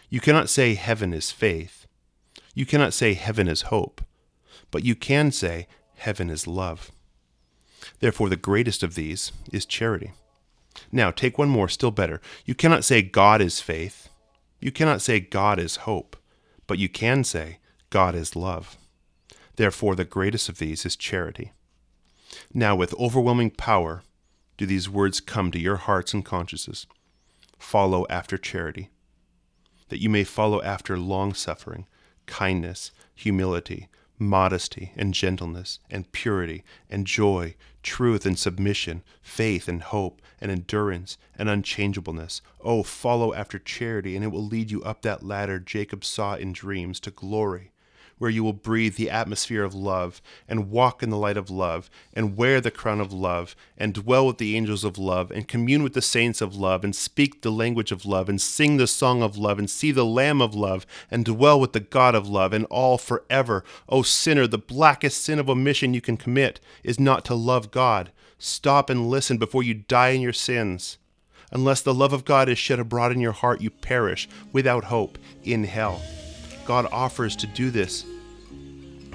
You 0.08 0.20
cannot 0.20 0.48
say 0.48 0.74
heaven 0.74 1.12
is 1.12 1.32
faith. 1.32 1.86
You 2.54 2.64
cannot 2.64 2.94
say 2.94 3.14
heaven 3.14 3.48
is 3.48 3.62
hope. 3.62 4.00
But 4.70 4.84
you 4.84 4.94
can 4.94 5.32
say 5.32 5.66
heaven 5.96 6.30
is 6.30 6.46
love. 6.46 6.92
Therefore, 7.98 8.28
the 8.28 8.36
greatest 8.36 8.84
of 8.84 8.94
these 8.94 9.32
is 9.52 9.66
charity. 9.66 10.12
Now, 10.92 11.10
take 11.10 11.38
one 11.38 11.48
more, 11.48 11.68
still 11.68 11.90
better. 11.90 12.20
You 12.44 12.54
cannot 12.54 12.84
say 12.84 13.02
God 13.02 13.40
is 13.40 13.60
faith. 13.60 14.08
You 14.60 14.72
cannot 14.72 15.02
say 15.02 15.20
God 15.20 15.58
is 15.58 15.76
hope. 15.76 16.16
But 16.66 16.78
you 16.78 16.88
can 16.88 17.24
say 17.24 17.58
God 17.90 18.14
is 18.14 18.36
love. 18.36 18.76
Therefore, 19.56 19.94
the 19.94 20.04
greatest 20.04 20.48
of 20.48 20.58
these 20.58 20.84
is 20.84 20.96
charity. 20.96 21.52
Now, 22.52 22.76
with 22.76 22.94
overwhelming 22.94 23.50
power, 23.50 24.02
do 24.56 24.66
these 24.66 24.88
words 24.88 25.20
come 25.20 25.50
to 25.52 25.58
your 25.58 25.76
hearts 25.76 26.12
and 26.14 26.24
consciences 26.24 26.86
Follow 27.58 28.06
after 28.10 28.36
charity, 28.36 28.90
that 29.88 30.00
you 30.00 30.10
may 30.10 30.24
follow 30.24 30.62
after 30.62 30.98
long 30.98 31.32
suffering, 31.32 31.86
kindness, 32.26 32.92
humility, 33.14 33.88
modesty 34.18 34.92
and 34.96 35.14
gentleness 35.14 35.78
and 35.90 36.10
purity 36.12 36.64
and 36.88 37.06
joy, 37.06 37.54
truth 37.86 38.26
and 38.26 38.36
submission, 38.36 39.02
faith 39.22 39.68
and 39.68 39.80
hope 39.80 40.20
and 40.40 40.50
endurance 40.50 41.16
and 41.38 41.48
unchangeableness. 41.48 42.42
Oh, 42.60 42.82
follow 42.82 43.32
after 43.32 43.58
charity, 43.58 44.16
and 44.16 44.24
it 44.24 44.28
will 44.28 44.44
lead 44.44 44.70
you 44.70 44.82
up 44.82 45.02
that 45.02 45.22
ladder 45.22 45.60
Jacob 45.60 46.04
saw 46.04 46.34
in 46.34 46.52
dreams 46.52 46.98
to 47.00 47.10
glory 47.12 47.70
where 48.18 48.30
you 48.30 48.42
will 48.42 48.52
breathe 48.52 48.96
the 48.96 49.10
atmosphere 49.10 49.62
of 49.62 49.74
love, 49.74 50.22
and 50.48 50.70
walk 50.70 51.02
in 51.02 51.10
the 51.10 51.16
light 51.16 51.36
of 51.36 51.50
love, 51.50 51.90
and 52.14 52.36
wear 52.36 52.60
the 52.60 52.70
crown 52.70 53.00
of 53.00 53.12
love, 53.12 53.54
and 53.76 53.94
dwell 53.94 54.26
with 54.26 54.38
the 54.38 54.56
angels 54.56 54.84
of 54.84 54.96
love, 54.96 55.30
and 55.30 55.48
commune 55.48 55.82
with 55.82 55.92
the 55.92 56.02
saints 56.02 56.40
of 56.40 56.54
love, 56.54 56.82
and 56.84 56.96
speak 56.96 57.42
the 57.42 57.50
language 57.50 57.92
of 57.92 58.06
love, 58.06 58.28
and 58.28 58.40
sing 58.40 58.76
the 58.76 58.86
song 58.86 59.22
of 59.22 59.36
love, 59.36 59.58
and 59.58 59.68
see 59.68 59.92
the 59.92 60.04
Lamb 60.04 60.40
of 60.40 60.54
love, 60.54 60.86
and 61.10 61.24
dwell 61.24 61.60
with 61.60 61.72
the 61.72 61.80
God 61.80 62.14
of 62.14 62.28
love, 62.28 62.52
and 62.52 62.64
all 62.66 62.98
forever. 62.98 63.64
O 63.88 64.02
sinner, 64.02 64.46
the 64.46 64.58
blackest 64.58 65.22
sin 65.22 65.38
of 65.38 65.50
omission 65.50 65.94
you 65.94 66.00
can 66.00 66.16
commit 66.16 66.60
is 66.82 66.98
not 66.98 67.24
to 67.26 67.34
love 67.34 67.70
God. 67.70 68.10
Stop 68.38 68.90
and 68.90 69.08
listen 69.08 69.38
before 69.38 69.62
you 69.62 69.74
die 69.74 70.10
in 70.10 70.20
your 70.20 70.32
sins. 70.32 70.98
Unless 71.52 71.82
the 71.82 71.94
love 71.94 72.12
of 72.12 72.24
God 72.24 72.48
is 72.48 72.58
shed 72.58 72.80
abroad 72.80 73.12
in 73.12 73.20
your 73.20 73.32
heart, 73.32 73.60
you 73.60 73.70
perish 73.70 74.28
without 74.52 74.84
hope 74.84 75.16
in 75.44 75.64
hell. 75.64 76.02
God 76.66 76.86
offers 76.90 77.36
to 77.36 77.46
do 77.46 77.70
this 77.70 78.04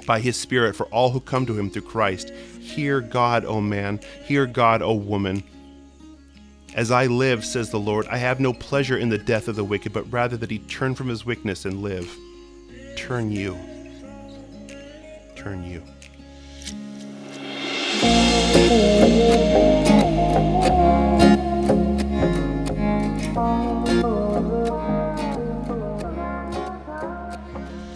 by 0.05 0.19
his 0.19 0.35
Spirit 0.37 0.75
for 0.75 0.85
all 0.87 1.09
who 1.09 1.19
come 1.19 1.45
to 1.45 1.57
him 1.57 1.69
through 1.69 1.83
Christ. 1.83 2.31
Hear 2.59 3.01
God, 3.01 3.45
O 3.45 3.61
man, 3.61 3.99
hear 4.23 4.45
God, 4.45 4.81
O 4.81 4.93
woman. 4.93 5.43
As 6.73 6.89
I 6.89 7.07
live, 7.07 7.43
says 7.43 7.69
the 7.69 7.79
Lord, 7.79 8.07
I 8.07 8.17
have 8.17 8.39
no 8.39 8.53
pleasure 8.53 8.97
in 8.97 9.09
the 9.09 9.17
death 9.17 9.47
of 9.47 9.55
the 9.55 9.63
wicked, 9.63 9.91
but 9.91 10.09
rather 10.11 10.37
that 10.37 10.49
he 10.49 10.59
turn 10.59 10.95
from 10.95 11.09
his 11.09 11.25
wickedness 11.25 11.65
and 11.65 11.81
live. 11.81 12.09
Turn 12.95 13.31
you. 13.31 13.57
Turn 15.35 15.63
you. 15.63 15.83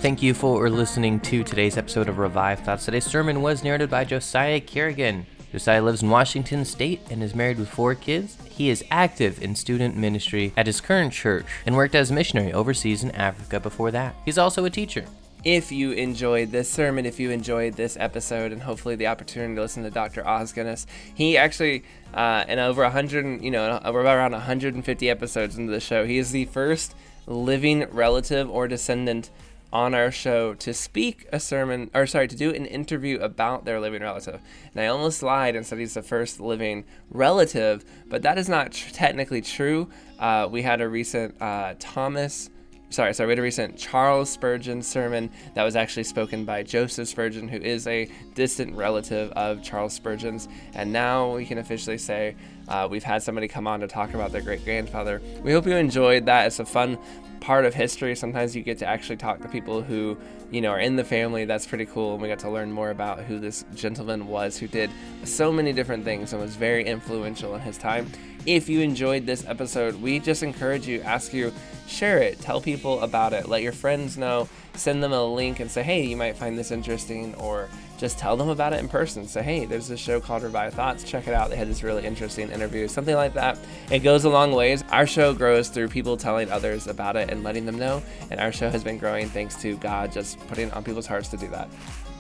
Thank 0.06 0.22
you 0.22 0.36
for 0.36 0.70
listening 0.70 1.20
to 1.22 1.44
today's 1.44 1.78
episode 1.78 2.08
of 2.08 2.20
Revived 2.20 2.64
Thoughts. 2.64 2.86
Today's 2.86 3.08
sermon 3.08 3.42
was 3.42 3.64
narrated 3.64 3.90
by 3.90 4.04
Josiah 4.04 4.60
Carrigan. 4.60 5.26
Josiah 5.52 5.82
lives 5.82 6.04
in 6.04 6.12
Washington 6.12 6.64
State 6.64 7.02
and 7.10 7.24
is 7.24 7.34
married 7.34 7.58
with 7.58 7.70
four 7.70 7.96
kids. 7.96 8.38
He 8.48 8.70
is 8.70 8.84
active 8.92 9.42
in 9.42 9.56
student 9.56 9.98
ministry 9.98 10.54
at 10.56 10.68
his 10.68 10.80
current 10.80 11.12
church 11.12 11.48
and 11.66 11.76
worked 11.76 11.96
as 11.96 12.12
a 12.12 12.14
missionary 12.14 12.54
overseas 12.54 13.02
in 13.02 13.10
Africa 13.16 13.60
before 13.60 13.90
that. 13.90 14.16
He's 14.26 14.38
also 14.38 14.64
a 14.64 14.70
teacher. 14.70 15.06
If 15.44 15.72
you 15.72 15.92
enjoyed 15.94 16.52
this 16.52 16.70
sermon, 16.70 17.08
if 17.08 17.20
you 17.20 17.32
enjoyed 17.32 17.74
this 17.74 17.98
episode, 18.00 18.52
and 18.52 18.62
hopefully 18.62 18.96
the 18.96 19.08
opportunity 19.08 19.56
to 19.56 19.62
listen 19.62 19.82
to 19.86 19.90
Dr. 19.90 20.24
Os 20.28 20.54
Guinness, 20.54 20.86
he 21.16 21.36
actually, 21.36 21.84
uh, 22.14 22.46
in 22.48 22.60
over 22.60 22.84
100, 22.84 23.42
you 23.42 23.50
know, 23.50 23.82
over 23.84 24.02
around 24.02 24.34
150 24.34 25.10
episodes 25.10 25.58
into 25.58 25.72
the 25.72 25.80
show, 25.80 26.06
he 26.06 26.20
is 26.20 26.30
the 26.30 26.46
first 26.46 26.94
living 27.26 27.88
relative 27.90 28.48
or 28.52 28.68
descendant 28.68 29.32
on 29.76 29.94
our 29.94 30.10
show 30.10 30.54
to 30.54 30.74
speak 30.74 31.28
a 31.34 31.40
sermon, 31.40 31.92
or 31.94 32.08
sorry, 32.08 32.30
to 32.30 32.36
do 32.38 32.50
an 32.50 32.66
interview 32.66 33.20
about 33.20 33.66
their 33.66 33.78
living 33.78 34.02
relative. 34.02 34.40
And 34.72 34.82
I 34.82 34.88
almost 34.88 35.22
lied 35.22 35.54
and 35.54 35.66
said 35.66 35.80
he's 35.80 35.96
the 35.96 36.02
first 36.02 36.40
living 36.40 36.86
relative, 37.12 37.84
but 38.08 38.22
that 38.22 38.38
is 38.38 38.48
not 38.48 38.72
tr- 38.72 38.94
technically 38.94 39.42
true. 39.42 39.90
Uh, 40.18 40.48
we 40.50 40.62
had 40.62 40.80
a 40.80 40.88
recent 40.88 41.36
uh, 41.42 41.74
Thomas. 41.78 42.50
Sorry, 42.90 43.14
sorry, 43.14 43.28
we 43.28 43.32
had 43.32 43.40
a 43.40 43.42
recent 43.42 43.78
Charles 43.78 44.30
Spurgeon 44.30 44.82
sermon 44.82 45.30
that 45.56 45.64
was 45.64 45.76
actually 45.76 46.06
spoken 46.06 46.46
by 46.46 46.64
Joseph 46.64 47.10
Spurgeon, 47.10 47.50
who 47.50 47.58
is 47.58 47.86
a 47.88 48.10
distant 48.34 48.78
relative 48.78 49.30
of 49.34 49.62
Charles 49.62 49.92
Spurgeon's. 49.94 50.48
And 50.74 50.94
now 50.94 51.36
we 51.36 51.46
can 51.46 51.58
officially 51.58 51.98
say 51.98 52.38
uh, 52.70 52.88
we've 52.90 53.04
had 53.04 53.22
somebody 53.22 53.50
come 53.50 53.68
on 53.68 53.82
to 53.82 53.88
talk 53.88 54.14
about 54.14 54.32
their 54.32 54.42
great 54.42 54.64
grandfather. 54.64 55.22
We 55.44 55.52
hope 55.52 55.66
you 55.66 55.76
enjoyed 55.76 56.28
that. 56.28 56.48
It's 56.48 56.60
a 56.60 56.66
fun 56.66 56.98
part 57.46 57.64
of 57.64 57.76
history. 57.76 58.16
Sometimes 58.16 58.56
you 58.56 58.64
get 58.64 58.80
to 58.80 58.88
actually 58.88 59.18
talk 59.18 59.40
to 59.42 59.48
people 59.48 59.84
who, 59.84 60.18
you 60.50 60.62
know, 60.62 60.72
are 60.72 60.80
in 60.80 60.96
the 60.96 61.04
family. 61.04 61.46
That's 61.46 61.68
pretty 61.68 61.86
cool. 61.86 62.14
And 62.14 62.22
we 62.24 62.28
got 62.28 62.40
to 62.40 62.50
learn 62.50 62.72
more 62.72 62.90
about 62.90 63.20
who 63.20 63.38
this 63.38 63.64
gentleman 63.76 64.26
was 64.26 64.58
who 64.58 64.68
did 64.68 64.90
so 65.24 65.52
many 65.52 65.72
different 65.72 66.04
things 66.04 66.34
and 66.34 66.42
was 66.42 66.56
very 66.56 66.84
influential 66.84 67.54
in 67.54 67.62
his 67.62 67.78
time. 67.78 68.12
If 68.48 68.68
you 68.68 68.82
enjoyed 68.82 69.28
this 69.28 69.46
episode, 69.46 70.02
we 70.02 70.18
just 70.18 70.42
encourage 70.42 70.88
you, 70.88 71.02
ask 71.02 71.34
you, 71.34 71.54
share 71.88 72.18
it, 72.18 72.42
tell 72.42 72.62
people 72.62 73.00
about 73.02 73.32
it, 73.32 73.48
let 73.48 73.62
your 73.62 73.74
friends 73.74 74.18
know, 74.18 74.50
send 74.74 75.04
them 75.04 75.14
a 75.14 75.24
link 75.24 75.60
and 75.60 75.70
say, 75.70 75.84
hey, 75.84 76.04
you 76.04 76.18
might 76.18 76.38
find 76.38 76.58
this 76.58 76.72
interesting, 76.72 77.36
or 77.36 77.70
just 77.98 78.18
tell 78.18 78.36
them 78.36 78.50
about 78.50 78.74
it 78.74 78.80
in 78.80 78.90
person. 78.90 79.28
Say, 79.28 79.44
hey, 79.44 79.66
there's 79.66 79.88
this 79.88 80.00
show 80.00 80.20
called 80.20 80.44
Revived 80.44 80.76
Thoughts. 80.76 81.04
Check 81.04 81.28
it 81.28 81.34
out. 81.34 81.50
They 81.50 81.56
had 81.56 81.68
this 81.68 81.84
really 81.84 82.06
interesting 82.06 82.50
interview, 82.50 82.88
something 82.88 83.16
like 83.16 83.34
that. 83.34 83.58
It 83.90 84.00
goes 84.00 84.26
a 84.26 84.30
long 84.30 84.52
ways. 84.52 84.84
Our 84.92 85.08
show 85.08 85.34
grows 85.34 85.70
through 85.70 85.90
people 85.90 86.18
telling 86.18 86.52
others 86.52 86.88
about 86.88 87.16
it 87.16 87.30
and 87.30 87.44
letting 87.44 87.66
them 87.66 87.78
know. 87.78 88.04
And 88.30 88.40
our 88.40 88.52
show 88.52 88.70
has 88.70 88.84
been 88.84 88.98
growing 88.98 89.30
thanks 89.30 89.56
to 89.62 89.78
God 89.78 90.12
just 90.12 90.40
putting 90.48 90.72
on 90.72 90.84
people's 90.84 91.08
hearts 91.08 91.30
to 91.30 91.38
do 91.38 91.48
that. 91.50 91.70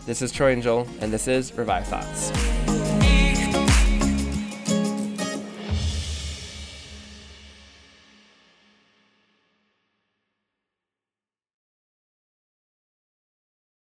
This 0.05 0.21
is 0.21 0.31
Troy 0.31 0.53
and 0.53 0.61
Joel, 0.61 0.87
and 1.01 1.11
this 1.11 1.27
is 1.27 1.53
Revived 1.57 1.87
Thoughts. 1.87 3.04